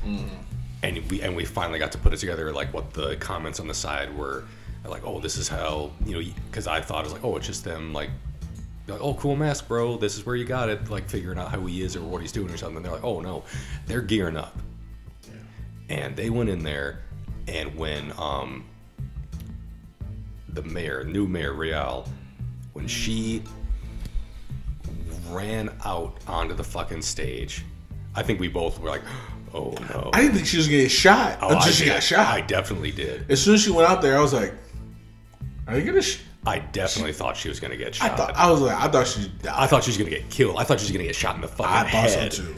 [0.83, 3.67] and we and we finally got to put it together like what the comments on
[3.67, 4.45] the side were
[4.85, 7.45] like oh this is how you know because I thought it was like oh it's
[7.45, 8.09] just them like
[8.91, 9.97] like, oh, cool mask, bro.
[9.97, 10.89] This is where you got it.
[10.89, 12.81] Like, figuring out how he is or what he's doing or something.
[12.81, 13.43] They're like, oh, no.
[13.85, 14.57] They're gearing up.
[15.89, 17.01] And they went in there,
[17.47, 18.65] and when um,
[20.53, 22.07] the mayor, new mayor, Real,
[22.73, 23.43] when she
[25.29, 27.65] ran out onto the fucking stage,
[28.15, 29.01] I think we both were like,
[29.53, 30.09] oh, no.
[30.13, 31.93] I didn't think she was gonna get shot Oh, until I she did.
[31.93, 32.27] got shot.
[32.27, 33.29] I definitely did.
[33.31, 34.53] as soon as she went out there, I was like,
[35.67, 36.19] "Are you gonna?" Sh-?
[36.45, 38.17] I definitely thought she was to get I shot.
[38.17, 39.31] thought I was like, I thought she.
[39.51, 40.55] I thought she was to get killed.
[40.57, 42.33] I thought she was to get shot in the fucking I thought head.
[42.33, 42.55] so too.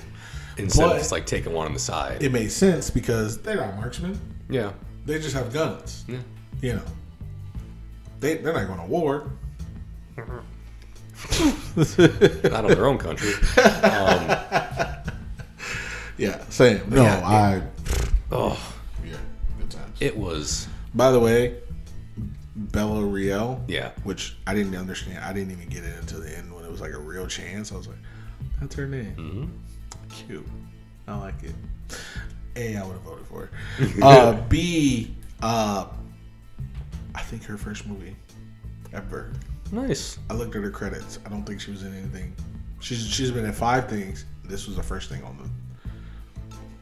[0.57, 2.22] Instead But- of just like taking one on the side.
[2.22, 4.19] It made sense because they're not marksmen.
[4.49, 4.72] yeah.
[5.05, 6.05] They just have guns.
[6.07, 6.18] Yeah.
[6.61, 6.81] You know,
[8.22, 9.30] they they're not going to war.
[11.76, 13.31] Not on their own country.
[16.18, 16.81] Yeah, same.
[16.89, 17.61] No, Yeah, I.
[18.31, 18.60] Oh,
[19.03, 19.15] Yeah,
[19.57, 19.98] good times.
[19.99, 20.68] it was.
[20.93, 21.56] By the way,
[22.56, 23.60] Bella Reál.
[23.68, 23.89] Yeah.
[24.03, 25.18] Which I didn't understand.
[25.23, 27.72] I didn't even get it until the end when it was like a real chance.
[27.72, 27.98] I was like,
[28.60, 29.15] that's her name.
[29.18, 29.45] Mm-hmm.
[30.27, 30.45] Cute.
[31.07, 31.56] I like it.
[32.56, 33.49] A, I would have voted for it.
[34.03, 35.88] uh, B, uh,
[37.15, 38.15] I think her first movie
[38.93, 39.31] ever.
[39.71, 40.17] Nice.
[40.29, 41.19] I looked at her credits.
[41.25, 42.35] I don't think she was in anything.
[42.79, 44.25] She's she's been in five things.
[44.43, 45.89] This was the first thing on the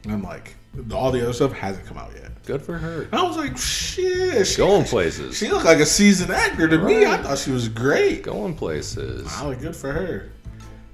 [0.05, 0.55] And I'm like,
[0.93, 2.43] all the other stuff hasn't come out yet.
[2.45, 3.03] Good for her.
[3.03, 4.47] And I was like, shit.
[4.47, 5.37] She, Going places.
[5.37, 7.05] she looked like a seasoned actor to me.
[7.05, 8.23] I thought she was great.
[8.23, 9.27] Going places.
[9.35, 10.31] I was good for her.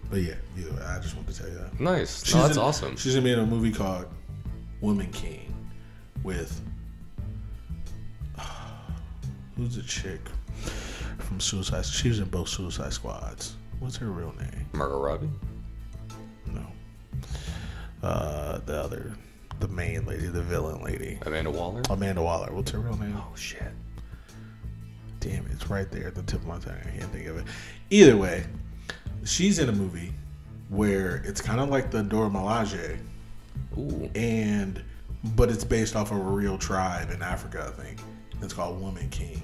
[0.09, 1.79] But yeah, either way, I just wanted to tell you that.
[1.79, 2.33] Nice.
[2.33, 2.97] No, that's in- awesome.
[2.97, 4.05] She's gonna be in a movie called
[4.81, 5.53] Woman King
[6.23, 6.61] with
[9.55, 10.21] who's the chick
[11.19, 11.85] from Suicide?
[11.85, 13.55] She was in both Suicide Squads.
[13.79, 14.65] What's her real name?
[14.73, 15.29] Margot Robbie.
[16.47, 16.65] No.
[18.03, 19.15] Uh, the other,
[19.59, 21.81] the main lady, the villain lady, Amanda Waller.
[21.89, 22.51] Amanda Waller.
[22.53, 23.15] What's her real name?
[23.17, 23.71] Oh shit.
[25.19, 26.77] Damn, it's right there at the tip of my tongue.
[26.85, 27.45] I can't think of it.
[27.89, 28.45] Either way,
[29.23, 30.13] she's in a movie
[30.69, 32.99] where it's kind of like the Dora Milaje,
[33.77, 34.09] Ooh.
[34.15, 34.83] and
[35.35, 37.99] but it's based off of a real tribe in Africa, I think.
[38.41, 39.41] It's called Woman King,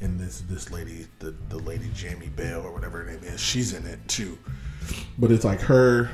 [0.00, 3.72] and this this lady, the the lady Jamie Bell or whatever her name is, she's
[3.72, 4.38] in it too.
[5.18, 6.10] But it's like her,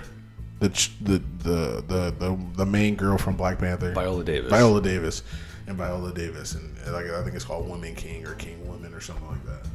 [0.60, 0.68] the
[1.02, 4.50] the the the the, the main girl from Black Panther, Viola Davis.
[4.50, 5.22] Viola Davis,
[5.66, 9.00] and Viola Davis, and like I think it's called Woman King or King Woman or
[9.00, 9.66] something like that.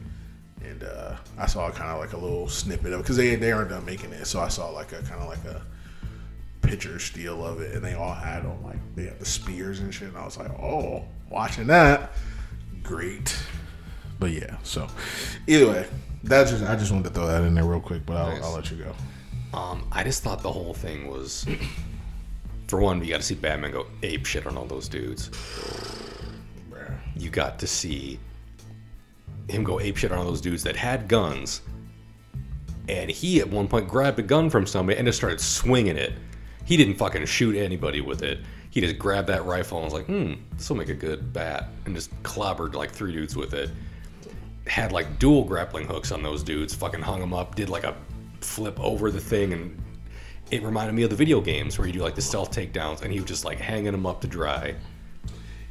[0.64, 3.70] And uh, I saw kind of like a little snippet of because they they aren't
[3.70, 5.62] done making it, so I saw like a kind of like a
[6.62, 9.94] picture steal of it, and they all had on like they had the spears and
[9.94, 10.10] shit.
[10.10, 12.12] And I was like, oh, watching that,
[12.88, 13.38] great.
[14.20, 14.88] But yeah, so
[15.46, 15.86] either way,
[16.24, 18.44] that's just I just wanted to throw that in there real quick, but I'll, Nice.
[18.44, 18.96] I'll let you go.
[19.58, 21.46] Um, I just thought the whole thing was,
[22.68, 25.30] for one, you got to see Batman go ape shit on all those dudes.
[27.16, 28.20] You got to see
[29.50, 31.62] him go ape shit on all those dudes that had guns,
[32.88, 36.14] and he at one point grabbed a gun from somebody and just started swinging it.
[36.66, 38.40] He didn't fucking shoot anybody with it.
[38.78, 41.70] He just grabbed that rifle and was like, "Hmm, this will make a good bat,"
[41.86, 43.72] and just clobbered like three dudes with it.
[44.68, 46.76] Had like dual grappling hooks on those dudes.
[46.76, 47.56] Fucking hung them up.
[47.56, 47.96] Did like a
[48.40, 49.82] flip over the thing, and
[50.52, 53.12] it reminded me of the video games where you do like the stealth takedowns, and
[53.12, 54.76] he was just like hanging them up to dry.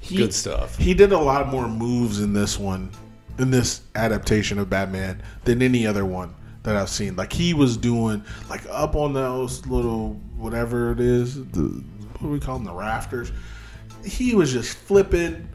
[0.01, 0.77] He- Good stuff.
[0.77, 2.91] He did a lot more moves in this one,
[3.39, 6.35] in this adaptation of Batman, than any other one
[6.65, 7.15] that I've seen.
[7.15, 11.85] Like he was doing, like up on those little whatever it is, the
[12.21, 13.33] what do we call them, the rafters.
[14.05, 15.49] He was just flipping,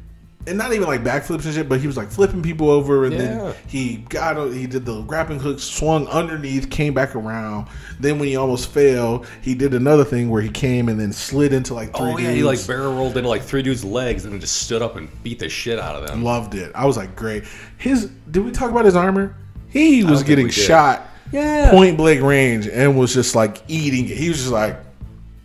[0.47, 3.13] and not even like backflips and shit, but he was like flipping people over, and
[3.13, 3.19] Yeah.
[3.19, 7.67] then he got he did the grappling hook, swung underneath, came back around.
[7.99, 11.53] Then when he almost fell, he did another thing where he came and then slid
[11.53, 14.33] into like three Oh yeah, he like barrel rolled into like three dudes' legs and
[14.33, 16.23] then just stood up and beat the shit out of them.
[16.23, 16.71] Loved it.
[16.75, 17.43] I was like, great.
[17.77, 19.35] His did we talk about his armor?
[19.69, 21.69] He was getting shot Yeah.
[21.71, 24.17] point blank range and was just like eating it.
[24.17, 24.77] He was just like,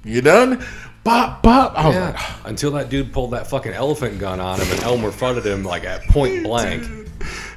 [0.05, 0.65] You done?
[1.07, 1.73] Bop bop.
[1.79, 2.37] I was like, Yeah.
[2.45, 5.85] Until that dude pulled that fucking elephant gun on him and Elmer Fudded him like
[5.85, 6.85] at point blank.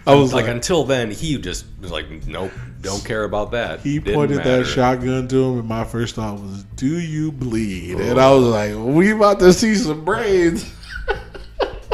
[0.08, 2.52] I was Like like, until then, he just was like, nope,
[2.82, 3.82] don't care about that.
[3.82, 4.64] he Didn't pointed matter.
[4.64, 8.46] that shotgun to him, and my first thought was, "Do you bleed?" And I was
[8.46, 10.66] like, "We about to see some brains."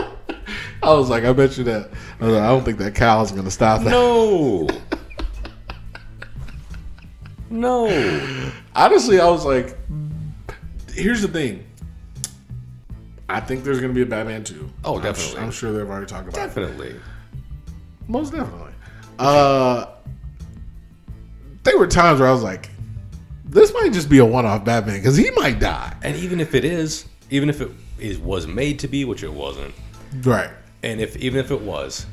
[0.83, 1.89] I was like, "I bet you that."
[2.21, 4.67] I like, "I don't think that cow's gonna stop that." No.
[7.49, 8.51] no.
[8.75, 9.77] Honestly, I was like,
[10.95, 11.65] "Here's the thing."
[13.27, 14.69] I think there's gonna be a Batman 2.
[14.83, 15.39] Oh, I'm definitely.
[15.41, 16.47] I'm, sure they've already talked about it.
[16.47, 16.95] Definitely.
[18.07, 18.71] Most definitely.
[19.17, 19.87] Uh,
[21.63, 22.69] there were times where I was like,
[23.45, 26.63] "This might just be a one-off Batman because he might die." And even if it
[26.65, 29.73] is, even if it is was made to be, which it wasn't,
[30.21, 30.49] Right.
[30.83, 32.05] and if even if it was,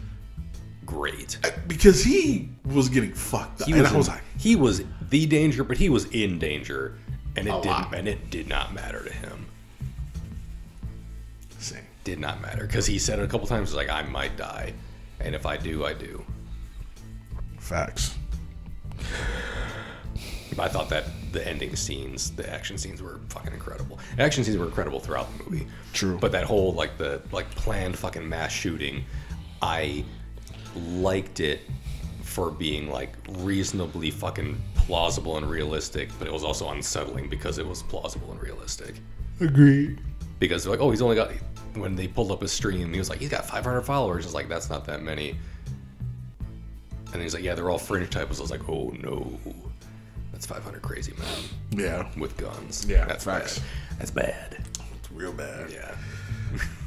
[0.87, 1.39] great.
[1.69, 3.67] because he was getting fucked up.
[3.69, 6.39] He and was, I was in- like, he was the danger, but he was in
[6.39, 6.97] danger,
[7.37, 9.47] and it didn't, and it did not matter to him.
[11.59, 11.83] same.
[12.05, 13.71] Did not matter because he said it a couple times.
[13.71, 14.75] He's like, I might die,
[15.21, 16.25] and if I do, I do.
[17.59, 18.17] Facts.
[20.59, 23.99] I thought that the ending scenes, the action scenes were fucking incredible.
[24.17, 25.67] The action scenes were incredible throughout the movie.
[25.93, 26.19] True.
[26.19, 29.05] But that whole like the like planned fucking mass shooting,
[29.63, 30.05] I
[30.77, 31.61] liked it
[32.23, 37.67] for being like reasonably fucking plausible and realistic, but it was also unsettling because it
[37.67, 38.97] was plausible and realistic.
[39.41, 40.01] Agreed.
[40.39, 41.31] Because they're like, oh, he's only got
[41.75, 44.25] when they pulled up his stream, he was like, he's got 500 followers.
[44.27, 45.37] It's like that's not that many.
[47.13, 48.39] And he's like, yeah, they're all fringe types.
[48.39, 49.39] I was like, oh no,
[50.33, 52.09] that's 500 crazy men Yeah.
[52.19, 52.85] with guns.
[52.89, 53.59] Yeah, that's facts.
[53.59, 53.99] bad.
[53.99, 54.65] That's bad.
[54.99, 55.71] It's real bad.
[55.71, 55.95] Yeah.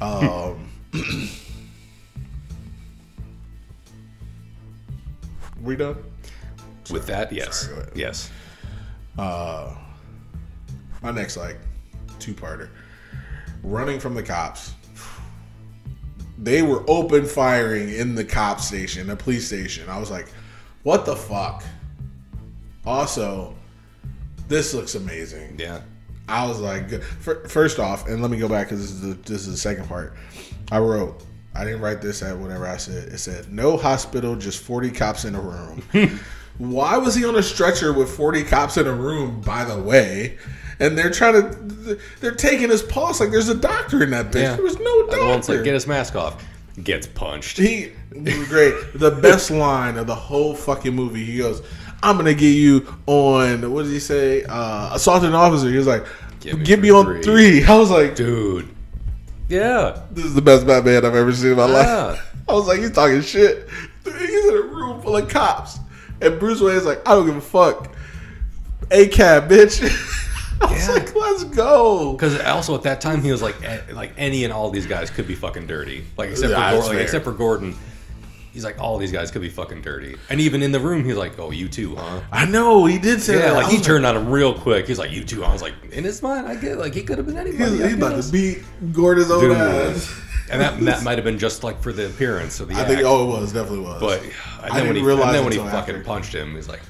[0.00, 0.68] Um,
[5.62, 5.96] we done?
[6.90, 8.30] With that, yes, Sorry, yes.
[9.18, 9.74] Uh,
[11.02, 11.58] my next like
[12.18, 12.68] two-parter.
[13.62, 14.74] Running from the cops.
[16.38, 19.88] They were open firing in the cop station, the police station.
[19.88, 20.28] I was like,
[20.82, 21.64] what the fuck?
[22.84, 23.54] Also,
[24.48, 25.56] this looks amazing.
[25.58, 25.80] Yeah.
[26.28, 29.42] I was like, first off, and let me go back because this is the this
[29.42, 30.14] is the second part.
[30.70, 31.22] I wrote.
[31.54, 33.08] I didn't write this at whatever I said.
[33.08, 35.82] It said no hospital, just forty cops in a room.
[36.58, 39.40] Why was he on a stretcher with forty cops in a room?
[39.42, 40.38] By the way,
[40.80, 44.42] and they're trying to, they're taking his pulse like there's a doctor in that bitch.
[44.42, 44.54] Yeah.
[44.56, 45.56] There was no The one's doctor.
[45.56, 46.42] like, get his mask off.
[46.82, 47.56] Gets punched.
[47.58, 47.92] He,
[48.48, 48.74] great.
[48.94, 51.24] The best line of the whole fucking movie.
[51.24, 51.62] He goes,
[52.02, 54.44] "I'm gonna get you on." What did he say?
[54.48, 55.70] Uh, an officer.
[55.70, 56.04] He was like,
[56.40, 57.64] Get me "Get me on three." three.
[57.68, 58.68] I was like, Dude.
[59.48, 60.00] Yeah.
[60.10, 61.72] "This is the best Batman I've ever seen in my Yeah.
[62.06, 63.68] life." I was like, "He's talking shit."
[64.04, 65.78] He's in a room full of cops,
[66.20, 67.94] and Bruce Wayne's like, "I don't give a fuck."
[68.90, 69.82] A cab, bitch.
[70.60, 70.94] I was Yeah.
[70.94, 74.52] like, "Let's go." Because also at that time he was like, eh, like any and
[74.52, 76.04] all these guys could be fucking dirty.
[76.16, 77.74] Like except for Gordon, like, except for Gordon,
[78.52, 80.14] he's like all these guys could be fucking dirty.
[80.30, 82.20] And even in the room, he's like, oh, you too, huh?
[82.32, 83.54] I know he did say Yeah, that.
[83.54, 84.86] like he was turned on him real quick.
[84.86, 85.44] He's like, you too.
[85.44, 86.78] I was like, in his mind, I get it.
[86.78, 87.72] like he could have been anybody.
[87.72, 88.62] He's, he's about to beat
[88.92, 89.56] Gordon's own Dude.
[89.56, 90.22] ass.
[90.50, 92.88] And that that might have been just like for the appearance of the I act.
[92.90, 93.02] think.
[93.04, 94.00] Oh, it was definitely was.
[94.00, 94.32] but and
[94.62, 96.04] I then when didn't he realize and then when he fucking after.
[96.04, 96.80] punched him, he's like,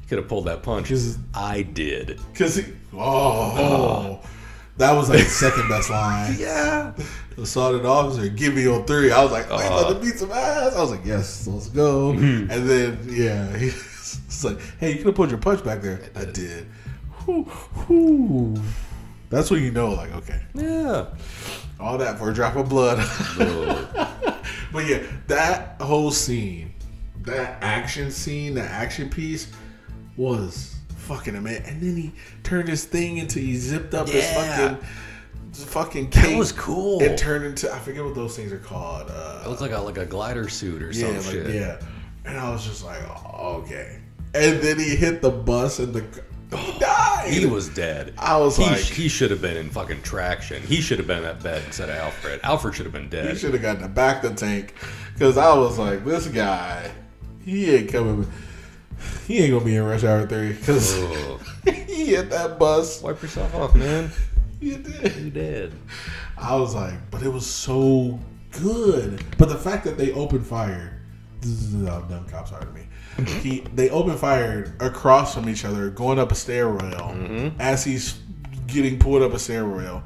[0.00, 0.92] he could have pulled that punch.
[1.34, 2.20] I did.
[2.34, 2.64] Cause he,
[2.94, 4.20] oh,
[4.76, 6.36] that was like the second best line.
[6.38, 6.92] Yeah.
[7.36, 9.10] Assaulted officer, give me on three.
[9.10, 9.94] I was like, oh, he's about Uh.
[9.94, 10.76] to beat some ass.
[10.76, 12.12] I was like, yes, let's go.
[12.12, 12.48] Mm-hmm.
[12.50, 16.00] And then yeah, he's like, hey, you could have put your punch back there.
[16.14, 16.66] I did.
[17.24, 17.42] Whew,
[17.86, 18.62] whew.
[19.30, 21.06] That's when you know, like, okay, Yeah.
[21.84, 22.98] All that for a drop of blood.
[24.72, 26.74] But yeah, that whole scene,
[27.22, 29.46] that action scene, that action piece
[30.16, 31.64] was fucking amazing.
[31.66, 32.12] And then he
[32.42, 34.74] turned his thing into he zipped up his Yeah.
[34.74, 34.86] fucking
[35.52, 36.30] fucking cape.
[36.32, 37.00] That was cool.
[37.00, 39.06] It turned into I forget what those things are called.
[39.10, 41.54] Uh, It looked like a like a glider suit or yeah, some like, shit.
[41.54, 41.80] yeah.
[42.24, 44.00] And I was just like, oh, okay.
[44.34, 46.04] And then he hit the bus and the
[46.56, 47.32] he oh, died.
[47.32, 48.14] He was dead.
[48.18, 50.62] I was he, like- he should have been in fucking traction.
[50.62, 52.40] He should have been in that bed instead of Alfred.
[52.42, 53.30] Alfred should have been dead.
[53.30, 54.74] He should have gotten the back of the tank
[55.12, 56.90] because I was like, this guy,
[57.44, 58.30] he ain't coming.
[59.26, 60.94] He ain't gonna be in rush hour three because
[61.64, 63.02] he hit that bus.
[63.02, 64.10] Wipe yourself off, man.
[64.60, 65.16] you did.
[65.16, 65.72] You did.
[66.36, 68.18] I was like, but it was so
[68.50, 69.22] good.
[69.38, 71.00] But the fact that they opened fire,
[71.40, 72.83] this is how dumb cops are to me.
[73.26, 77.60] He they open fire across from each other, going up a stairwell mm-hmm.
[77.60, 78.18] as he's
[78.66, 80.02] getting pulled up a stairwell.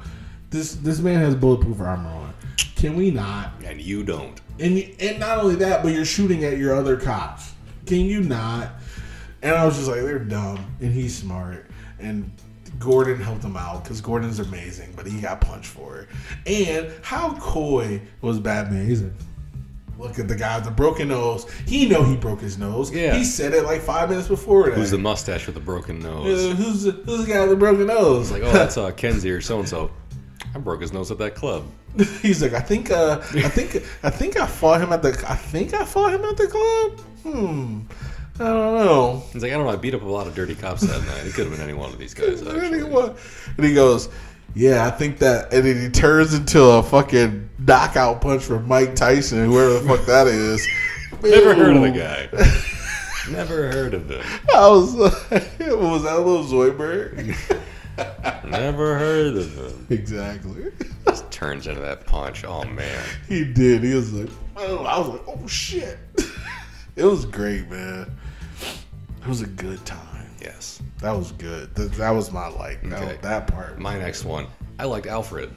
[0.50, 2.34] This this man has bulletproof armor on.
[2.76, 3.52] Can we not?
[3.64, 4.40] And you don't.
[4.58, 7.52] And and not only that, but you're shooting at your other cops.
[7.86, 8.72] Can you not?
[9.42, 11.70] And I was just like, they're dumb, and he's smart,
[12.00, 12.30] and
[12.78, 16.08] Gordon helped him out because Gordon's amazing, but he got punched for it.
[16.46, 18.86] And how coy was Batman?
[18.86, 19.12] He's like,
[19.98, 21.50] look at the guy with the broken nose.
[21.66, 22.90] He know he broke his nose.
[22.94, 23.14] Yeah.
[23.16, 24.74] he said it like five minutes before that.
[24.76, 26.56] Who's the mustache with the broken Uh, nose?
[26.56, 28.30] who's the, who's the guy with the broken nose?
[28.30, 29.90] Like, oh, that's uh, Kenzie or so and so.
[30.54, 31.64] I broke his nose at that club.
[32.22, 35.34] He's like, I think, uh, I think, I think I fought him at the, I
[35.34, 37.00] think I fought him at the club.
[37.22, 37.80] Hmm,
[38.40, 39.22] I don't know.
[39.32, 39.72] He's like, I don't know.
[39.72, 41.26] I beat up a lot of dirty cops that night.
[41.26, 42.40] It could have been any one of these guys.
[42.46, 42.84] And he, Actually.
[42.84, 43.14] wa-
[43.56, 44.08] and he goes,
[44.54, 48.94] yeah, I think that, and then he turns into a fucking knockout punch from Mike
[48.96, 50.66] Tyson, whoever the fuck that is.
[51.22, 52.28] Never heard of the guy.
[53.30, 54.24] Never heard of him.
[54.54, 57.36] I was was that a little Zoidberg?
[58.48, 59.86] Never heard of him.
[59.90, 60.72] exactly.
[61.04, 62.44] Just turns into that punch.
[62.44, 63.04] Oh man.
[63.28, 63.82] He did.
[63.82, 65.98] He was like, oh, I was like, oh shit.
[66.96, 68.10] it was great, man.
[69.20, 70.07] It was a good time.
[70.40, 70.80] Yes.
[71.00, 71.74] That was good.
[71.74, 72.82] That, that was my like.
[72.82, 73.18] That, Okay.
[73.22, 73.78] that part.
[73.78, 74.46] My next one.
[74.78, 75.50] I liked Alfred.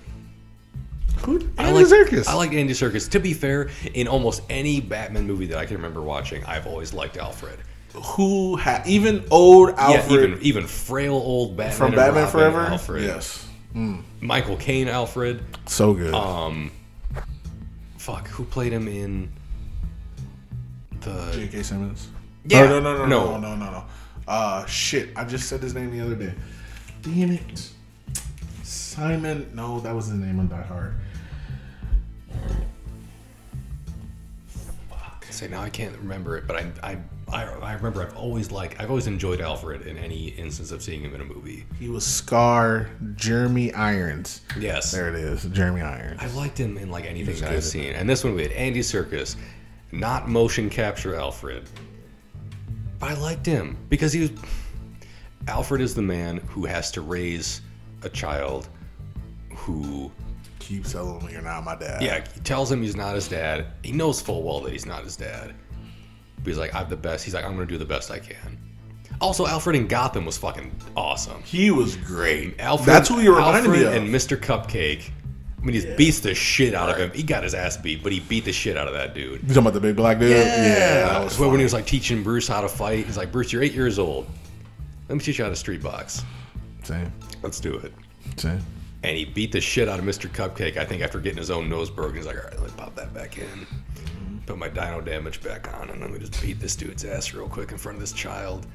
[1.19, 1.39] Who?
[1.57, 2.27] I Andy like Serkis.
[2.27, 3.09] I like Andy Serkis.
[3.11, 6.93] To be fair, in almost any Batman movie that I can remember watching, I've always
[6.93, 7.59] liked Alfred.
[7.93, 12.31] who had even old Alfred Yeah, even even frail old Batman from and Batman Robin
[12.31, 12.61] Forever.
[12.61, 13.03] Alfred.
[13.03, 13.47] Yes,
[14.21, 15.43] Michael Caine Alfred.
[15.67, 16.13] so good.
[16.13, 16.71] Um,
[17.97, 19.31] fuck, who played him in
[21.01, 21.31] the?
[21.33, 21.63] J.K.
[21.63, 22.07] Simmons.
[22.45, 22.65] Yeah.
[22.67, 23.37] No, no, no, no, No.
[23.37, 23.83] no, no, no, no.
[24.27, 25.09] Uh, shit.
[25.17, 26.33] I just said his name the other day.
[27.01, 27.69] Damn it.
[28.63, 29.49] Simon.
[29.53, 30.93] No, that was his name on Die Hard.
[35.29, 36.97] Say now I can't remember it, but I I
[37.31, 41.01] I, I remember I've always like I've always enjoyed Alfred in any instance of seeing
[41.01, 41.65] him in a movie.
[41.79, 44.41] He was Scar Jeremy Irons.
[44.59, 46.19] Yes, There it is, Jeremy Irons.
[46.21, 47.51] I liked him in like anything that.
[47.53, 47.93] I've seen.
[47.93, 49.37] And this one we had Andy Serkis,
[49.93, 51.67] not motion capture Alfred.
[53.01, 54.31] But I liked him because he was.
[55.47, 57.61] Alfred is the man who has to raise
[58.03, 58.69] a child
[59.55, 60.11] who,
[60.59, 62.01] keeps telling me you're not my dad.
[62.01, 63.65] yeah, he tells him he's not his dad.
[63.83, 65.53] He knows full well that he's not his dad.
[66.37, 67.25] But he's like, I'm the best.
[67.25, 68.57] He's like, I'm going to do the best I can.
[69.19, 71.41] Also, Alfred in Gotham was fucking awesome.
[71.43, 72.59] He was great.
[72.59, 73.93] Alfred, That's who you reminded Alfred me of.
[73.93, 74.37] and Mr.
[74.37, 75.09] Cupcake.
[75.61, 77.11] I mean, he just beats the shit out of him.
[77.11, 79.41] He got his ass beat, but he beat the shit out of that dude.
[79.43, 80.31] you talking about the big black dude?
[80.31, 83.61] that was when he was like teaching Bruce how to fight, he's like, Bruce, you're
[83.61, 84.27] eight years old.
[85.07, 86.23] Let me teach you how to street box.
[86.83, 87.11] Same,
[87.43, 87.93] Let's do it.
[88.37, 88.59] same.
[89.03, 90.29] And he beat the shit out of Mr.
[90.29, 92.15] Cupcake, I think, after getting his own nose broken.
[92.17, 93.67] He's like, all right, let me pop that back in.
[94.47, 97.47] Put my dino damage back on, and let me just beat this dude's ass real
[97.47, 98.65] quick in front of this child.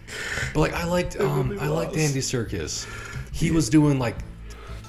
[0.54, 2.86] But like, I liked, um, I liked Andy Serkis.
[3.32, 4.16] He was doing like,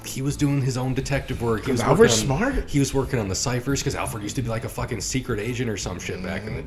[0.07, 1.65] he was doing his own detective work.
[1.65, 2.69] He was working on- smart.
[2.69, 5.39] He was working on the ciphers because Alfred used to be like a fucking secret
[5.39, 6.65] agent or some shit back in the Mm-hmm.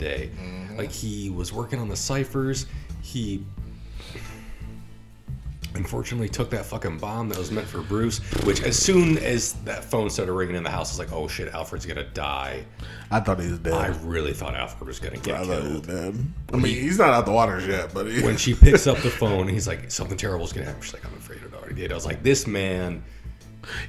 [0.75, 0.77] day.
[0.79, 2.67] Like he was working on the ciphers.
[3.03, 3.45] He
[5.77, 9.85] unfortunately took that fucking bomb that was meant for Bruce, which as soon as that
[9.85, 12.65] phone started ringing in the house, I was like, oh shit, Alfred's gonna die.
[13.11, 13.75] I thought he was dead.
[13.75, 15.87] I I, really thought Alfred was gonna get thought he was killed.
[15.87, 16.27] dead.
[16.53, 19.11] I mean, he's not out the waters yet, but he, When she picks up the
[19.11, 20.83] phone he's like, something terrible is gonna happen.
[20.83, 21.93] She's like, I'm afraid it already did.
[21.93, 23.05] I was like, this man,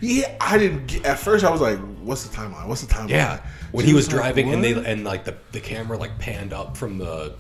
[0.02, 0.88] yeah, I didn't.
[0.88, 2.68] Get, at first, I was like, "What's the timeline?
[2.68, 3.42] What's the timeline?" yeah.
[3.72, 6.76] When he was like, driving and they and like the, the camera like panned up
[6.76, 7.34] from the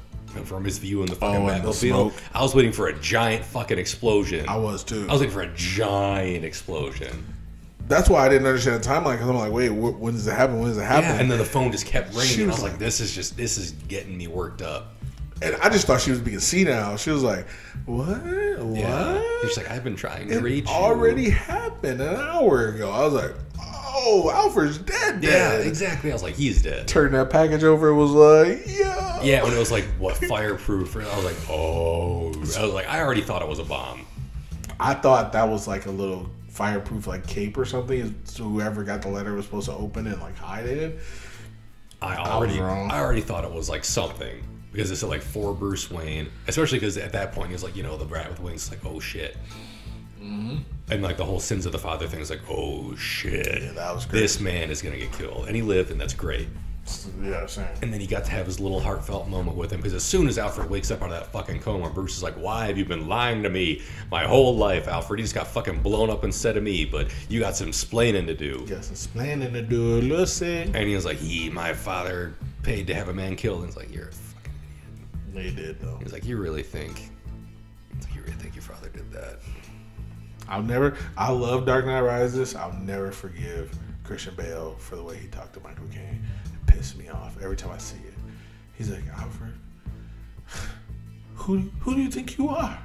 [0.45, 2.13] from his view in the fucking Oh, and the Batmobile, smoke.
[2.33, 4.47] I was waiting for a giant fucking explosion.
[4.47, 5.05] I was too.
[5.09, 7.25] I was waiting for a giant explosion.
[7.89, 10.31] That's why I didn't understand the timeline because I'm like, "Wait, wh- when does it
[10.33, 10.59] happen?
[10.59, 12.43] When does it happen?" Yeah, and then the phone just kept ringing.
[12.43, 14.95] I was was like, like- "This is just this is getting me worked up."
[15.41, 16.97] And I just thought she was being senile.
[16.97, 17.47] She was like,
[17.85, 18.07] "What?
[18.07, 22.67] What?" Yeah, she's like, "I've been trying to it reach you." already happened an hour
[22.67, 22.91] ago.
[22.91, 25.67] I was like, "Oh, Alfred's dead." Yeah, dead.
[25.67, 26.11] exactly.
[26.11, 27.87] I was like, "He's dead." Turned that package over.
[27.87, 32.31] It Was like, "Yeah." Yeah, when it was like what fireproof, I was like, "Oh!"
[32.33, 34.05] I was like, I already thought it was a bomb.
[34.79, 38.13] I thought that was like a little fireproof like cape or something.
[38.25, 40.99] So whoever got the letter was supposed to open it and like hide it.
[41.99, 42.91] I already, wrong.
[42.91, 46.97] I already thought it was like something because it's like for Bruce Wayne, especially because
[46.97, 49.37] at that point he's like, you know, the rat with wings, like, oh shit.
[50.21, 50.57] Mm-hmm.
[50.91, 53.95] And like the whole sins of the father thing is like, oh shit, Yeah, that
[53.95, 54.19] was great.
[54.21, 56.47] this man is gonna get killed, and he lived, and that's great.
[57.21, 57.67] Yeah, same.
[57.83, 60.27] And then he got to have his little heartfelt moment with him because as soon
[60.27, 62.85] as Alfred wakes up out of that fucking coma, Bruce is like, "Why have you
[62.85, 65.19] been lying to me my whole life, Alfred?
[65.19, 68.33] You just got fucking blown up instead of me, but you got some splaining to
[68.33, 70.63] do." Got some planning to do, Lucy.
[70.63, 72.33] And he was like, "He, my father,
[72.63, 74.20] paid to have a man killed." And it's like, "You're a fucking."
[75.33, 75.97] They did though.
[76.01, 77.09] He's like, "You really think?"
[78.01, 79.39] Like, "You really think your father did that?"
[80.47, 80.97] I'll never.
[81.17, 82.55] I love Dark Knight Rises.
[82.55, 86.25] I'll never forgive Christian Bale for the way he talked to Michael Caine.
[86.45, 88.13] It pissed me off every time I see it.
[88.73, 89.53] He's like, Alfred,
[91.35, 92.77] who who do you think you are?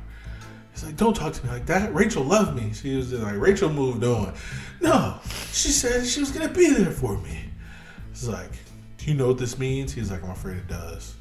[0.72, 1.92] He's like, don't talk to me like that.
[1.92, 2.72] Rachel loved me.
[2.72, 4.34] She was just like, Rachel moved on.
[4.80, 5.18] No,
[5.50, 7.50] she said she was gonna be there for me.
[8.12, 8.52] It's like,
[8.98, 9.92] do you know what this means?
[9.92, 11.15] He's like, I'm afraid it does.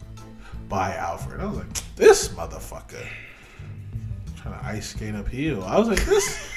[0.67, 1.41] By Alfred.
[1.41, 3.05] I was like, this motherfucker
[4.37, 5.63] trying to ice skate uphill.
[5.63, 6.49] I was like, this.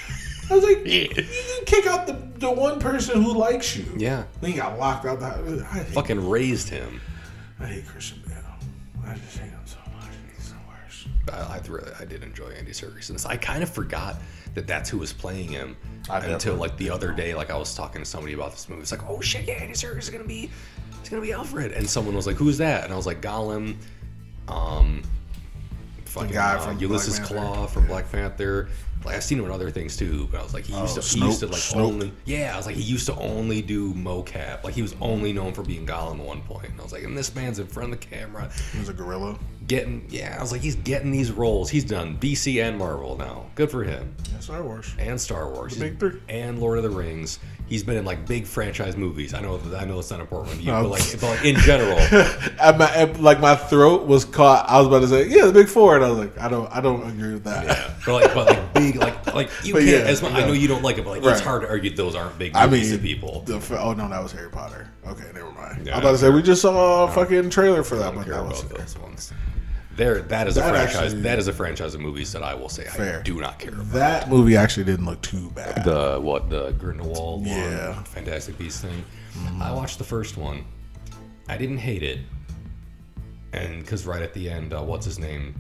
[0.51, 1.27] I was like, you can
[1.67, 3.85] kick out the, the one person who likes you.
[3.97, 5.67] Yeah, Then he got locked out the.
[5.71, 7.01] I fucking raised him.
[7.61, 8.35] I hate Christian Bale.
[9.07, 10.09] I just hate him so much.
[10.35, 11.09] He's the worst.
[11.33, 13.27] I, I really, I did enjoy Andy Serkis.
[13.27, 14.17] I kind of forgot
[14.55, 15.77] that that's who was playing him
[16.09, 17.35] I until like the other day.
[17.35, 18.83] Like I was talking to somebody about this movie.
[18.83, 20.51] It's like, oh shit, yeah, Andy Serkis is gonna be,
[21.01, 21.73] he's gonna be Alfred.
[21.73, 22.85] And someone was like, who's that?
[22.85, 23.77] And I was like, Gollum,
[24.49, 25.03] um,
[26.05, 27.45] fucking guy uh, from Ulysses Black Panther.
[27.51, 28.69] Klaue from Black Panther.
[29.05, 31.01] Like I've seen him in other things too, but I was like, he used Oh,
[31.01, 33.95] to, he used to like only, yeah, I was like, he used to only do
[33.95, 34.65] mocap.
[34.65, 36.71] Like he was only known for being Gollum at one point.
[36.71, 38.93] And I was like, and this man's in front of the camera He was a
[38.93, 39.39] gorilla.
[39.69, 43.45] Getting yeah i was like he's getting these roles he's done dc and marvel now
[43.55, 44.95] good for him Yeah, Star Wars.
[44.99, 46.21] and star wars The big three.
[46.29, 49.85] and lord of the rings he's been in like big franchise movies i know i
[49.85, 50.83] know it's not important with you No.
[50.85, 51.99] but like but like in general
[52.61, 54.69] And my, and, like my throat was caught.
[54.69, 56.71] I was about to say, yeah, the big four, and I was like, I don't,
[56.75, 57.65] I don't agree with that.
[57.67, 60.41] yeah but like but like big like like you But can't yeah, as much, i
[60.47, 61.33] know you don't like it but like Right.
[61.33, 63.93] it's hard to argue those aren't big I movies mean, to people The, f- oh
[63.93, 64.89] no, that was Harry Potter.
[65.07, 65.87] Okay, never mind.
[65.87, 67.15] Yeah, I was about to say we just saw a uh-huh.
[67.15, 69.33] fucking trailer for that, don't but that about was those ones
[69.99, 72.69] there that is a franchise actually- that is a franchise of movies that i will
[72.71, 75.85] say i do not care about that movie actually didn't look too bad.
[75.85, 77.95] the what the Grindelwald Yeah.
[77.97, 79.05] One, Fantastic Beast thing.
[79.61, 80.65] I watched the first one.
[81.49, 82.21] I didn't hate it,
[83.53, 85.55] and because right at the end, uh, what's his name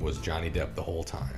[0.00, 1.37] was Johnny Depp the whole time,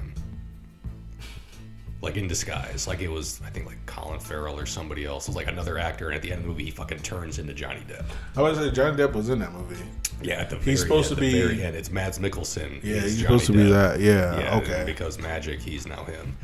[2.03, 2.87] like in disguise.
[2.89, 5.27] Like it was, I think, like Colin Farrell or somebody else.
[5.27, 7.39] It was like another actor, and at the end of the movie, he fucking turns
[7.39, 8.05] into Johnny Depp.
[8.37, 9.83] I was say Johnny Depp was in that movie.
[10.23, 11.75] Yeah, at the very, supposed at to be- very end.
[11.77, 12.83] It's Mads Mikkelsen.
[12.83, 14.01] Yeah, he's Johnny supposed to be that.
[14.01, 14.83] Yeah, Yeah, okay.
[14.87, 16.37] because magic, he's now him.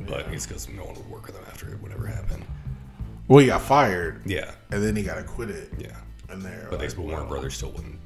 [0.00, 2.44] But it's because no one would work with him after whatever happened.
[3.28, 5.68] Well, he got fired, Yeah, and then he got acquitted.
[5.78, 5.96] yeah.
[6.30, 7.28] And they're But like, they, but Warner wow.
[7.28, 7.98] Brothers still wouldn't.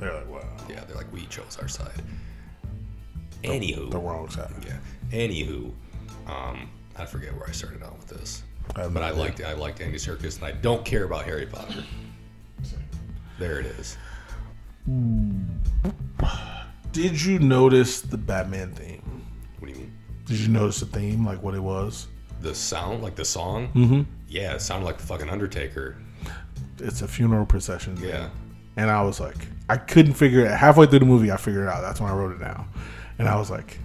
[0.00, 0.42] They're like, wow.
[0.68, 2.02] Yeah, they're like, we chose our side.
[3.42, 4.50] Anywho, the wrong side.
[4.66, 4.78] yeah.
[5.10, 5.72] Anywho,
[6.26, 8.42] um, I forget where I started out with this,
[8.74, 11.84] I but I liked I liked Andy Serkis, and I don't care about Harry Potter.
[13.38, 13.96] There it is.
[16.92, 19.24] Did you notice the Batman theme?
[19.58, 19.92] What do you mean?
[20.24, 22.06] Did you notice the theme, like what it was?
[22.40, 23.68] The sound, like the song?
[23.74, 24.02] Mm-hmm.
[24.28, 25.96] Yeah, it sounded like the fucking Undertaker.
[26.78, 27.96] It's a funeral procession.
[27.96, 28.08] thing.
[28.08, 28.28] Yeah.
[28.76, 29.36] And I was like,
[29.68, 30.50] I couldn't figure it.
[30.50, 31.80] Halfway through the movie, I figured it out.
[31.80, 32.68] That's when I wrote it down.
[33.18, 33.78] And I was like,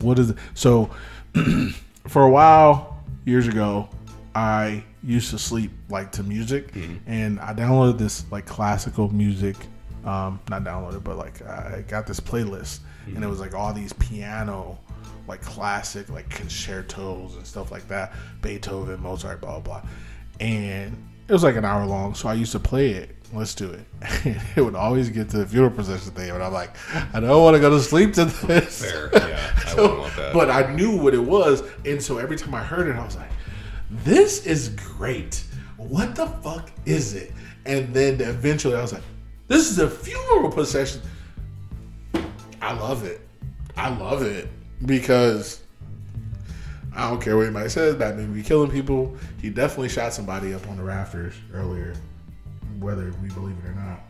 [0.00, 0.36] what is it?
[0.54, 0.90] So,
[2.08, 3.88] for a while, years ago,
[4.34, 6.72] I used to sleep like to music,
[7.06, 9.56] and I downloaded this like classical music.
[10.04, 13.92] Um, not downloaded, but like I got this playlist, and it was like all these
[13.94, 14.78] piano,
[15.26, 18.12] like classic, like concertos and stuff like that.
[18.42, 19.90] Beethoven, Mozart, blah blah, blah.
[20.40, 20.96] and
[21.28, 22.14] it was like an hour long.
[22.14, 23.15] So I used to play it.
[23.32, 24.36] Let's do it.
[24.56, 26.76] It would always get to the funeral procession thing, and I'm like,
[27.14, 28.82] I don't want to go to sleep to this.
[28.90, 29.10] Fair.
[29.12, 30.32] Yeah, I So- want that.
[30.32, 33.16] But I knew what it was, and so every time I heard it, I was
[33.16, 33.30] like,
[33.90, 35.44] "This is great.
[35.76, 37.32] What the fuck is it?"
[37.66, 39.02] And then eventually, I was like,
[39.48, 41.00] "This is a funeral procession."
[42.62, 43.20] I love it.
[43.76, 44.48] I love it
[44.86, 45.62] because
[46.94, 47.94] I don't care what anybody says.
[47.94, 49.14] Batman be killing people.
[49.40, 51.94] He definitely shot somebody up on the rafters earlier,
[52.80, 54.00] whether we believe it or not.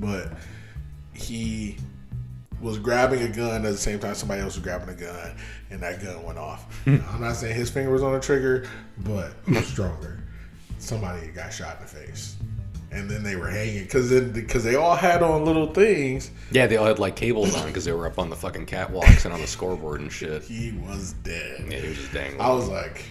[0.00, 0.32] But
[1.12, 1.76] he
[2.60, 5.36] was grabbing a gun at the same time somebody else was grabbing a gun,
[5.70, 6.82] and that gun went off.
[6.84, 6.96] Hmm.
[7.10, 8.66] I'm not saying his finger was on the trigger,
[8.98, 9.32] but
[9.62, 10.22] stronger?
[10.78, 12.36] Somebody got shot in the face,
[12.90, 16.30] and then they were hanging because because they all had on little things.
[16.50, 19.24] yeah, they all had like cables on because they were up on the fucking catwalks
[19.24, 20.42] and on the scoreboard and shit.
[20.42, 21.66] He was dead.
[21.70, 22.40] Yeah, he was just dangling.
[22.40, 23.04] I was like,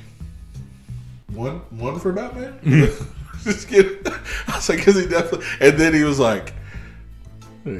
[1.31, 2.59] one one for Batman.
[3.51, 3.99] Just kidding.
[4.47, 5.45] I was like, because he definitely.
[5.59, 6.53] And then he was like,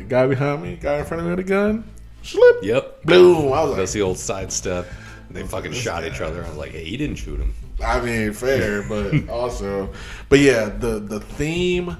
[0.08, 1.84] guy behind me, guy in front of me with a gun.
[2.22, 2.64] Slip.
[2.64, 3.04] Yep.
[3.04, 3.48] Boom.
[3.54, 4.88] I was like, That's the old sidestep.
[5.30, 6.44] They fucking shot each other.
[6.44, 7.54] I was like, hey, he didn't shoot him.
[7.84, 9.92] I mean, fair, but also,
[10.30, 11.98] but yeah, the the theme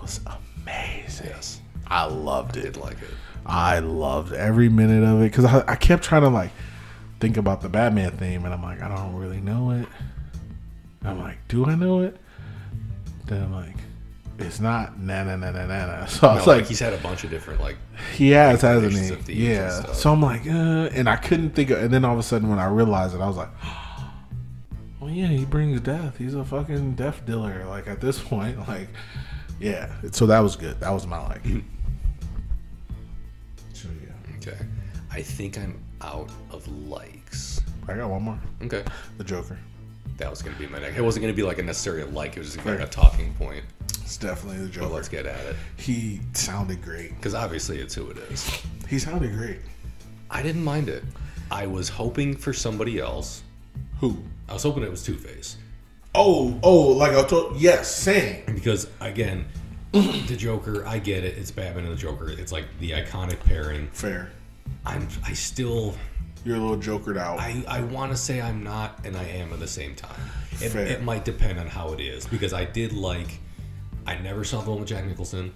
[0.00, 0.20] was
[0.62, 1.26] amazing.
[1.26, 1.60] Yes.
[1.86, 2.62] I loved I it.
[2.62, 3.10] did like it.
[3.44, 6.50] I loved every minute of it because I, I kept trying to like
[7.20, 9.86] think about the Batman theme, and I'm like, I don't really know it.
[11.04, 12.16] I'm like, do I know it?
[13.30, 13.76] Then I'm like,
[14.40, 16.04] it's not na na na na na na.
[16.06, 17.76] So I No, was like, like, he's had a bunch of different like
[18.16, 19.08] he has, hasn't he?
[19.14, 19.92] of themes and Yeah.
[19.92, 21.80] So I'm like, uh, and I couldn't think of.
[21.82, 23.50] And then all of a sudden, when I realized it, I was like,
[25.00, 26.18] well, yeah, he brings death.
[26.18, 27.64] He's a fucking death dealer.
[27.66, 28.88] Like at this point, like,
[29.60, 29.92] yeah.
[30.12, 30.80] So that was good.
[30.80, 31.42] That was my like.
[33.72, 34.58] So yeah, okay.
[35.12, 37.60] I think I'm out of likes.
[37.88, 38.40] I got one more.
[38.62, 38.82] Okay.
[39.18, 39.58] The Joker.
[40.18, 40.96] That was gonna be my next.
[40.96, 42.36] It wasn't gonna be like a necessarily like.
[42.36, 43.64] It was just like a talking point.
[44.02, 44.86] It's definitely the But Joker.
[44.94, 47.14] let's get at it He sounded great.
[47.16, 48.44] because obviously it's who it is.
[48.88, 49.60] He sounded great.
[50.30, 51.04] I didn't mind it.
[51.50, 53.42] I was hoping for somebody else.
[54.00, 54.18] Who?
[54.48, 55.56] I was hoping it was Two Face
[56.14, 57.56] Oh, oh, like I told.
[57.60, 58.42] Yes, same.
[58.46, 59.46] because again,
[59.92, 60.84] the Joker.
[60.86, 61.38] I get it.
[61.38, 62.28] It's Batman and the Joker.
[62.30, 63.88] It's like the iconic pairing.
[63.92, 64.30] Fair.
[64.84, 65.06] I'm.
[65.24, 65.94] I still.
[66.44, 67.38] You're a little jokered out.
[67.38, 70.20] I, I want to say I'm not and I am at the same time.
[70.52, 70.86] It, Fair.
[70.86, 73.38] it might depend on how it is because I did like.
[74.06, 75.52] I never saw the one with Jack Nicholson.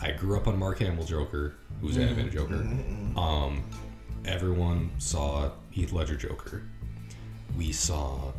[0.00, 2.02] I grew up on Mark Hamill Joker, who's Mm-hmm.
[2.08, 2.66] animated Joker.
[3.20, 3.62] Um,
[4.24, 6.62] everyone saw Heath Ledger Joker.
[7.56, 8.32] We saw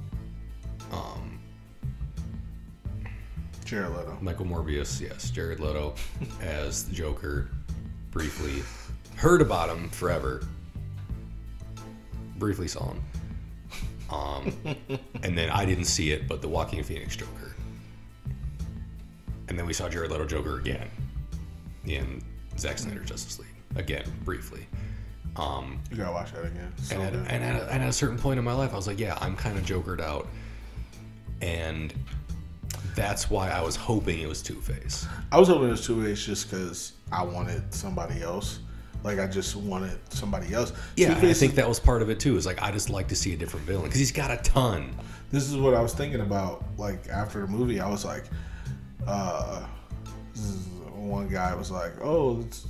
[0.91, 1.39] um,
[3.65, 4.17] Jared Leto.
[4.21, 5.93] Michael Morbius, yes, Jared Leto
[6.41, 7.49] as the Joker
[8.11, 8.63] briefly.
[9.15, 10.41] Heard about him forever.
[12.39, 13.03] Briefly saw him.
[14.11, 14.53] Um,
[15.23, 17.55] and then I didn't see it, but the Joaquin Phoenix Joker.
[19.47, 20.89] And then we saw Jared Leto Joker again
[21.85, 22.23] in
[22.57, 23.47] Zack Snyder Justice League.
[23.75, 24.65] Again, briefly.
[25.35, 26.71] Um, You gotta watch that again.
[26.81, 28.75] So and, at, and, at a, and at a certain point in my life, I
[28.75, 30.27] was like, yeah, I'm kind of jokered out.
[31.41, 31.93] And
[32.95, 35.07] that's why I was hoping it was Two Face.
[35.31, 38.59] I was hoping it was Two Face just because I wanted somebody else.
[39.03, 40.73] Like I just wanted somebody else.
[40.95, 42.35] Yeah, I think that was part of it too.
[42.35, 44.93] Is like I just like to see a different villain because he's got a ton.
[45.31, 46.63] this is what I was thinking about.
[46.77, 48.25] Like after the movie, I was like,
[49.07, 49.65] uh,
[50.33, 50.65] this is-
[50.95, 52.67] one guy was like, "Oh, it's,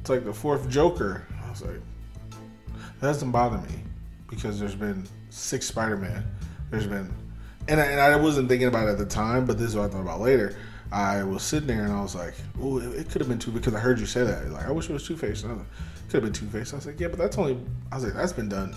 [0.00, 1.80] it's like the fourth Joker." I was like,
[3.00, 3.74] that doesn't bother me
[4.28, 6.24] because there's been six Spider-Man.
[6.70, 7.08] There's been,
[7.68, 9.84] and I, and I wasn't thinking about it at the time, but this is what
[9.84, 10.56] I thought about later.
[10.90, 13.50] I was sitting there and I was like, "Oh, it, it could have been two
[13.50, 14.50] because I heard you say that.
[14.50, 15.42] Like, I wish it was Two Face.
[15.42, 15.50] Could
[16.12, 17.58] have been Two Face." I was like, "Yeah, but that's only."
[17.92, 18.74] I was like, "That's been done."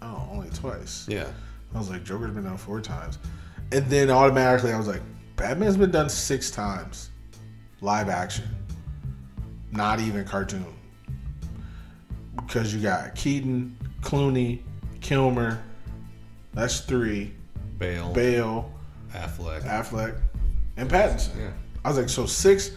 [0.00, 1.06] Oh, only twice.
[1.08, 1.28] Yeah,
[1.74, 3.18] I was like, Joker's been done four times.
[3.72, 5.02] And then automatically I was like,
[5.36, 7.10] Batman's been done six times.
[7.80, 8.44] Live action.
[9.72, 10.64] Not even cartoon.
[12.36, 14.60] because you got Keaton, Clooney,
[15.00, 15.62] Kilmer.
[16.54, 17.34] That's three.
[17.78, 18.72] Bale, Bale,
[19.12, 19.62] Affleck.
[19.64, 20.18] Affleck,
[20.78, 21.36] and Pattinson.
[21.38, 21.50] Yeah.
[21.84, 22.72] I was like, so six.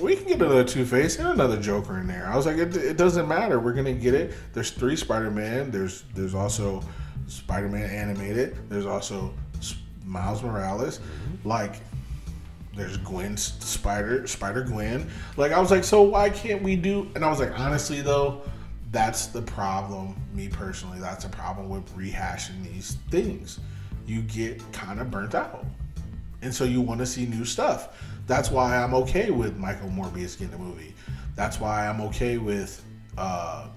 [0.00, 2.26] We can get another Two Face and another Joker in there.
[2.26, 3.60] I was like, it, it doesn't matter.
[3.60, 4.34] We're gonna get it.
[4.52, 5.70] There's three Spider Man.
[5.70, 6.82] There's there's also
[7.26, 8.56] Spider Man animated.
[8.68, 9.32] There's also
[10.04, 10.98] Miles Morales.
[10.98, 11.48] Mm-hmm.
[11.48, 11.76] Like
[12.76, 15.10] there's Gwen Spider Spider Gwen.
[15.36, 17.10] Like I was like, so why can't we do?
[17.14, 18.42] And I was like, honestly though,
[18.90, 20.16] that's the problem.
[20.34, 23.60] Me personally, that's a problem with rehashing these things.
[24.06, 25.64] You get kind of burnt out,
[26.42, 27.96] and so you want to see new stuff.
[28.26, 30.94] That's why I'm okay with Michael Morbius getting a movie.
[31.34, 32.84] That's why I'm okay with
[33.16, 33.68] uh,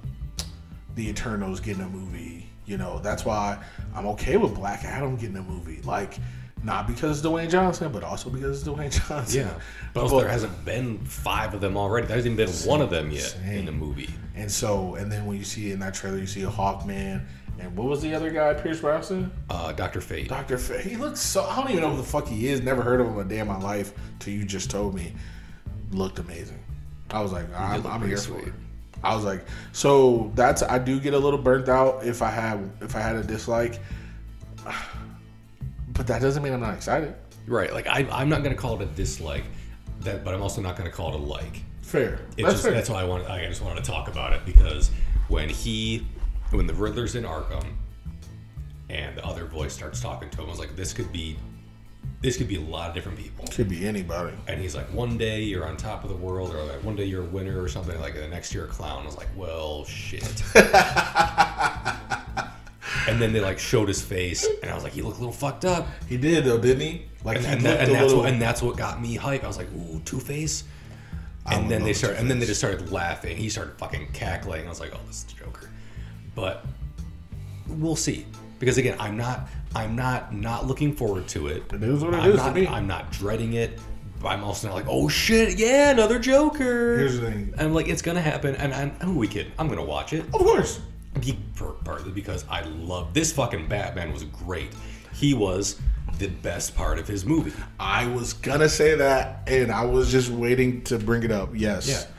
[0.96, 2.50] the Eternals getting a movie.
[2.66, 3.64] You know, that's why
[3.94, 5.82] I'm okay with Black Adam getting a movie.
[5.84, 6.18] Like,
[6.64, 9.48] not because it's Dwayne Johnson, but also because it's Dwayne Johnson.
[9.48, 9.60] Yeah,
[9.94, 12.08] but also there hasn't been five of them already.
[12.08, 13.60] There hasn't even been one of them yet Same.
[13.60, 14.10] in the movie.
[14.34, 17.24] And so, and then when you see in that trailer, you see a Hawkman,
[17.60, 19.32] and what was the other guy, Pierce Brosnan?
[19.50, 20.28] Uh, Doctor Fate.
[20.28, 20.86] Doctor Fate.
[20.86, 21.44] He looks so.
[21.44, 22.62] I don't even know who the fuck he is.
[22.62, 25.14] Never heard of him a day in my life till you just told me.
[25.92, 26.60] Looked amazing.
[27.12, 28.48] I was like, I'm, I'm here for sweet.
[28.48, 28.54] it.
[29.04, 32.70] I was like, so that's I do get a little burnt out if I have
[32.82, 33.80] if I had a dislike,
[35.90, 37.14] but that doesn't mean I'm not excited.
[37.48, 37.72] Right.
[37.72, 39.44] Like I, I'm not gonna call it a dislike,
[40.02, 41.62] that, but I'm also not gonna call it a like.
[41.82, 42.20] Fair.
[42.36, 42.74] It that's just, fair.
[42.74, 43.30] that's why I want.
[43.30, 44.90] I just wanted to talk about it because
[45.28, 46.06] when he,
[46.52, 47.66] when the Riddler's in Arkham,
[48.90, 51.38] and the other voice starts talking to him, I was like, this could be,
[52.22, 53.46] this could be a lot of different people.
[53.52, 54.36] Could be anybody.
[54.48, 57.06] And he's like, one day you're on top of the world, or like one day
[57.06, 58.00] you're a winner, or something.
[58.00, 59.04] Like the next year a clown.
[59.04, 60.24] I was like, well, shit.
[63.08, 65.34] and then they like showed his face, and I was like, he looked a little
[65.34, 65.88] fucked up.
[66.08, 67.06] He did though, didn't he?
[67.24, 68.20] Like And, he and, that, and a that's little.
[68.24, 69.44] what and that's what got me hype.
[69.44, 70.64] I was like, ooh, Two Face.
[71.48, 73.38] And then they started, and then they just started laughing.
[73.38, 74.66] He started fucking cackling.
[74.66, 75.70] I was like, oh, this is the Joker.
[76.36, 76.66] But
[77.68, 78.26] we'll see.
[78.60, 81.64] Because again, I'm not, I'm not not looking forward to it.
[81.74, 82.56] It is what it I'm is not.
[82.56, 83.80] I'm not dreading it.
[84.22, 86.98] But I'm also not like, oh shit, yeah, another Joker.
[86.98, 87.54] Here's the thing.
[87.54, 89.52] And I'm like, it's gonna happen, and I'm, who we kidding?
[89.60, 90.22] I'm gonna watch it.
[90.28, 90.80] Of course.
[91.20, 91.38] Be-
[91.84, 94.72] partly because I love this fucking Batman was great.
[95.14, 95.80] He was
[96.18, 97.54] the best part of his movie.
[97.80, 101.50] I was gonna say that, and I was just waiting to bring it up.
[101.54, 101.88] Yes.
[101.88, 102.15] Yeah.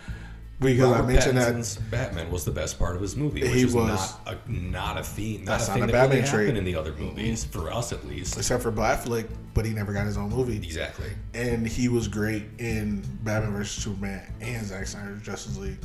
[0.58, 3.62] Because I Robert mentioned that Batman was the best part of his movie, which He
[3.64, 6.18] is was- not a not a theme, not That's a not thing a that Batman
[6.18, 6.56] really trait.
[6.56, 7.60] in the other movies mm-hmm.
[7.60, 8.38] for us at least.
[8.38, 10.56] except for Batfleck, but he never got his own movie.
[10.56, 11.10] Exactly.
[11.34, 15.78] And he was great in Batman vs Superman and Zack Snyder's Justice League.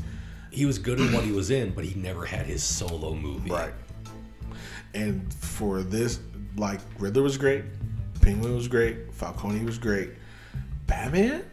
[0.52, 3.50] He was good in what he was in, but he never had his solo movie.
[3.52, 3.74] Right.
[4.94, 6.20] And for this,
[6.58, 7.64] like Riddler was great,
[8.22, 10.12] Penguin was great, Falcone was great.
[10.88, 11.44] Batman,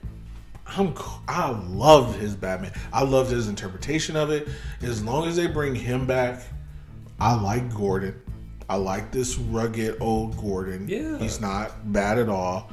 [0.77, 0.95] I'm
[1.27, 2.73] I loved his Batman.
[2.93, 4.49] I loved his interpretation of it.
[4.83, 6.43] As long as they bring him back,
[7.19, 8.21] I like Gordon.
[8.69, 10.87] I like this rugged old Gordon.
[10.89, 11.19] Yeah.
[11.19, 12.71] he's not bad at all.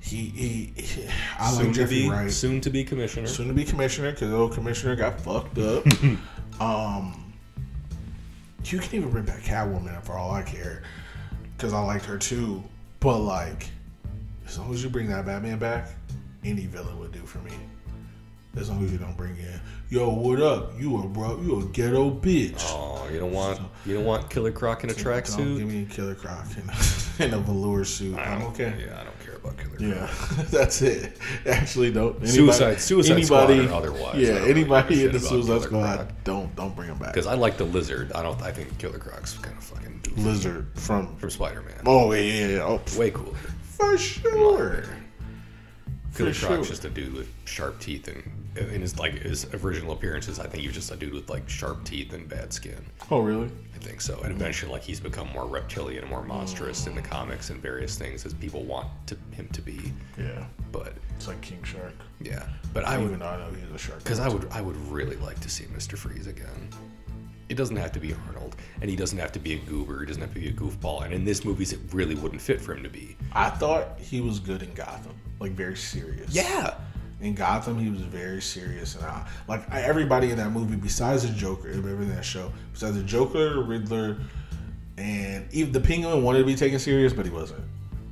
[0.00, 0.72] He he.
[0.80, 1.08] he
[1.38, 3.26] I soon like to Jeffrey be Wright soon to be commissioner.
[3.26, 5.84] soon to be commissioner because old commissioner got fucked up.
[6.60, 7.34] um,
[8.64, 10.82] you can even bring back Catwoman for all I care
[11.56, 12.62] because I liked her too.
[13.00, 13.68] But like,
[14.46, 15.88] as long as you bring that Batman back,
[16.46, 17.52] any villain would do for me.
[18.56, 19.60] As long as you don't bring in,
[19.90, 20.80] yo, what up?
[20.80, 21.38] You a bro?
[21.42, 22.54] You a ghetto bitch?
[22.68, 25.58] Oh, you don't want you don't want Killer Croc in a Don't tracksuit.
[25.58, 28.16] give me Killer Croc in a, in a velour suit.
[28.16, 28.72] I'm don't- okay.
[28.86, 29.80] Yeah, I don't care about Killer Croc.
[30.40, 31.18] Yeah, that's it.
[31.44, 32.12] Actually, don't.
[32.14, 36.08] Anybody, Suicide- Suicide Squad or otherwise, Yeah, don't anybody in the Suicide Squad, Croc.
[36.24, 37.12] don't don't bring him back.
[37.12, 38.10] Because I like the lizard.
[38.14, 38.40] I don't.
[38.40, 39.92] I think Killer Croc's kind of fucking.
[40.16, 41.14] Lizard from.
[41.16, 41.82] from Spider Man.
[41.84, 42.62] Oh yeah, yeah, yeah.
[42.62, 43.36] Oh, Way cooler.
[43.76, 44.84] for sure.
[46.16, 46.64] For Croc's sure.
[46.64, 48.22] just a dude with sharp teeth, and
[48.72, 51.48] in his like his original appearances, I think he was just a dude with like
[51.48, 52.84] sharp teeth and bad skin.
[53.10, 53.50] Oh really?
[53.74, 54.18] I think so.
[54.22, 57.96] And eventually, like he's become more reptilian and more monstrous in the comics and various
[57.96, 59.92] things as people want to, him to be.
[60.18, 60.44] Yeah.
[60.72, 61.94] But It's like King Shark.
[62.20, 62.44] yeah,
[62.74, 64.02] but I I would not know he's a shark.
[64.02, 66.68] because I would I would really like to see Mister Freeze again.
[67.48, 70.00] It doesn't have to be Arnold, and he doesn't have to be a goober.
[70.00, 71.04] He doesn't have to be a goofball.
[71.04, 73.16] And in this movies, it really wouldn't fit for him to be.
[73.32, 76.34] I thought he was good in Gotham, like very serious.
[76.34, 76.74] Yeah,
[77.20, 81.22] In Gotham, he was very serious, and I, like I, everybody in that movie, besides
[81.22, 84.18] the Joker, everybody in that show, besides the Joker, Riddler,
[84.98, 87.62] and even the Penguin wanted to be taken serious, but he wasn't.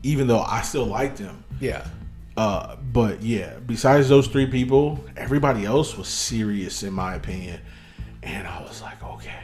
[0.02, 1.86] Even though I still liked him, yeah.
[2.36, 7.60] Uh, but yeah, besides those three people, everybody else was serious in my opinion,
[8.22, 9.38] and I was like, okay.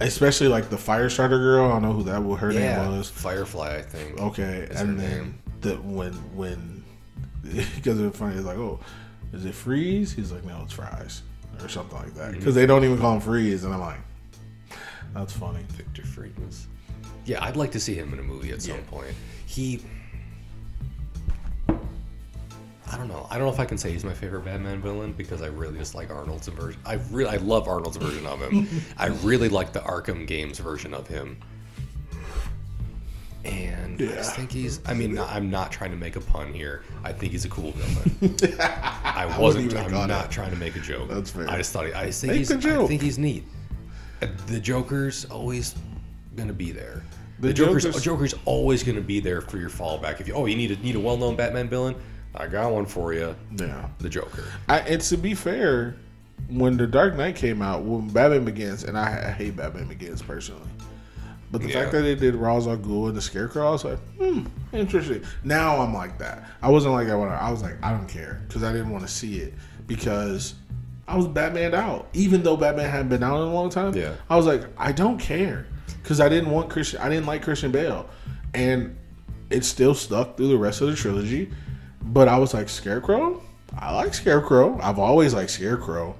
[0.00, 1.66] Especially like the Firestarter girl.
[1.66, 3.10] I don't know who that what her Yeah, name was.
[3.10, 4.20] Firefly, I think.
[4.20, 5.38] Okay, and then name.
[5.60, 6.84] The when when
[7.42, 8.80] because it's funny, it's like, oh,
[9.32, 10.12] is it freeze?
[10.12, 11.22] He's like, no, it's fries.
[11.62, 12.38] or something like that mm-hmm.
[12.38, 13.98] because they don't even call him Freeze, and I'm like,
[15.12, 15.64] that's funny.
[15.70, 16.68] Victor Freeze.
[17.24, 18.82] Yeah, I'd like to see him in a movie at some Yeah.
[18.90, 19.14] point.
[19.46, 19.82] He.
[22.90, 23.26] I don't know.
[23.30, 25.76] I don't know if I can say he's my favorite Batman villain because I really
[25.76, 26.80] just like Arnold's version.
[26.86, 28.66] I really, I love Arnold's version of him.
[28.98, 31.36] I really like the Arkham games version of him.
[33.44, 34.80] And I just think he's.
[34.86, 36.82] I mean, I'm not trying to make a pun here.
[37.04, 38.36] I think he's a cool villain.
[38.60, 39.66] I wasn't.
[39.66, 40.30] even I'm not that.
[40.30, 41.08] trying to make a joke.
[41.08, 41.48] That's fair.
[41.48, 41.86] I just thought.
[41.86, 42.50] He, I just think Make he's.
[42.66, 43.44] I think he's neat.
[44.20, 45.76] Uh, The Joker's always
[46.36, 47.04] gonna be there.
[47.40, 50.20] The The, Joker's Joker's- Joker's always gonna be there for your fallback.
[50.20, 51.94] If you oh you need a need a well known Batman villain,
[52.34, 53.34] I got one for you.
[53.56, 53.88] Yeah.
[54.00, 54.44] The Joker.
[54.68, 55.94] I, and to be fair,
[56.48, 60.20] when the Dark Knight came out, when Batman Begins, and I, I hate Batman Begins
[60.22, 60.68] personally,
[61.50, 61.80] but the Yeah.
[61.80, 65.22] fact that they did Ra's al Ghul and the Scarecrow, I was like, hmm, interesting.
[65.44, 66.44] Now I'm like that.
[66.62, 68.90] I wasn't like that when I, I was like, I don't care because I didn't
[68.90, 69.54] want to see it
[69.86, 70.54] because
[71.06, 72.08] I was Batman out.
[72.12, 74.12] Even though Batman hadn't been out in a long time, Yeah.
[74.28, 75.66] I was like, I don't care
[76.02, 77.00] because I didn't want Christian.
[77.00, 78.08] I didn't like Christian Bale,
[78.54, 78.96] and
[79.50, 81.50] it still stuck through the rest of the trilogy.
[82.02, 83.42] But I was like, Scarecrow?
[83.78, 84.78] I like Scarecrow.
[84.82, 86.14] I've always liked Scarecrow.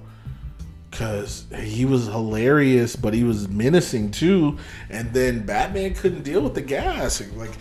[0.99, 4.57] Cause he was hilarious, but he was menacing too.
[4.89, 7.21] And then Batman couldn't deal with the gas.
[7.37, 7.51] Like,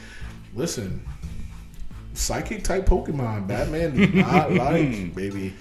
[0.57, 1.07] listen,
[2.15, 5.55] psychic type Pokemon, Batman did not like, baby.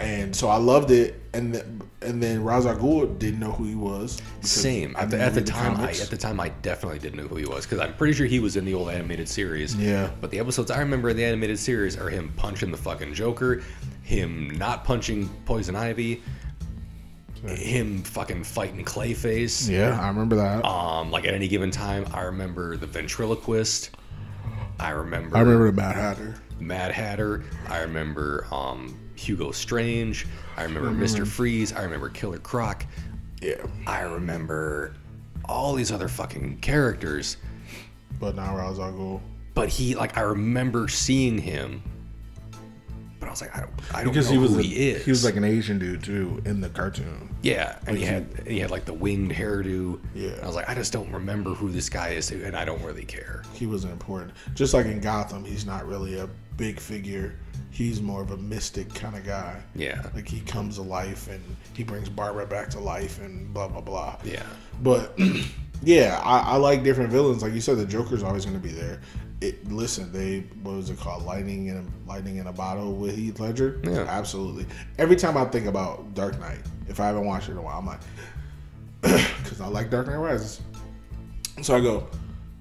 [0.00, 1.20] And so I loved it.
[1.34, 4.22] And then, and then Ghul didn't know who he was.
[4.40, 4.96] Same.
[4.96, 7.44] At the, at the time, I, at the time, I definitely didn't know who he
[7.44, 9.76] was because I'm pretty sure he was in the old animated series.
[9.76, 10.08] Yeah.
[10.22, 13.62] But the episodes I remember in the animated series are him punching the fucking Joker,
[14.04, 16.22] him not punching Poison Ivy,
[17.46, 19.68] him fucking fighting Clayface.
[19.70, 20.64] yeah, I remember that.
[20.64, 23.90] Um, like at any given time, I remember the ventriloquist.
[24.80, 26.34] I remember, I remember the Mad Hatter.
[26.60, 27.44] Mad Hatter.
[27.68, 30.26] I remember um, Hugo Strange.
[30.56, 31.72] I remember Mister Freeze.
[31.72, 32.84] I remember Killer Croc.
[33.40, 34.94] Yeah, I remember
[35.44, 37.36] all these other fucking characters.
[38.20, 39.20] but now Ra's al Ghul.
[39.54, 41.82] But he, like, I remember seeing him.
[43.20, 44.90] But I was like, I don't, I don't Because know he was who a- he
[44.90, 45.04] is.
[45.04, 47.34] he was like an Asian dude too in the cartoon.
[47.42, 49.98] yeah, and he like had and he had like the winged hairdo.
[50.14, 50.30] Yeah.
[50.42, 53.04] I was like, I just don't remember who this guy is, and I don't really
[53.04, 53.42] care.
[53.54, 54.32] He wasn't important.
[54.54, 57.34] Just like in Gotham, he's not really a big figure.
[57.70, 59.60] He's more of a mystic kind of guy.
[59.74, 60.06] Yeah.
[60.14, 61.42] Like he comes to life and
[61.74, 64.16] he brings Barbara back to life and blah blah blah.
[64.24, 64.42] Yeah.
[64.82, 65.18] But
[65.82, 67.42] yeah, I, I like different villains.
[67.42, 69.00] Like you said, the Joker's always going to be there.
[69.40, 71.22] It, listen, they what was it called?
[71.24, 73.80] Lightning in a lightning in a bottle with Heath Ledger.
[73.84, 74.00] Yeah.
[74.08, 74.66] absolutely.
[74.98, 76.58] Every time I think about Dark Knight,
[76.88, 78.00] if I haven't watched it in a while, I'm like,
[79.42, 80.60] because I like Dark Knight Rises.
[81.62, 82.08] So I go,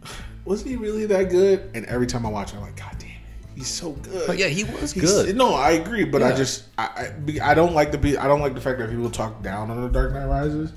[0.46, 1.72] was he really that good?
[1.74, 3.16] And every time I watch it, I'm like, God damn it,
[3.56, 4.28] he's so good.
[4.28, 5.36] But yeah, he was He's- good.
[5.36, 8.42] No, I agree, but I just I, I be- I don't like the I don't
[8.42, 10.74] like the fact that people talk down on the Dark Knight Rises,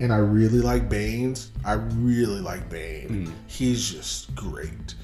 [0.00, 1.50] and I really like Bane's.
[1.62, 3.26] I really like Bane.
[3.26, 3.32] Mm.
[3.48, 4.94] He's just great.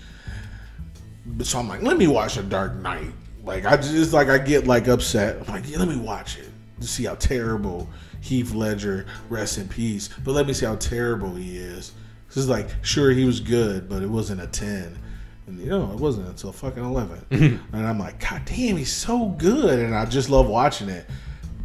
[1.43, 3.13] So I'm like, let me watch a Dark Knight.
[3.45, 5.37] Like I just like I get like upset.
[5.47, 6.49] I'm like, yeah, let me watch it
[6.81, 7.89] to see how terrible
[8.21, 10.09] Heath Ledger rest in peace.
[10.25, 11.93] But let me see how terrible he is.
[12.29, 14.99] This is like sure he was good, but it wasn't a ten.
[15.47, 17.25] And you know, it wasn't until fucking 11.
[17.73, 19.79] and I'm like, God damn, he's so good.
[19.79, 21.07] And I just love watching it.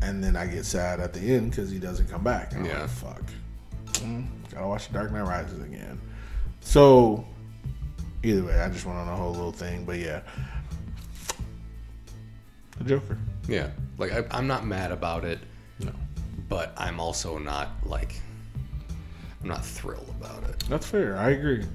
[0.02, 2.54] And then I get sad at the end because he doesn't come back.
[2.54, 2.82] And I'm Yeah.
[2.82, 3.24] like, fuck.
[3.96, 6.00] Mm, gotta watch The Dark Knight Rises again.
[6.62, 7.26] So,
[8.24, 9.86] either way, I just went on a whole little thing.
[9.86, 10.22] But yeah,
[12.78, 13.18] the Joker.
[13.48, 13.70] Yeah.
[13.98, 15.40] Like I, I'm not mad about it,
[15.80, 15.92] No,
[16.50, 18.16] but I'm also not like
[19.42, 20.64] I'm not thrilled about it.
[20.70, 21.18] that's fair.
[21.18, 21.66] I agree.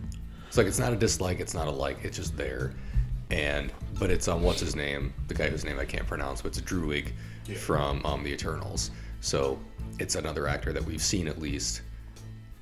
[0.48, 2.72] It's like it's not a dislike, it's not a like, it's just there.
[3.30, 5.12] And but it's um what's his name?
[5.28, 7.12] The guy whose name I can't pronounce, but it's Druig
[7.56, 8.90] from um the Eternals.
[9.20, 9.58] So
[9.98, 11.82] it's another actor that we've seen at least.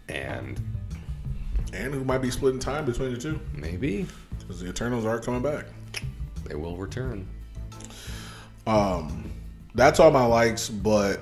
[0.09, 0.61] And
[1.73, 4.07] And who might be splitting time between the two maybe
[4.39, 5.67] because the Eternals are coming back.
[6.45, 7.29] they will return.
[8.67, 9.31] Um,
[9.75, 11.21] that's all my likes, but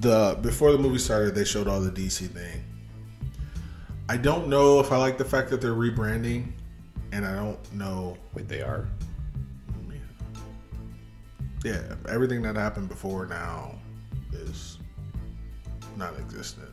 [0.00, 2.64] the before the movie started, they showed all the DC thing.
[4.08, 6.52] I don't know if I like the fact that they're rebranding,
[7.12, 8.16] and I don't know.
[8.34, 8.88] Wait, they are.
[11.64, 13.78] Yeah, everything that happened before now
[14.32, 14.78] is
[15.96, 16.71] non-existent.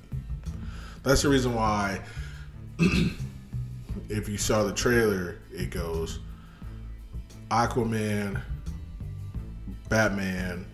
[1.10, 2.02] That's the reason why.
[4.10, 6.19] if you saw the trailer, it goes
[7.49, 8.40] Aquaman,
[9.90, 10.68] Batman,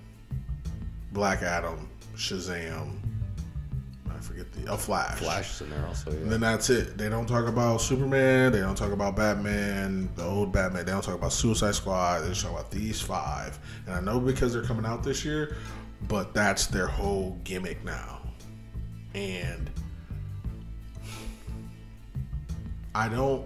[1.13, 2.97] Black Adam, Shazam,
[4.13, 5.19] I forget the a Flash.
[5.19, 6.11] Flash is in there also.
[6.11, 6.17] Yeah.
[6.17, 6.97] And then that's it.
[6.97, 8.51] They don't talk about Superman.
[8.51, 10.85] They don't talk about Batman, the old Batman.
[10.85, 12.23] They don't talk about Suicide Squad.
[12.23, 13.57] They just talk about these five.
[13.87, 15.55] And I know because they're coming out this year,
[16.09, 18.21] but that's their whole gimmick now.
[19.13, 19.71] And
[22.95, 23.45] I don't.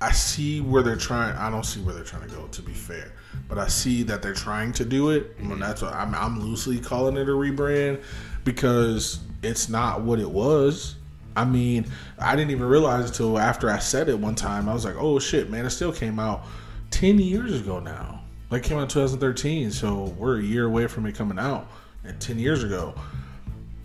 [0.00, 1.34] I see where they're trying.
[1.36, 2.46] I don't see where they're trying to go.
[2.46, 3.12] To be fair,
[3.48, 5.34] but I see that they're trying to do it.
[5.38, 5.60] And mm-hmm.
[5.60, 6.14] that's what I'm.
[6.14, 8.02] I'm loosely calling it a rebrand
[8.44, 10.96] because it's not what it was.
[11.34, 11.86] I mean,
[12.18, 14.68] I didn't even realize until after I said it one time.
[14.68, 15.64] I was like, "Oh shit, man!
[15.64, 16.44] It still came out
[16.90, 18.22] ten years ago now.
[18.50, 21.68] Like, it came out in 2013, so we're a year away from it coming out.
[22.04, 22.94] And ten years ago,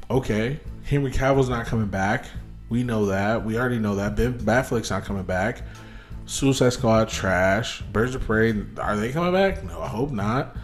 [0.10, 2.26] okay, Henry Cavill's not coming back.
[2.74, 3.45] We know that.
[3.45, 4.16] We already know that.
[4.16, 5.62] Ben Batfleck's not coming back.
[6.26, 7.84] Suicide Squad trash.
[7.84, 9.64] Birds of Prey are they coming back?
[9.64, 10.58] No, I hope not.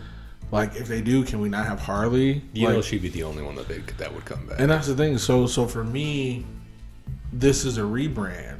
[0.51, 2.41] Like if they do, can we not have Harley?
[2.51, 4.59] you like, know, she'd be the only one that they that would come back.
[4.59, 5.19] and that's the thing.
[5.19, 6.47] So so for me,
[7.31, 8.57] this is a rebrand.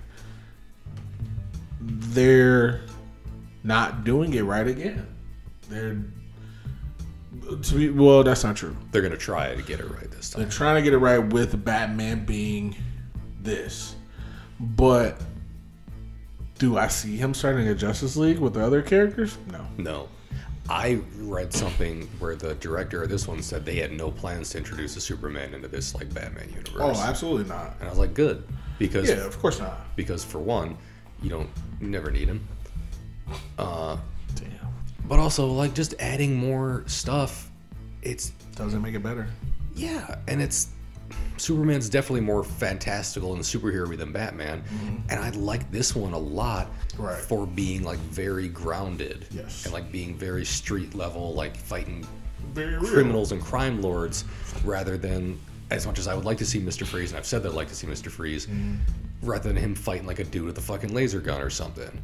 [1.81, 2.81] They're
[3.63, 5.07] not doing it right again.
[5.69, 5.97] They're
[7.63, 8.77] to be well, that's not true.
[8.91, 10.43] They're gonna try to get it right this time.
[10.43, 12.75] They're trying to get it right with Batman being
[13.49, 13.95] this.
[14.59, 15.19] But
[16.57, 19.37] do I see him starting a Justice League with the other characters?
[19.51, 19.65] No.
[19.77, 20.07] No.
[20.69, 24.59] I read something where the director of this one said they had no plans to
[24.59, 26.75] introduce a Superman into this like Batman universe.
[26.79, 27.73] Oh, absolutely not.
[27.79, 28.43] and I was like, good,
[28.77, 29.95] because Yeah, of course not.
[29.95, 30.77] because for one,
[31.23, 31.49] you don't
[31.81, 32.47] you never need him.
[33.57, 33.97] Uh,
[34.35, 34.49] Damn.
[35.07, 37.49] but also like just adding more stuff.
[38.03, 39.27] It's Doesn't make it better.
[39.75, 40.67] yeah, and it's
[41.39, 44.63] Superman's definitely more fantastical and superhero than Batman,
[45.09, 47.03] and I like this one a lot Mm-hmm.
[47.03, 47.17] Right.
[47.17, 49.63] for being like very grounded, Yes.
[49.63, 52.05] and like being very street level, like fighting
[52.53, 52.91] Very real.
[52.91, 54.25] criminals and crime lords,
[54.65, 55.39] rather than
[55.71, 57.55] as much as I would like to see Mister Freeze, and I've said that I'd
[57.55, 58.75] like to see Mister Freeze, Mm-hmm.
[59.29, 62.01] rather than him fighting like a dude with a fucking laser gun or something.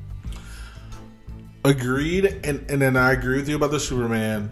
[1.64, 4.52] Agreed, and and then I agree with you about the Superman,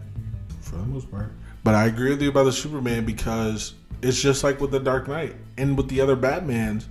[0.61, 1.31] for the most part.
[1.63, 5.07] But I agree with you about the Superman because it's just like with the Dark
[5.07, 6.85] Knight and with the other Batmans,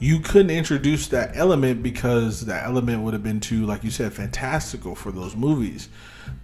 [0.00, 4.12] you couldn't introduce that element because that element would have been too, like you said,
[4.12, 5.88] fantastical for those movies.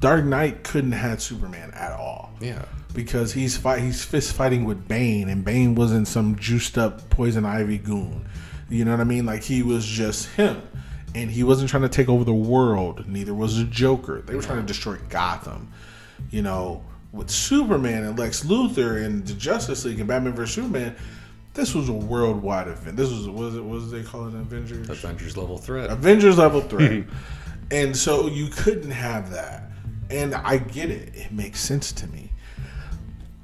[0.01, 2.64] Dark Knight couldn't have had Superman at all Yeah,
[2.94, 7.44] because he's fight he's fist fighting with Bane, and Bane wasn't some juiced up poison
[7.44, 8.28] ivy goon.
[8.68, 9.26] You know what I mean?
[9.26, 10.62] Like he was just him,
[11.14, 13.06] and he wasn't trying to take over the world.
[13.06, 14.22] Neither was the Joker.
[14.22, 15.70] They were trying to destroy Gotham.
[16.31, 16.82] You know,
[17.15, 20.97] with Superman and Lex Luthor and the Justice League and Batman vs Superman,
[21.55, 22.97] this was a worldwide event.
[22.97, 24.91] This was was it what did they call it Avengers?
[24.91, 25.91] Avengers level threat.
[25.91, 27.05] Avengers level threat.
[27.70, 29.70] and so you couldn't have that.
[30.11, 31.15] And I get it.
[31.15, 32.31] It makes sense to me.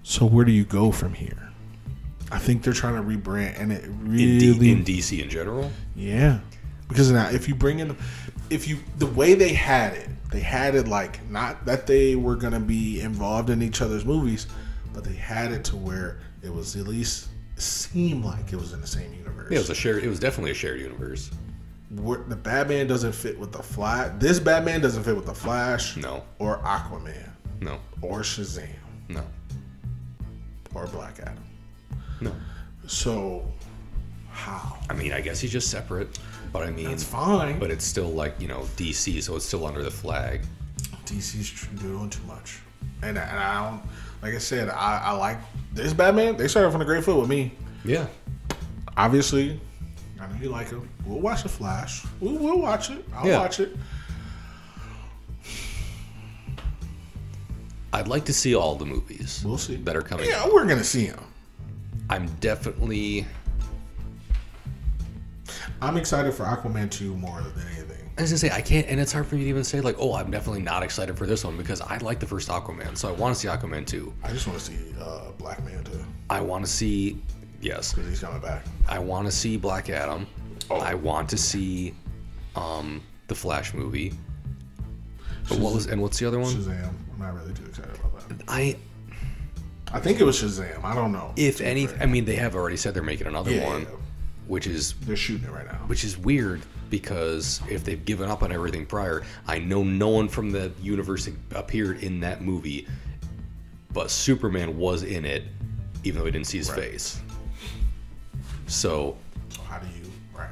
[0.03, 1.51] So where do you go from here?
[2.33, 5.71] I think they're trying to rebrand and it in, really D- in DC in general.
[5.95, 6.41] yeah.
[6.89, 7.97] Because now if you bring in
[8.51, 12.37] if you the way they had it, they had it like not that they were
[12.37, 14.47] going to be involved in each other's movies,
[14.93, 18.81] but they had it to where it was at least seemed like it was in
[18.81, 19.49] the same universe.
[19.51, 20.03] Yeah, it was a shared.
[20.05, 21.31] It was definitely a shared universe.
[21.91, 24.13] where the Batman doesn't fit with the Flash.
[24.19, 25.97] This Batman doesn't fit with the Flash.
[25.97, 26.23] No.
[26.39, 27.29] Or Aquaman.
[27.61, 28.69] No, Or Shazam.
[29.09, 29.23] no,
[30.75, 31.45] Or Black Adam.
[32.21, 32.33] no.
[32.87, 33.45] So,
[34.31, 34.79] how?
[34.89, 36.19] I mean, I guess he's just separate,
[36.53, 37.59] but I mean, It's fine.
[37.59, 40.43] but it's still like you know DC, so it's still under the flag.
[41.07, 42.61] DC's doing too much.
[43.03, 43.83] And, and I don't,
[44.23, 45.39] like I said, I, I like
[45.73, 46.37] this Batman.
[46.37, 47.53] They started from the great foot with me.
[47.85, 48.07] Yeah,
[48.97, 49.59] Obviously,
[50.21, 50.89] I know you like him.
[51.07, 52.05] We'll watch the Flash.
[52.21, 53.05] We'll, we'll watch it.
[53.15, 53.39] I'll Yeah.
[53.39, 53.75] watch it.
[57.93, 59.77] I'd like to see all the movies We'll see.
[59.77, 60.29] that are coming.
[60.29, 61.19] Yeah, we're gonna see him.
[62.09, 63.27] I'm definitely.
[65.83, 68.11] I'm excited for Aquaman 2 more than anything.
[68.19, 69.97] I was gonna say I can't, and it's hard for me to even say like,
[69.99, 73.09] oh, I'm definitely not excited for this one because I like the first Aquaman, so
[73.09, 74.13] I want to see Aquaman 2.
[74.23, 77.23] I just want to see uh, Black Man too, I want to see,
[77.63, 78.65] yes, because he's coming back.
[78.89, 80.27] I want to see Black Adam.
[80.71, 80.77] Oh.
[80.77, 81.95] I want to see,
[82.57, 84.13] um, the Flash movie.
[85.49, 86.55] But what was and what's the other one?
[86.55, 86.93] Shazam.
[87.13, 88.43] I'm not really too excited about that.
[88.49, 88.77] I
[89.93, 90.85] I think it was Shazam.
[90.85, 91.33] I don't know.
[91.37, 91.89] if To any.
[92.01, 93.89] I mean they have already said they're making another Yeah, one, yeah.
[94.51, 95.79] Which is they're shooting it right now.
[95.87, 96.61] which is weird
[96.91, 101.29] because if they've given up on everything prior, I know no one from the universe
[101.55, 102.89] appeared in that movie,
[103.93, 105.45] but Superman was in it,
[106.03, 106.81] even though we didn't see his Right.
[106.81, 107.21] face.
[108.67, 109.17] So,
[109.51, 110.11] So how do you?
[110.37, 110.49] Right.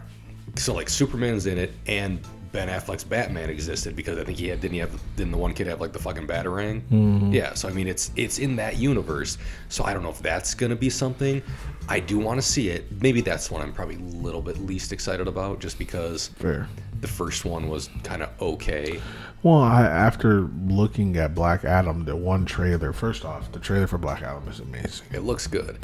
[0.55, 2.21] so like Superman's in it, and
[2.53, 5.55] Ben Affleck's Batman existed because I think he had didn't he have didn't the one
[5.55, 6.83] kid have like the fucking batarang?
[6.83, 7.33] Mm-hmm.
[7.33, 9.39] Yeah, so I mean it's it's in that universe.
[9.69, 11.43] So I don't know if that's gonna be something.
[11.89, 12.85] I do want to see it.
[13.01, 16.69] Maybe that's one I'm probably a little bit least excited about, just because Fair.
[17.01, 19.01] The first one was kind of okay.
[19.43, 23.97] Well, I, after looking at Black Adam, the one trailer, first off, the trailer for
[23.99, 25.07] Black Adam is amazing.
[25.13, 25.79] It looks good,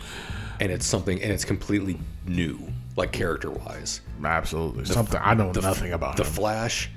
[0.60, 2.58] and it's something, and it's completely new,
[2.96, 4.00] like character wise.
[4.24, 4.84] Absolutely.
[4.86, 6.16] Something I know nothing about.
[6.16, 6.32] The him.
[6.32, 6.90] Flash.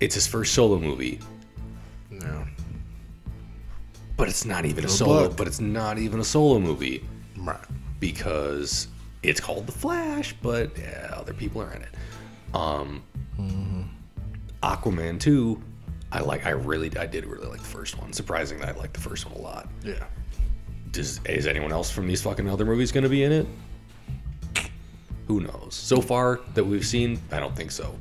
[0.00, 1.18] It's his first solo movie,
[2.12, 2.44] Yeah.
[4.16, 5.22] but it's not even a solo.
[5.24, 5.36] luck.
[5.36, 7.04] But it's not even a solo movie.
[7.36, 7.58] Right.
[8.00, 8.86] because
[9.24, 11.88] it's called The Flash, but yeah, other people are in it.
[12.54, 13.02] Um,
[14.62, 15.62] Aquaman 2,
[16.10, 16.46] I like.
[16.46, 18.12] I really, I did really like the first one.
[18.12, 19.68] Surprising that I liked the first one a lot.
[19.84, 20.04] Yeah.
[20.90, 23.46] Does is anyone else from these fucking other movies going to be in it?
[25.26, 25.74] Who knows?
[25.74, 27.94] So far that we've seen, I don't think so.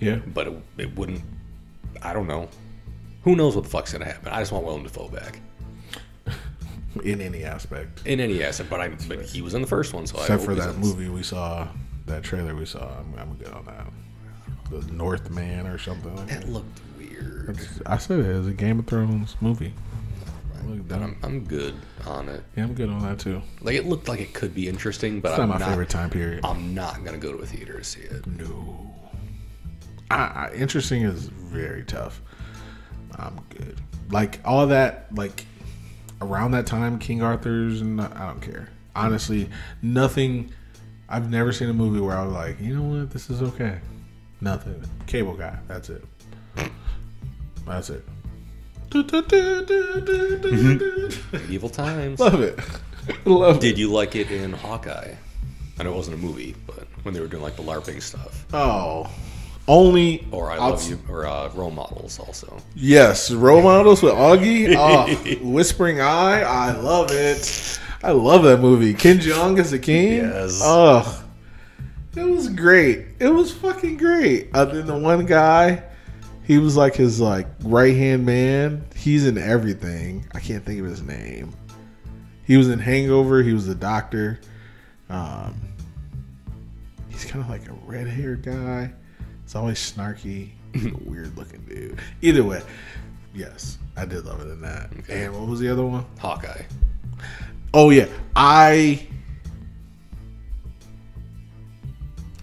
[0.00, 0.16] Yeah.
[0.32, 1.20] But it, it wouldn't.
[2.02, 2.48] I don't know.
[3.24, 4.32] Who knows what the fuck's going to happen?
[4.32, 5.40] I just want Willem Dafoe back
[7.04, 8.06] In any aspect.
[8.06, 8.70] in any aspect.
[8.70, 11.08] But I, but he was in the first one, so I Except for that movie
[11.10, 11.68] we saw,
[12.06, 12.98] that trailer we saw.
[12.98, 13.86] I'm, I'm good on that.
[14.70, 16.40] The Northman or something like that.
[16.42, 17.58] That looked weird.
[17.86, 19.74] I said it was a Game of Thrones movie.
[20.88, 21.76] But I'm, I'm good
[22.06, 22.42] on it.
[22.56, 23.40] yeah, I'm good on that too.
[23.60, 25.90] Like it looked like it could be interesting, but It's I'm not my not, favorite
[25.90, 26.44] time period.
[26.44, 28.26] I'm not gonna go to a theater to see it.
[28.26, 28.92] No.
[30.10, 32.20] I, I, interesting is very tough.
[33.16, 33.80] I'm good.
[34.10, 35.46] Like all that, like
[36.20, 38.68] around that time, King Arthur's, and I don't care.
[38.96, 39.48] Honestly,
[39.82, 40.52] nothing.
[41.08, 43.78] I've never seen a movie where I was like, you know what, this is okay.
[44.40, 44.82] Nothing.
[45.06, 45.56] Cable guy.
[45.68, 46.04] That's it.
[47.66, 48.04] That's it.
[51.48, 52.20] Evil times.
[52.20, 52.58] Love it.
[53.24, 53.60] Love it.
[53.60, 55.14] Did you like it in Hawkeye?
[55.78, 58.46] I know it wasn't a movie, but when they were doing like the LARPing stuff,
[58.52, 59.10] Oh,
[59.68, 62.56] only or I I'll Love You, or uh, role models also.
[62.74, 64.74] Yes, role models with Augie.
[64.78, 66.42] Oh, Whispering Eye.
[66.42, 67.78] I love it.
[68.06, 68.94] I love that movie.
[68.94, 70.18] Ken Jeong as the king.
[70.18, 70.60] Yes.
[70.62, 71.24] Oh,
[72.14, 73.04] it was great.
[73.18, 74.50] It was fucking great.
[74.54, 75.82] Other than the one guy,
[76.44, 78.86] he was like his like right hand man.
[78.94, 80.24] He's in everything.
[80.32, 81.52] I can't think of his name.
[82.44, 83.42] He was in Hangover.
[83.42, 84.38] He was the doctor.
[85.10, 85.60] Um,
[87.08, 88.92] he's kind of like a red haired guy.
[89.42, 90.50] It's always snarky,
[91.04, 91.98] weird looking dude.
[92.22, 92.62] Either way,
[93.34, 94.90] yes, I did love it in that.
[95.08, 96.06] And what was the other one?
[96.20, 96.62] Hawkeye.
[97.78, 99.06] Oh yeah, I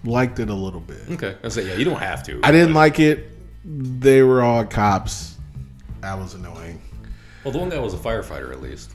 [0.04, 1.02] liked it a little bit.
[1.10, 1.74] Okay, I say yeah.
[1.74, 2.38] You don't have to.
[2.44, 3.30] I didn't like it.
[3.64, 5.36] They were all cops.
[6.02, 6.80] That was annoying.
[7.42, 8.92] Well, the one guy was a firefighter at least.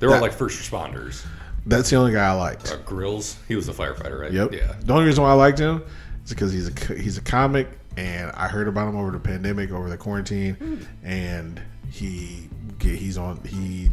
[0.00, 1.26] They were all That- like first responders.
[1.66, 2.72] That's the only guy I liked.
[2.72, 4.32] Uh, Grills, he was a firefighter, right?
[4.32, 4.52] Yep.
[4.54, 4.74] Yeah.
[4.82, 5.82] The only reason why I liked him
[6.24, 9.20] is because he's a co- he's a comic, and I heard about him over the
[9.20, 11.60] pandemic, over the quarantine, and
[11.90, 12.48] he
[12.80, 13.90] he's on he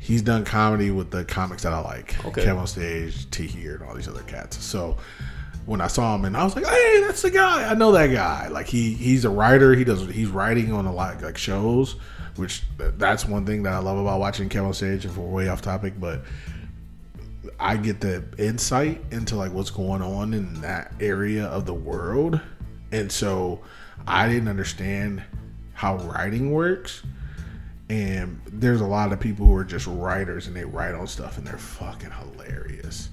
[0.00, 2.24] he's done comedy with the comics that I like.
[2.24, 2.44] Okay.
[2.44, 4.62] Kev on stage, T here, and all these other cats.
[4.64, 4.96] So
[5.66, 7.70] when I saw him, and I was like, "Hey, that's the guy!
[7.70, 9.74] I know that guy." Like he he's a writer.
[9.74, 11.92] He does he's writing on a lot like shows,
[12.34, 15.04] which that's one thing that I love about watching Kevin on stage.
[15.04, 16.24] If we're way off topic, but
[17.60, 22.40] I get the insight into like what's going on in that area of the world.
[22.90, 23.60] And so
[24.06, 25.22] I didn't understand
[25.74, 27.02] how writing works.
[27.90, 31.38] And there's a lot of people who are just writers and they write on stuff
[31.38, 33.08] and they're fucking hilarious.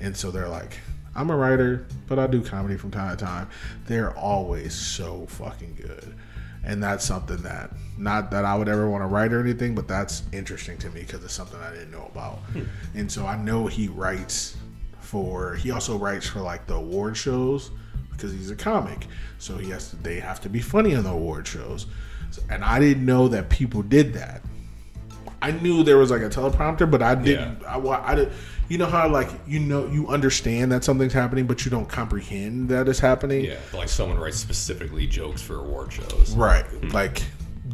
[0.00, 0.78] And so they're like,
[1.14, 3.50] I'm a writer, but I do comedy from time to time.
[3.86, 6.14] They're always so fucking good.
[6.64, 9.86] And that's something that, not that I would ever want to write or anything, but
[9.86, 12.38] that's interesting to me because it's something I didn't know about.
[12.54, 12.62] Hmm.
[12.94, 14.56] And so I know he writes
[15.00, 17.72] for, he also writes for like the award shows
[18.10, 19.06] because he's a comic.
[19.36, 21.88] So he has to, they have to be funny on the award shows.
[22.50, 24.42] And I didn't know that people did that.
[25.42, 27.62] I knew there was like a teleprompter, but I didn't.
[27.64, 28.32] I, wa- I, did
[28.68, 32.70] You know how like you know you understand that something's happening, but you don't comprehend
[32.70, 33.44] that it's happening.
[33.44, 36.34] Yeah, like someone writes specifically jokes for award shows.
[36.34, 36.64] Right.
[36.64, 36.88] Hmm.
[36.88, 37.22] Like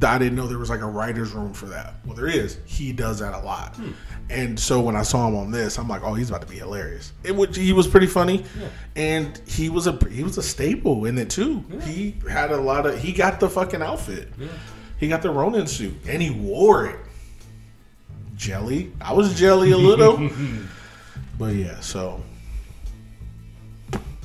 [0.03, 1.95] I didn't know there was like a writer's room for that.
[2.05, 2.59] Well, there is.
[2.65, 3.77] He does that a lot.
[3.77, 3.91] Hmm.
[4.31, 6.57] And so when I saw him on this, I'm like, oh, he's about to be
[6.57, 7.13] hilarious.
[7.25, 7.57] It would.
[7.57, 8.45] He was pretty funny,
[8.95, 11.65] and he was a he was a staple in it too.
[11.83, 12.97] He had a lot of.
[13.01, 14.29] He got the fucking outfit.
[14.99, 17.01] He got the Ronin suit, and he wore it.
[18.37, 18.93] Jelly.
[19.01, 20.31] I was jelly a little,
[21.39, 21.81] but yeah.
[21.81, 22.23] So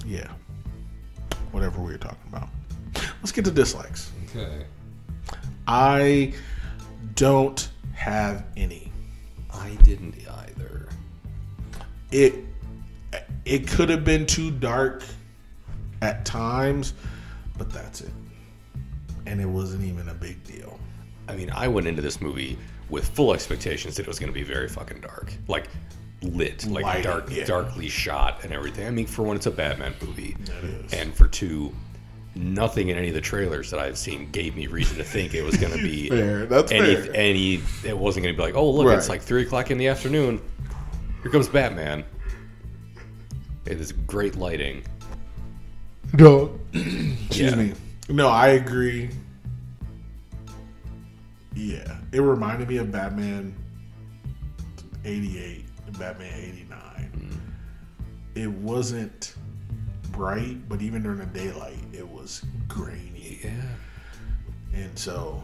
[0.06, 0.28] yeah,
[1.52, 2.50] whatever we were talking about.
[3.22, 4.12] Let's get to dislikes.
[4.30, 4.66] Okay.
[5.68, 6.34] I
[7.16, 8.85] don't have any.
[9.56, 10.90] I didn't either.
[12.12, 12.36] It
[13.46, 15.04] it could have been too dark
[16.02, 16.94] at times,
[17.58, 18.12] but that's it.
[19.26, 20.80] And it wasn't even a big deal.
[21.28, 22.58] I mean, I went into this movie
[22.90, 25.68] with full expectations that it was going to be very fucking dark, like
[26.22, 27.46] lit, like dark, yeah.
[27.46, 28.86] darkly shot and everything.
[28.88, 30.36] I mean, for one, it's a Batman movie,
[30.92, 31.74] and for two,
[32.36, 35.42] nothing in any of the trailers that I've seen gave me reason to think it
[35.42, 37.16] was going to be Fair, that's any fair.
[37.16, 37.62] any.
[37.84, 40.42] It wasn't going to be like, oh look, it's like three o'clock in the afternoon.
[41.22, 42.04] Here comes Batman.
[43.66, 44.84] It is great lighting.
[46.14, 47.56] No, excuse Yeah.
[47.56, 47.74] me.
[48.10, 49.10] No, I agree.
[51.56, 53.56] Yeah, it reminded me of Batman
[55.06, 55.66] '88
[55.98, 57.12] Batman '89.
[57.16, 57.38] Mm.
[58.44, 59.34] It wasn't
[60.20, 63.52] bright, but even during the daylight, it was grainy, Yeah,
[64.82, 65.44] and so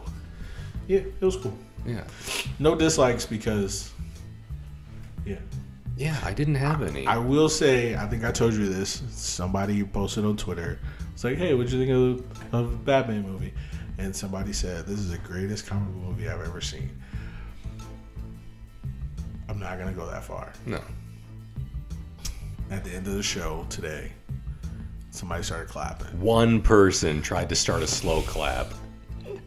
[0.88, 1.56] yeah, it was cool.
[1.86, 2.04] yeah,
[2.58, 3.92] No dislikes because
[5.24, 5.36] yeah.
[5.96, 6.18] yeah.
[6.24, 7.06] I didn't have any.
[7.06, 9.02] I will say, I think I told you this.
[9.10, 10.78] Somebody posted on Twitter.
[11.12, 13.52] It's like, hey, what'd you think of, of the Batman movie?
[13.98, 16.90] And somebody said, this is the greatest comic book movie I've ever seen.
[19.48, 20.52] I'm not going to go that far.
[20.66, 20.80] no.
[22.70, 24.10] At the end of the show today,
[25.12, 26.06] somebody started clapping.
[26.20, 28.72] one person tried to start a slow clap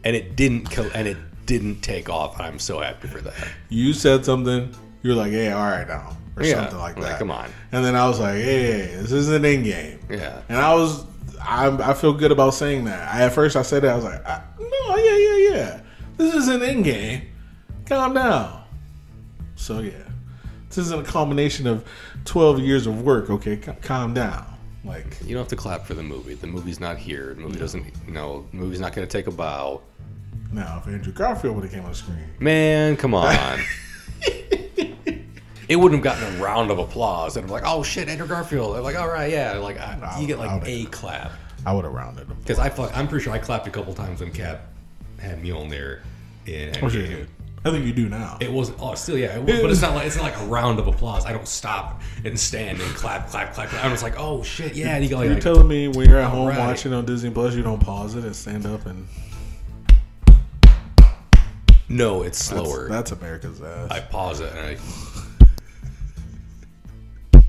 [0.04, 3.92] and it didn't co- and it didn't take off i'm so happy for that You
[3.92, 6.16] said something, you're like, hey, all right now.
[6.36, 7.18] Or Yeah, something like like, that.
[7.18, 7.50] come on.
[7.72, 9.98] And then I was like, hey, this is an Endgame.
[10.10, 11.04] yeah And I was,
[11.40, 13.12] I, I feel good about saying that.
[13.14, 15.80] I, at first, I said that I was like, I, no, yeah, yeah, yeah.
[16.16, 17.24] This is an Endgame.
[17.86, 18.62] Calm down.
[19.56, 19.92] So yeah,
[20.68, 21.84] this isn't a combination of
[22.24, 23.30] twelve years of work.
[23.30, 24.44] Okay, C- calm down.
[24.86, 26.34] Like, you don't have to clap for the movie.
[26.34, 27.34] The movie's not here.
[27.34, 29.80] The movie doesn't no the movie's not going to take a bow.
[30.52, 33.58] Now if Andrew Garfield would have came on the screen, man come on.
[35.68, 37.36] It wouldn't have gotten a round of applause.
[37.36, 38.76] And i'm like oh shit andrew garfield.
[38.76, 39.54] I'm like all right yeah.
[39.54, 41.32] Like I, you get like a clap.
[41.64, 42.36] I would have rounded him.
[42.38, 44.68] because i fuck, i'm pretty sure i clapped a couple times when cap
[45.18, 46.02] had Mjolnir
[46.46, 47.26] in Endgame.
[47.66, 48.38] I think you do now.
[48.40, 48.78] It wasn't.
[48.80, 49.34] Oh, still, yeah.
[49.34, 51.26] It, wa- but it's not like it's not like a round of applause.
[51.26, 53.70] I don't stop and stand and clap, clap, clap.
[53.70, 53.84] clap.
[53.84, 54.94] I'm just like, oh shit, yeah.
[54.94, 56.58] And you go You're telling me when you're at home Alright.
[56.58, 59.08] watching on Disney Plus, you don't pause it and stand up and
[61.88, 62.88] no, it's that's, slower.
[62.88, 63.90] that's America's ass.
[63.90, 65.46] I pause it and I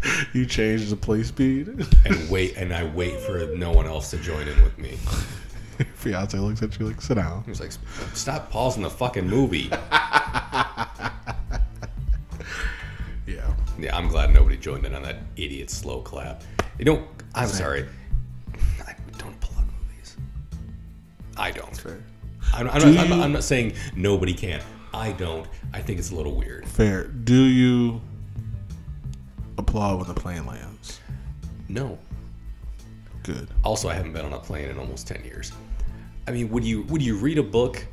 [0.33, 1.67] you change the play speed.
[2.05, 4.97] and wait and I wait for no one else to join in with me.
[5.95, 7.43] Fiance looks at you like, sit down.
[7.45, 7.71] He's like,
[8.13, 9.71] stop pausing the fucking movie.
[13.25, 13.53] Yeah.
[13.77, 16.43] Yeah, I'm glad nobody joined in on that idiot slow clap.
[16.79, 17.85] You know, I'm sorry.
[18.87, 20.15] I don't applaud movies.
[21.35, 21.75] I don't.
[21.75, 21.97] Fair.
[22.53, 24.61] I'm, I'm, Do not, I'm, you- I'm not saying nobody can.
[24.93, 25.45] I don't.
[25.73, 26.65] I think it's a little weird.
[26.67, 27.07] Fair.
[27.07, 27.99] Do you
[29.57, 31.01] applaud when the plane lands?
[31.67, 31.99] No.
[33.23, 33.49] Good.
[33.65, 35.51] Also, I haven't been on a plane in almost ten years.
[36.27, 37.85] I mean, would you would you read a book?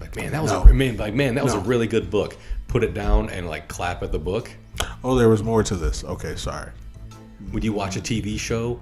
[0.00, 0.62] Like, man, that was No.
[0.62, 0.96] a man.
[0.96, 1.60] Like, man, that was No.
[1.60, 2.36] a really good book.
[2.68, 4.50] Put it down and like clap at the book.
[5.02, 6.04] Oh, there was more to this.
[6.04, 6.70] Okay, sorry.
[7.52, 8.80] Would you watch a TV show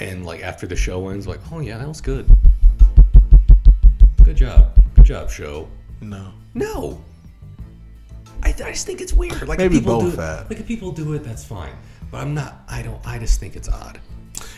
[0.00, 2.28] and like after the show ends, like, oh yeah, that was good.
[4.24, 4.74] Good job.
[4.94, 5.68] Good job, show.
[6.00, 6.32] No.
[6.54, 7.02] No.
[8.42, 9.46] I, I just think it's weird.
[9.48, 11.72] Like Maybe if people both do it, like if people do it, that's fine.
[12.10, 12.62] But I'm not.
[12.68, 13.04] I don't.
[13.06, 14.00] I just think it's odd.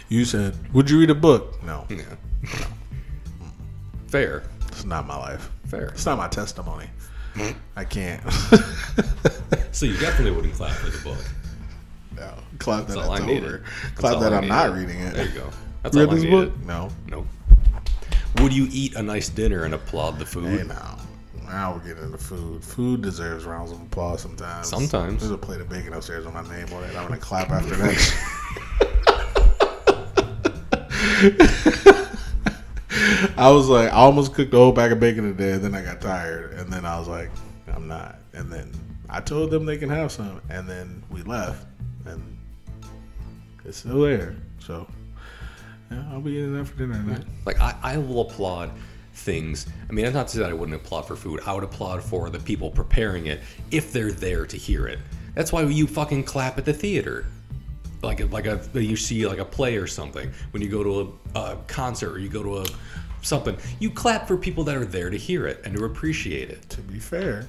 [0.09, 1.63] You said, would you read a book?
[1.65, 1.87] No.
[1.89, 2.03] Yeah.
[4.09, 4.43] Fair.
[4.69, 5.51] It's not my life.
[5.67, 5.89] Fair.
[5.89, 6.87] It's not my testimony.
[7.77, 8.23] I can't.
[9.73, 11.25] So you definitely wouldn't clap for the book.
[12.17, 12.35] no.
[12.59, 13.45] Clap that That's all it's I needed.
[13.45, 13.59] over.
[13.83, 14.89] That's Clap all that I I'm not needed.
[14.89, 15.15] reading it.
[15.15, 15.51] There you go.
[15.85, 16.53] That's Read all I this needed.
[16.53, 16.67] book?
[16.67, 16.89] No.
[17.09, 17.27] Nope.
[18.41, 20.59] Would you eat a nice dinner and applaud the food?
[20.61, 20.99] Hey, now.
[21.47, 22.65] Now we're getting into food.
[22.65, 24.67] Food deserves rounds of applause sometimes.
[24.69, 25.21] Sometimes.
[25.21, 26.89] There's a plate of bacon upstairs with my name on it.
[26.97, 27.97] I'm going to clap after that.
[33.37, 35.83] I was like, I almost cooked a whole bag of bacon today, and then I
[35.83, 37.31] got tired, and then I was like,
[37.73, 38.19] I'm not.
[38.33, 38.73] And then
[39.09, 41.67] I told them they can have some, and then we left,
[42.07, 42.39] and
[43.65, 44.37] it's still there.
[44.59, 44.87] So,
[45.91, 47.25] yeah, I'll be eating that for dinner tonight.
[47.45, 48.71] Like I, I will applaud
[49.15, 49.67] things.
[49.89, 51.41] I mean, I'm not to say that I wouldn't applaud for food.
[51.47, 54.99] I would applaud for the people preparing it if they're there to hear it.
[55.35, 57.27] That's why you fucking clap at the theater.
[58.03, 60.31] Like like a you see like a play or something.
[60.53, 62.65] When you go to a, a concert or you go to a
[63.23, 66.69] something, you clap for people that are there to hear it and to appreciate it.
[66.71, 67.47] To be fair,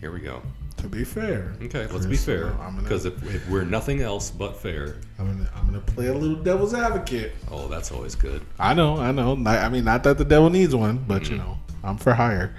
[0.00, 0.42] Here we go.
[0.78, 1.52] to be fair.
[1.62, 2.54] Okay, let's be fair.
[2.78, 6.42] Because if, if we're nothing else but fair, I'm gonna, I'm gonna play a little
[6.42, 7.32] devil's advocate.
[7.50, 8.40] oh, that's always good.
[8.58, 9.34] I know, I know.
[9.34, 11.32] Not- I mean, not that the devil needs one, but Mm-hmm.
[11.32, 12.54] you know, I'm for hire.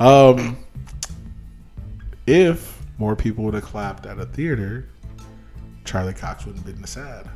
[0.00, 0.58] Um,
[2.26, 4.86] if more people would have clapped at a theater,
[5.84, 7.28] Charlie Cox wouldn't have been sad.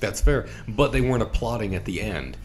[0.00, 2.36] That's fair, but they weren't applauding at the end,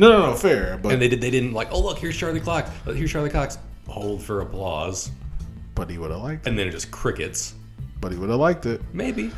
[0.00, 0.78] No, no, no, fair.
[0.82, 1.20] But and they did.
[1.20, 2.70] They didn't like, oh look, here's Charlie Cox.
[2.86, 3.58] Oh, here's Charlie Cox.
[3.86, 5.10] Hold for applause,
[5.74, 6.48] but he would have liked it.
[6.48, 7.54] and then it just crickets.
[8.00, 8.80] But he would have liked it.
[8.94, 9.30] Maybe.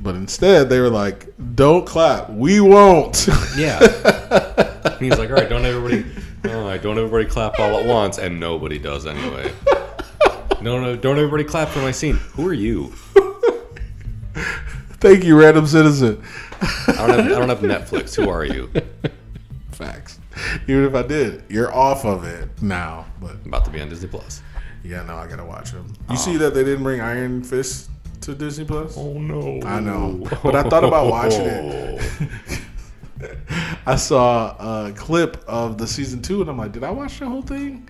[0.00, 2.28] But instead, they were like, "Don't clap.
[2.30, 3.80] We won't." Yeah.
[4.84, 6.04] And He's like, all right, don't everybody,
[6.52, 9.52] all right, don't everybody clap all at once, and nobody does anyway.
[10.60, 12.16] No, no, don't everybody clap for my scene.
[12.34, 12.92] Who are you?
[15.00, 16.20] Thank you, random citizen.
[16.60, 18.16] I don't have, I don't have Netflix.
[18.16, 18.70] Who are you?
[19.78, 20.18] Facts.
[20.66, 23.06] Even if I did, you're off of it now.
[23.20, 24.42] But About to be on Disney Plus.
[24.82, 25.86] yeah, no, I gotta watch them.
[26.08, 26.16] You oh.
[26.16, 27.88] see that they didn't bring Iron Fist
[28.22, 28.98] to Disney Plus?
[28.98, 29.60] Oh no!
[29.64, 32.60] I know, but I thought about watching it.
[33.86, 37.26] I saw a clip of the season two, and I'm like, did I watch the
[37.26, 37.88] whole thing?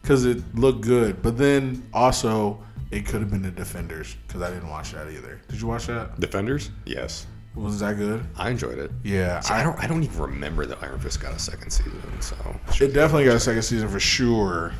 [0.00, 4.48] Because it looked good, but then also it could have been the Defenders because I
[4.48, 5.38] didn't watch that either.
[5.48, 6.18] Did you watch that?
[6.18, 6.70] Defenders?
[6.86, 8.24] Yes, Was that good?
[8.36, 8.90] I enjoyed it.
[9.02, 9.78] Yeah, See, I don't.
[9.82, 12.00] I don't even remember that Iron Fist got a second season.
[12.20, 12.36] So
[12.80, 14.72] It definitely got a second season for sure.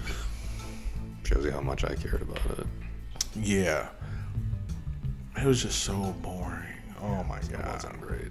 [1.25, 2.67] shows you how much I cared about it.
[3.35, 3.89] Yeah,
[5.37, 6.63] it was just so boring.
[7.03, 7.67] Oh my god.
[7.75, 8.31] wasn't great.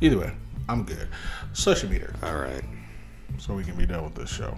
[0.00, 0.32] Either way,
[0.68, 1.08] I'm good.
[1.52, 2.62] Social meter, All right.
[3.38, 4.56] so we can be done with this show.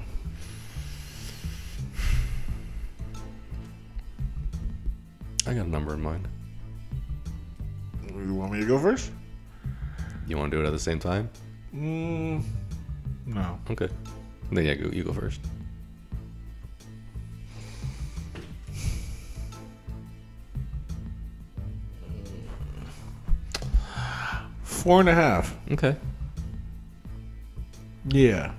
[5.47, 6.29] I got a number in mind.
[8.25, 9.11] You want me to go first?
[10.27, 11.31] You want to do it at the same time?
[11.75, 12.43] Mm,
[13.27, 13.59] no.
[13.71, 13.89] Okay.
[14.53, 15.41] Then yeah, go, you go first.
[24.63, 25.57] Four and a half.
[25.73, 25.97] Okay.
[28.09, 28.53] Yeah.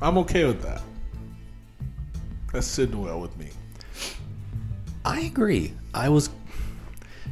[0.00, 0.80] I'm okay with that.
[2.52, 3.48] That's sitting well with me.
[5.04, 5.72] I agree.
[5.92, 6.30] I was,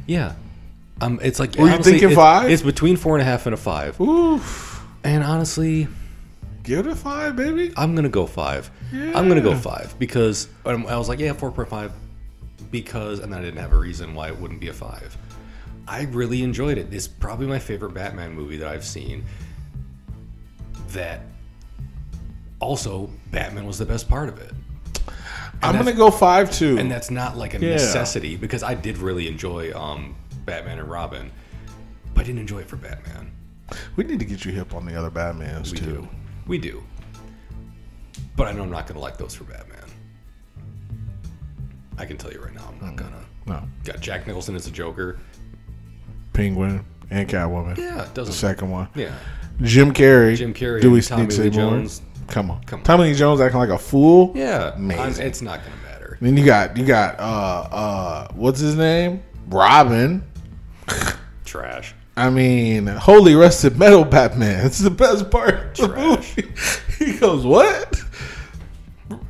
[0.07, 0.33] yeah.
[1.01, 2.49] Um, it's like Were you thinking it's- five?
[2.49, 3.99] It's between four and a half and a five.
[4.01, 4.85] Oof.
[5.03, 5.87] And honestly,
[6.63, 7.73] Give it a five, baby.
[7.77, 8.69] I'm gonna go five.
[8.93, 9.17] Yeah.
[9.17, 11.91] I'm gonna go five because um, I was like, yeah, four point five,
[12.69, 15.17] because, and I didn't have a reason why it wouldn't be a five.
[15.87, 16.93] I really enjoyed it.
[16.93, 19.23] It's probably my favorite Batman movie that I've seen.
[20.89, 21.21] That
[22.59, 24.51] also, Batman was the best part of it.
[25.63, 26.77] I'm gonna go five too.
[26.77, 27.71] and that's not like a Yeah.
[27.71, 30.15] necessity because I did really enjoy um,
[30.49, 31.31] Batman and Robin,
[32.13, 33.31] but I didn't enjoy it for Batman.
[33.95, 35.85] we need to get you hip on the other Batmans We too.
[35.85, 36.07] do,
[36.47, 36.83] we do,
[38.35, 39.77] but I know I'm not gonna like those for Batman.
[41.97, 43.23] I can tell you right now, I'm not gonna.
[43.45, 45.19] No, Got Jack Nicholson as a Joker.
[46.33, 47.77] Penguin and Catwoman.
[47.77, 48.33] Yeah, it The doesn't.
[48.35, 48.87] second one.
[48.95, 49.13] Yeah,
[49.61, 50.35] Jim Carrey.
[50.35, 51.71] Jim Carrey Do we Tommy need to say Lee more?
[51.71, 52.01] Jones.
[52.27, 52.63] Come on.
[52.65, 52.83] Come on.
[52.85, 54.31] Tommy Lee Jones acting like a fool.
[54.35, 54.73] yeah.
[54.75, 55.25] Amazing.
[55.25, 56.17] it's not gonna matter.
[56.21, 59.21] Then you got you got uh uh what's his name?
[59.47, 60.23] Robin.
[61.45, 61.93] Trash.
[62.15, 64.65] I mean, holy rusted metal Batman.
[64.65, 66.35] It's the best part Trash.
[66.99, 68.01] He goes, What?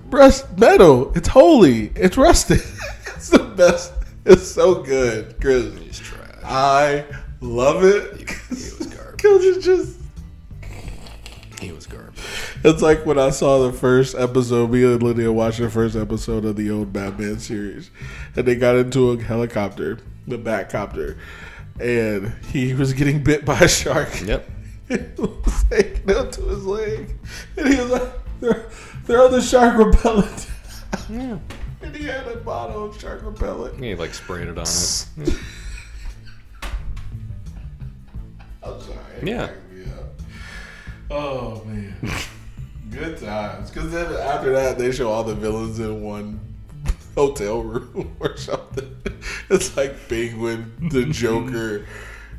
[0.07, 1.11] Rust metal.
[1.15, 1.91] It's holy.
[1.95, 2.61] It's rusted.
[3.15, 3.93] it's the best.
[4.25, 5.71] It's so good, Chris.
[5.79, 6.25] He's trash.
[6.43, 7.05] I
[7.41, 8.27] love it.
[8.49, 9.17] He was garbage.
[9.17, 9.97] Because it's just
[11.61, 12.19] He was garbage.
[12.63, 16.43] it's like when I saw the first episode, me and Lydia watched the first episode
[16.43, 17.91] of the old Batman series,
[18.35, 21.17] and they got into a helicopter, the Batcopter,
[21.79, 24.21] and he was getting bit by a shark.
[24.21, 24.49] Yep.
[24.89, 27.15] It was taken out to his leg,
[27.55, 28.71] and he was like,
[29.05, 30.47] "Throw, the shark repellent."
[31.07, 31.37] Yeah.
[31.83, 33.79] and he had a bottle of shark repellent.
[33.79, 35.05] He like sprayed it on it.
[38.63, 38.97] I'm sorry.
[39.21, 39.45] Yeah.
[39.45, 40.21] cracked me up.
[41.11, 41.95] Oh man,
[42.89, 43.69] good times.
[43.69, 46.48] Because then after that, they show all the villains in one
[47.19, 48.95] hotel room or something.
[49.49, 51.85] It's like Penguin, the Joker,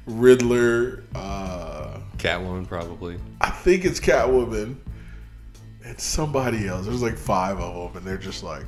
[0.06, 1.04] Riddler.
[1.14, 3.18] Uh, Catwoman probably.
[3.40, 4.76] I think it's Catwoman
[5.84, 6.86] and somebody else.
[6.86, 8.64] There's like five of them, and they're just like,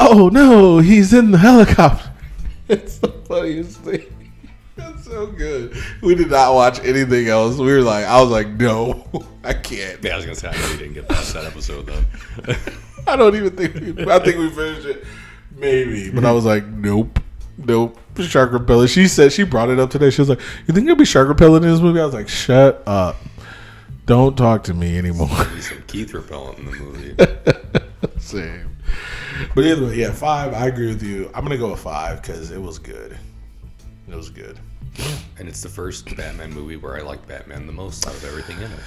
[0.00, 2.08] "Oh no, he's in the helicopter."
[2.68, 4.38] It's the funniest thing.
[4.76, 5.76] That's so good.
[6.00, 7.58] We did not watch anything else.
[7.58, 9.04] We were like, I was like, no,
[9.44, 10.02] I can't.
[10.02, 12.56] Yeah, I was gonna say I know you didn't get past that episode then.
[13.06, 13.74] I don't even think.
[13.74, 15.04] We, I think we finished it,
[15.56, 16.10] maybe.
[16.10, 17.18] But I was like, nope,
[17.58, 17.98] nope.
[18.20, 18.90] Shark repellent.
[18.90, 20.10] She said she brought it up today.
[20.10, 22.28] She was like, "You think there'll be shark repellent in this movie?" I was like,
[22.28, 23.16] "Shut up!
[24.04, 25.28] Don't talk to me anymore."
[25.60, 28.18] Some Keith repellent in the movie.
[28.18, 28.76] Same.
[29.54, 30.52] But either way, yeah, five.
[30.52, 31.30] I agree with you.
[31.34, 33.16] I'm gonna go with five because it was good.
[34.08, 34.58] It was good.
[35.38, 38.58] And it's the first Batman movie where I like Batman the most out of everything
[38.58, 38.80] in it.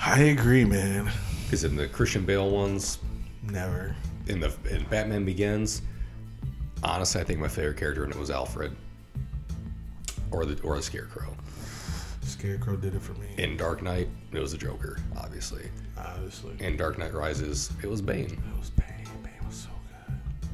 [0.00, 1.10] I agree, man.
[1.44, 2.98] Because in the Christian Bale ones,
[3.42, 3.94] Never.
[4.28, 5.82] in the in Batman Begins,
[6.82, 8.74] honestly, I think my favorite character in it was Alfred.
[10.30, 11.34] or the or the Scarecrow.
[12.22, 13.26] Scarecrow did it for me.
[13.38, 15.68] In Dark Knight, it was the Joker, obviously.
[15.98, 18.24] Obviously, In Dark Knight Rises, it was Bane.
[18.26, 18.86] it was Bane.
[19.22, 19.68] Bane was so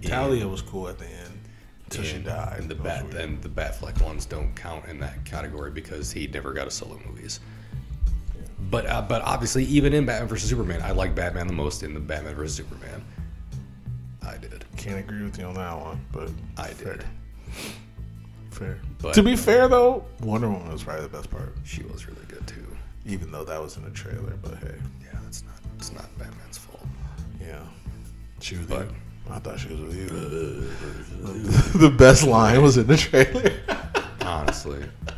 [0.00, 0.08] good.
[0.10, 1.38] Talia was cool at the end
[1.84, 2.56] until she died.
[2.60, 6.52] And the bat and the Batfleck ones don't count in that category because he never
[6.52, 7.40] got a solo movies.
[8.70, 11.94] But uh, but obviously, even in Batman vs Superman, I like Batman the most in
[11.94, 13.02] the Batman vs Superman.
[14.26, 14.64] I did.
[14.76, 16.96] Can't agree with you on that one, but I fair.
[16.96, 17.04] did.
[18.50, 18.78] Fair.
[19.00, 22.24] But- to be fair, though, Wonder Woman was probably the best part, She was really
[22.28, 22.66] good too.
[23.06, 24.34] even though that was in a trailer.
[24.42, 26.84] But hey, Yeah, it's not it's not Batman's fault.
[27.40, 27.60] yeah,
[28.40, 28.66] she was.
[28.66, 28.94] But- you.
[29.30, 30.08] I thought she was with you.
[31.78, 33.52] the best line was in the trailer.
[34.22, 34.82] Honestly,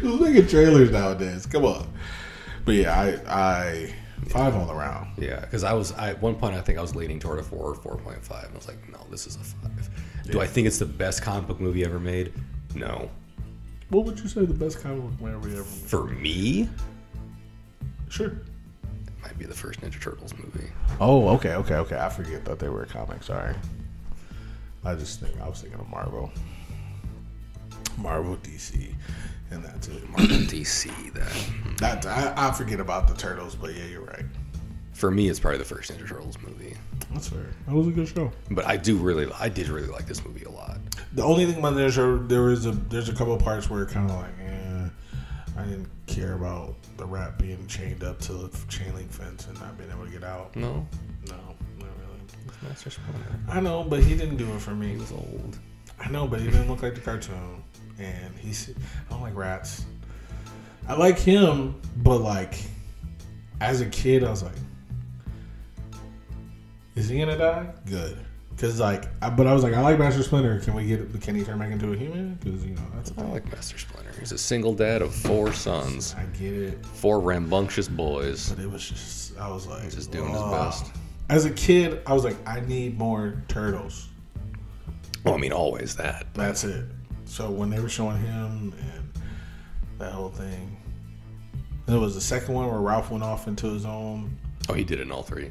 [0.00, 1.46] Who's making trailers nowadays?
[1.46, 1.92] Come on.
[2.64, 3.94] But yeah, I, I
[4.28, 5.12] five all around.
[5.18, 7.42] yeah, because I was I, at one point I think I was leaning toward a
[7.42, 8.44] four or four point five.
[8.44, 9.90] and I was like, no, this is a five.
[10.30, 12.32] Do I think it's the best comic book movie ever made?
[12.74, 13.08] No.
[13.90, 15.62] What would you say the best comic book movie ever?
[15.62, 15.66] made?
[15.66, 16.68] For me,
[18.08, 18.28] Sure.
[18.28, 20.68] it might be the first Ninja Turtles movie.
[21.00, 21.98] Oh, okay, okay, okay.
[21.98, 23.26] I forget that they were comics.
[23.26, 23.54] Sorry.
[24.84, 26.30] I just think I was thinking of Marvel,
[27.96, 28.94] Marvel, DC,
[29.50, 30.08] and that's it.
[30.10, 31.12] Marvel DC.
[31.14, 34.24] That That I, I forget about the turtles, but yeah, you're right.
[34.92, 36.76] for me, it's probably the first Ninja Turtles movie.
[37.12, 37.46] That's fair.
[37.66, 38.30] That was a good show.
[38.50, 40.78] But I do really, I did really like this movie a lot.
[41.12, 43.82] The only thing about the show, there was a there's a couple of parts where
[43.82, 44.88] it kind of like, eh,
[45.58, 49.58] I didn't care about the rat being chained up to the chain link fence and
[49.60, 50.54] not being able to get out.
[50.56, 50.86] No,
[51.28, 51.34] No,
[51.78, 52.68] not really.
[52.68, 53.38] Master Splinter.
[53.48, 54.92] I know, but he didn't do it for me.
[54.92, 55.58] He was old.
[56.00, 57.62] I know, but he didn't look like the cartoon,
[57.98, 58.70] and he's.
[58.70, 59.86] I don't like rats.
[60.88, 62.54] I like him, but like,
[63.60, 64.54] as a kid, I was like,
[66.94, 68.18] "Is he gonna die?" Good,
[68.50, 70.60] because like, I, but I was like, I like Master Splinter.
[70.60, 71.20] Can we get?
[71.20, 72.34] Can he turn back into a human?
[72.34, 73.10] Because you know that's.
[73.12, 74.12] A I like Master Splinter.
[74.18, 78.50] He's a single dad of four sons, I get it, four rambunctious boys.
[78.50, 79.36] but it was just.
[79.38, 80.86] I was like, He's Just doing his best.
[81.28, 84.08] As a kid, I was like, I need more turtles.
[85.24, 86.26] Well, I mean, always that.
[86.34, 86.84] That's it.
[87.26, 89.12] So when they were showing him and
[89.98, 90.76] that whole thing,
[91.86, 94.36] there was the second one where Raph went off into his own.
[94.68, 95.50] Oh, he did it in all three.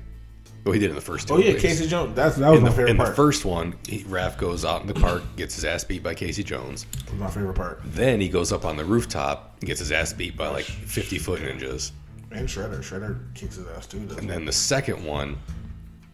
[0.68, 1.36] Oh, he did it in the first two.
[1.36, 1.62] Oh yeah, movies.
[1.62, 2.16] Casey Jones.
[2.16, 3.08] That's that was In my the, favorite part.
[3.10, 6.02] in the first one, he, Raph goes out in the park, gets his ass beat
[6.02, 6.86] by Casey Jones.
[7.06, 7.82] That was my favorite part.
[7.86, 11.20] Then he goes up on the rooftop and gets his ass beat by like 50
[11.20, 11.92] foot ninjas.
[12.32, 12.80] And Shredder.
[12.80, 13.98] Shredder kicks his ass too.
[13.98, 14.28] And he?
[14.28, 15.38] then the second one,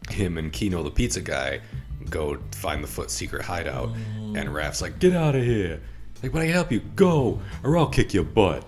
[0.09, 1.61] him and Keno the pizza guy
[2.09, 4.39] go find the foot secret hideout, mm.
[4.39, 5.81] and Raph's like, "Get out of here!"
[6.21, 6.79] Like, but I can help you.
[6.95, 8.63] Go, or I'll kick your butt.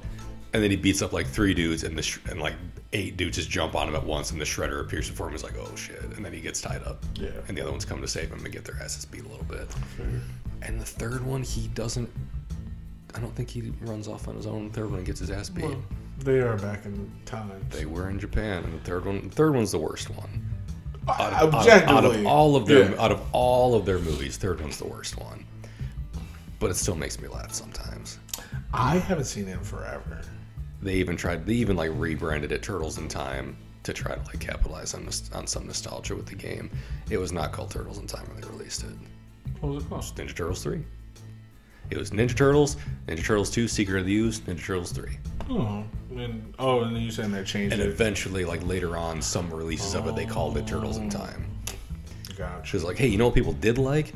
[0.53, 2.53] And then he beats up like three dudes, and the sh- and like
[2.93, 5.33] eight dudes just jump on him at once, and the shredder appears before him.
[5.33, 7.03] He's like, "Oh shit!" And then he gets tied up.
[7.15, 7.29] Yeah.
[7.47, 9.45] And the other ones come to save him and get their asses beat a little
[9.45, 9.67] bit.
[10.61, 12.09] And the third one, he doesn't.
[13.15, 14.69] I don't think he runs off on his own.
[14.69, 15.65] The third one gets his ass beat.
[15.65, 15.83] Well,
[16.19, 17.65] they are back in time.
[17.69, 20.52] They were in Japan, and the third one, the third one's the worst one.
[21.07, 23.01] Out of, out of- Objectively, out of all of their yeah.
[23.03, 25.45] out of all of their movies, third one's the worst one.
[26.59, 28.19] But it still makes me laugh sometimes.
[28.73, 30.21] I haven't seen it in forever.
[30.81, 31.45] They even tried.
[31.45, 35.45] They even like rebranded it Turtles in Time to try to like capitalize on on
[35.47, 36.69] some nostalgia with the game.
[37.09, 38.89] It was not called Turtles in Time when they released it.
[39.59, 40.03] What was it called?
[40.03, 40.83] Ninja Turtles three.
[41.89, 42.77] It was Ninja Turtles,
[43.07, 45.17] Ninja Turtles two, Secret of the Ooze, Ninja Turtles three,
[45.55, 45.83] Oh,
[46.15, 47.87] and oh, and then you saying they changed and it?
[47.87, 51.09] eventually, like later on, some releases of it they called it Turtles in oh.
[51.09, 51.49] Time.
[52.37, 52.65] Gotcha.
[52.65, 54.13] She was like, hey, you know what people did like?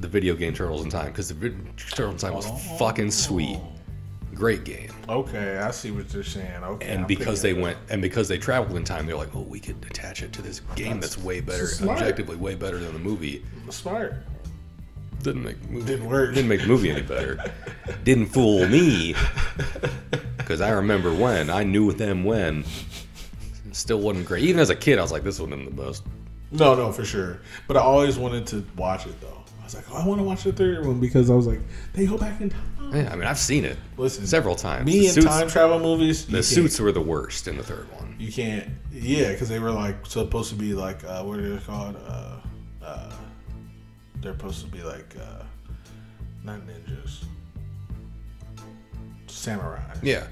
[0.00, 2.56] The video game Turtles in Time, because the vid- Turtles in Time was oh.
[2.78, 3.58] fucking sweet.
[4.34, 4.90] Great game.
[5.08, 6.62] Okay, I see what you're saying.
[6.62, 9.16] Okay, And I'm because they picking it went and because they traveled in time, they're
[9.16, 11.98] like, oh, we could attach it to this game that's way better, smart.
[11.98, 13.42] objectively way better than the movie.
[13.66, 13.72] up.
[13.72, 14.16] smart.
[15.26, 16.34] Didn't make the movie, Didn't work.
[16.34, 17.38] Didn't make the movie any better.
[18.04, 19.14] Didn't fool me.
[20.36, 22.64] Because I remember when I knew with them when.
[23.72, 24.44] Still wasn't great.
[24.44, 26.04] Even as a kid, I was like, this wasn't the best.
[26.52, 27.40] No, no, for sure.
[27.66, 29.42] But I always wanted to watch it though.
[29.60, 31.58] I was like, oh, I want to watch the third one because I was like,
[31.94, 32.92] they go back in time.
[32.94, 34.86] Yeah, I mean, I've seen it Listen, several times.
[34.86, 36.24] Me The and suits- time travel movies.
[36.26, 38.14] The suits were the worst in the third one.
[38.16, 38.68] You can't.
[38.92, 41.96] Yeah, because they were like supposed to be like uh, what are they called?
[42.06, 42.36] Uh,
[42.84, 43.12] uh,
[44.26, 45.44] they're supposed to be like uh,
[46.42, 47.22] not ninjas,
[49.28, 49.80] samurai.
[50.02, 50.26] Yeah.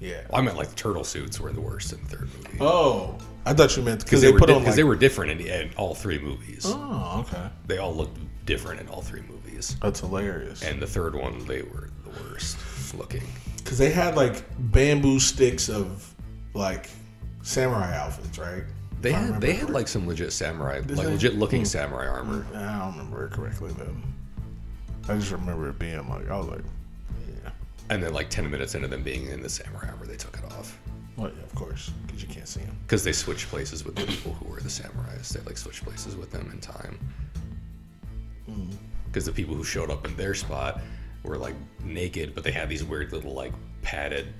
[0.00, 0.22] Yeah.
[0.30, 2.58] Well, I meant like the turtle suits were the worst in the third movie.
[2.60, 4.76] Oh, I thought you meant Because because they, they, were put di- on 'cause like.
[4.76, 6.62] they were different in, in all three movies.
[6.66, 7.48] oh, okay.
[7.66, 9.76] They all looked different in all three movies.
[9.82, 10.62] That's hilarious.
[10.62, 12.56] And the third one, they were the worst
[12.94, 13.22] looking.
[13.58, 14.42] Because they had like
[14.72, 16.14] bamboo sticks of
[16.54, 16.88] like
[17.42, 18.64] samurai outfits, right?
[19.04, 20.94] They had they had like some legit samurai, like they?
[21.04, 21.66] legit looking hmm.
[21.66, 22.46] samurai armor.
[22.54, 24.02] I don't remember it correctly then.
[25.06, 26.64] I just remember it being like I was like,
[27.28, 27.50] yeah,
[27.90, 30.44] and then like ten minutes into them being in the samurai armor, they took it
[30.44, 30.80] off
[31.18, 32.78] Well, yeah, of course, because you can't see him.
[32.86, 35.28] because they switched places with the people who were the samurais.
[35.28, 36.98] They like switched places with them in time.
[38.48, 38.74] Mm-hmm.
[39.04, 40.80] Because the people who showed up in their spot
[41.24, 43.52] were like naked, but they had these weird little like
[43.82, 44.32] padded,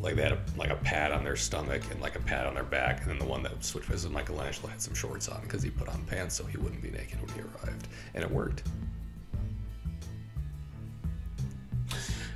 [0.00, 2.54] like they had a, like a pad on their stomach and like a pad on
[2.54, 5.40] their back, and then the one that switched places with Michelangelo had some shorts on
[5.42, 8.30] because he put on pants so he wouldn't be naked when he arrived, and it
[8.30, 8.62] worked.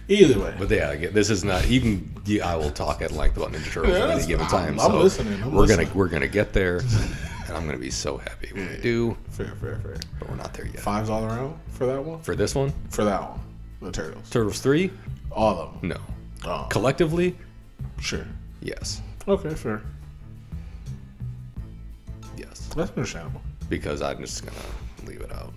[0.09, 2.13] Either way, But yeah, this is not even.
[2.27, 4.81] Yeah, I will talk at length about Ninja Turtles Yeah, at any given I'm- time.
[4.81, 5.87] I'm so listening, I'm we're listening.
[5.87, 9.17] gonna we're gonna get there, and I'm gonna be so happy when we do.
[9.31, 9.97] fair, fair, fair.
[10.19, 10.81] But we're not there yet.
[10.81, 12.21] Fives all around for that one.
[12.21, 13.41] For this one, For that one,
[13.81, 14.91] the turtles, Turtles three,
[15.31, 15.91] all of them.
[15.91, 15.97] no.
[16.45, 17.37] Oh, Collectively,
[18.01, 18.27] sure.
[18.61, 19.83] yes, Okay, fair.
[22.37, 22.69] yes.
[22.75, 23.41] That's understandable.
[23.69, 24.57] Because I'm just gonna
[25.07, 25.53] leave it out.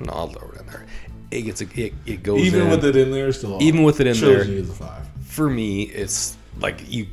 [0.00, 0.86] No, I'll throw it in there.
[1.30, 2.70] It gets a, it, it goes Even in.
[2.70, 3.62] with it in there, still.
[3.62, 4.40] Even with it in there.
[4.42, 5.06] is a five.
[5.24, 7.06] for me, it's like you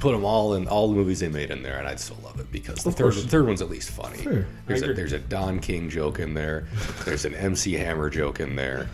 [0.00, 2.40] put them all in all the movies they made in there, and I'd still love
[2.40, 3.22] it because the Of third, course.
[3.22, 4.22] the third one's at least funny.
[4.22, 6.66] Sure, There's a there's a Don King joke in there.
[7.04, 8.88] There's an MC Hammer joke in there.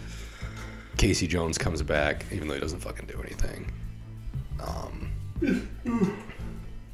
[0.97, 3.71] Casey Jones comes back, even though he doesn't fucking do anything.
[4.61, 5.11] Um,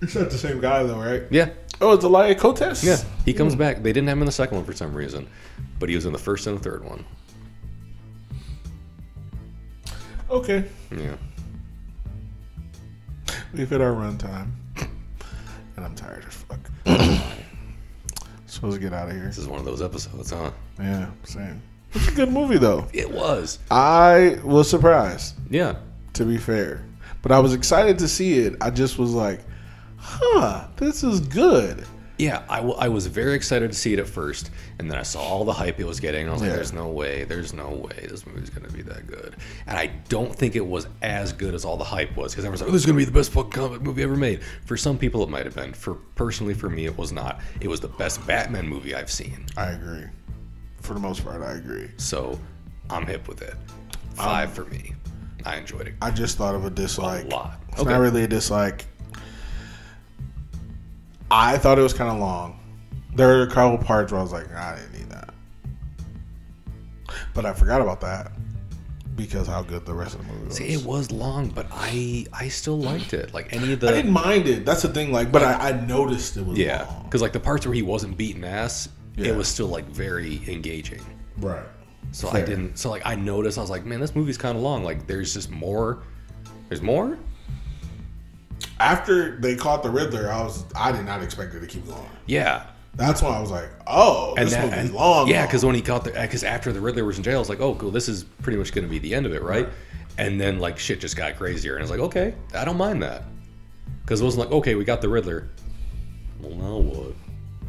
[0.01, 1.25] It's not the same guy though, right?
[1.31, 1.51] yeah,
[1.81, 2.83] Oh, it's Elias Koteas.
[2.85, 3.83] yeah, he comes back.
[3.83, 5.29] They didn't have him in the second one for some reason,
[5.79, 7.05] but he was in the first and the third one.
[10.31, 11.17] Okay, Yeah,
[13.55, 14.51] we've hit our runtime,
[15.77, 16.61] and I'm tired as fuck.
[18.47, 19.25] Supposed to get out of here.
[19.27, 20.51] this is one of those episodes, huh?
[20.79, 21.63] Yeah, same.
[21.95, 22.87] It's a good movie though.
[22.93, 23.59] It was.
[23.71, 25.77] I was surprised, Yeah,
[26.15, 26.85] to be fair,
[27.23, 28.57] but I was excited to see it.
[28.61, 29.41] I just was like,
[29.97, 31.85] "Huh, this is good."
[32.19, 34.51] Yeah, I, w- I was very excited to see it at first,
[34.81, 36.23] and then I saw all the hype it was getting.
[36.23, 39.07] And I was like, "There's no way, there's no way this movie's gonna be that
[39.07, 39.37] good."
[39.69, 42.61] And I don't think it was as good as all the hype was, because everyone's
[42.61, 44.99] like, "Oh, this is gonna be the best fucking comic movie ever made." For some
[44.99, 45.73] people, it might have been.
[45.73, 47.41] For personally, for me, it was not.
[47.61, 49.47] It was the best Batman movie I've seen.
[49.57, 50.05] I agree.
[50.89, 51.91] For the most part, I agree.
[51.99, 52.41] So,
[52.89, 53.53] I'm hip with it.
[53.53, 54.95] Um, Five for me.
[55.45, 57.27] I enjoyed it I just thought of a dislike.
[57.27, 57.61] a lot.
[57.73, 58.87] It's not really a dislike.
[61.31, 62.59] I thought it was kind of long.
[63.15, 65.35] There were a couple parts where I was like, I didn't need that.
[67.35, 68.33] But I forgot about that
[69.15, 70.57] because how good the rest of the movie was.
[70.57, 73.35] See, it was long, but I I still liked it.
[73.35, 74.65] Like any of the I didn't mind it.
[74.65, 75.13] That's the thing.
[75.13, 78.17] Like, but I, I noticed it was Yeah, because like the parts where he wasn't
[78.17, 78.89] beating ass,
[79.19, 79.33] Yeah.
[79.33, 81.01] it was still like very engaging.
[81.39, 81.65] Right.
[82.13, 82.79] So I didn't.
[82.79, 84.83] So like I noticed, I was like, man, this movie's kind of long.
[84.85, 86.03] Like there's just more.
[86.69, 87.19] There's more.
[88.81, 92.09] After they caught the Riddler, I was I did not expect it to keep going.
[92.27, 92.65] Yeah.
[92.95, 95.29] That's why I was like, oh, this that- movie's long.
[95.29, 97.49] Yeah, because when he caught the, because after the Riddler was in jail, I was
[97.49, 99.69] like, oh, cool, this is pretty much going to be the end of it, right?
[100.17, 103.05] And then like shit just got crazier, and I was like, okay, I don't mind
[103.05, 103.23] that,
[104.03, 105.49] because it wasn't like, okay, we got the Riddler.
[106.41, 107.15] Well, now what?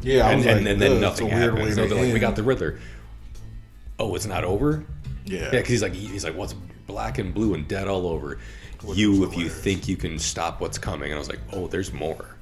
[0.02, 1.74] Yeah, And, and, like, and then nothing weird.
[1.74, 2.78] So they're like, we got the Riddler.
[3.98, 4.84] Oh, it's not over.
[5.26, 5.40] yeah.
[5.44, 6.54] Yeah, because he's like he's like what's
[6.86, 8.38] black and blue and dead all over.
[8.82, 11.66] Which you, if you think you can stop what's coming, and I was like, oh,
[11.66, 12.36] there's more.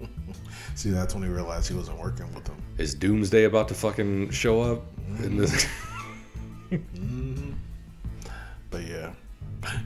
[0.74, 2.56] See, that's when he realized he wasn't working with them.
[2.78, 4.82] Is Doomsday about to fucking show up?
[5.22, 5.64] In this?
[5.64, 5.88] Mm-hmm.
[6.98, 7.52] Mm-hmm.
[8.70, 9.12] But yeah,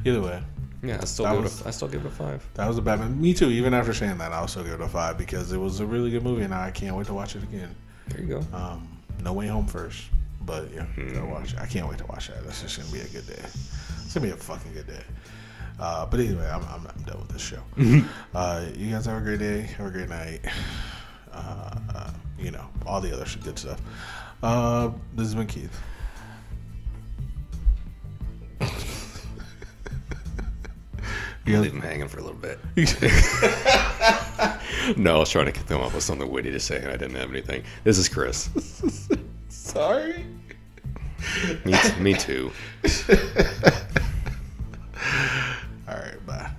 [0.05, 0.43] either way,
[0.82, 1.64] yeah, I still That give was- it.
[1.64, 2.46] A, I still give it a five.
[2.54, 3.20] that was a Batman.
[3.20, 3.50] Me too.
[3.50, 6.10] Even after saying that, I'll still give it a five because it was a really
[6.10, 7.74] good movie, and I can't wait to watch it again.
[8.09, 8.56] There you go.
[8.56, 8.88] Um,
[9.22, 10.04] no Way Home first,
[10.42, 11.59] but yeah, gotta watch it.
[11.60, 12.44] I can't wait to watch that.
[12.44, 13.40] That's just gonna be a good day.
[14.04, 15.02] It's gonna be a fucking good day.
[15.78, 17.62] Uh, but anyway, I'm, I'm, I'm done with this show.
[18.34, 19.62] uh, you guys have a great day.
[19.62, 20.40] Have a great night.
[21.32, 23.80] Uh, uh, you know, all the other good stuff.
[24.42, 25.80] Uh, this has been Keith.
[31.44, 31.59] Yeah.
[31.60, 32.60] Leave them hanging for a little bit.
[34.97, 37.16] no, I was trying to come up with something witty to say, and I didn't
[37.16, 37.64] have anything.
[37.82, 38.48] This is Chris.
[39.48, 40.24] Sorry.
[41.64, 42.52] Me, t- me too.
[45.89, 46.51] All right, bye.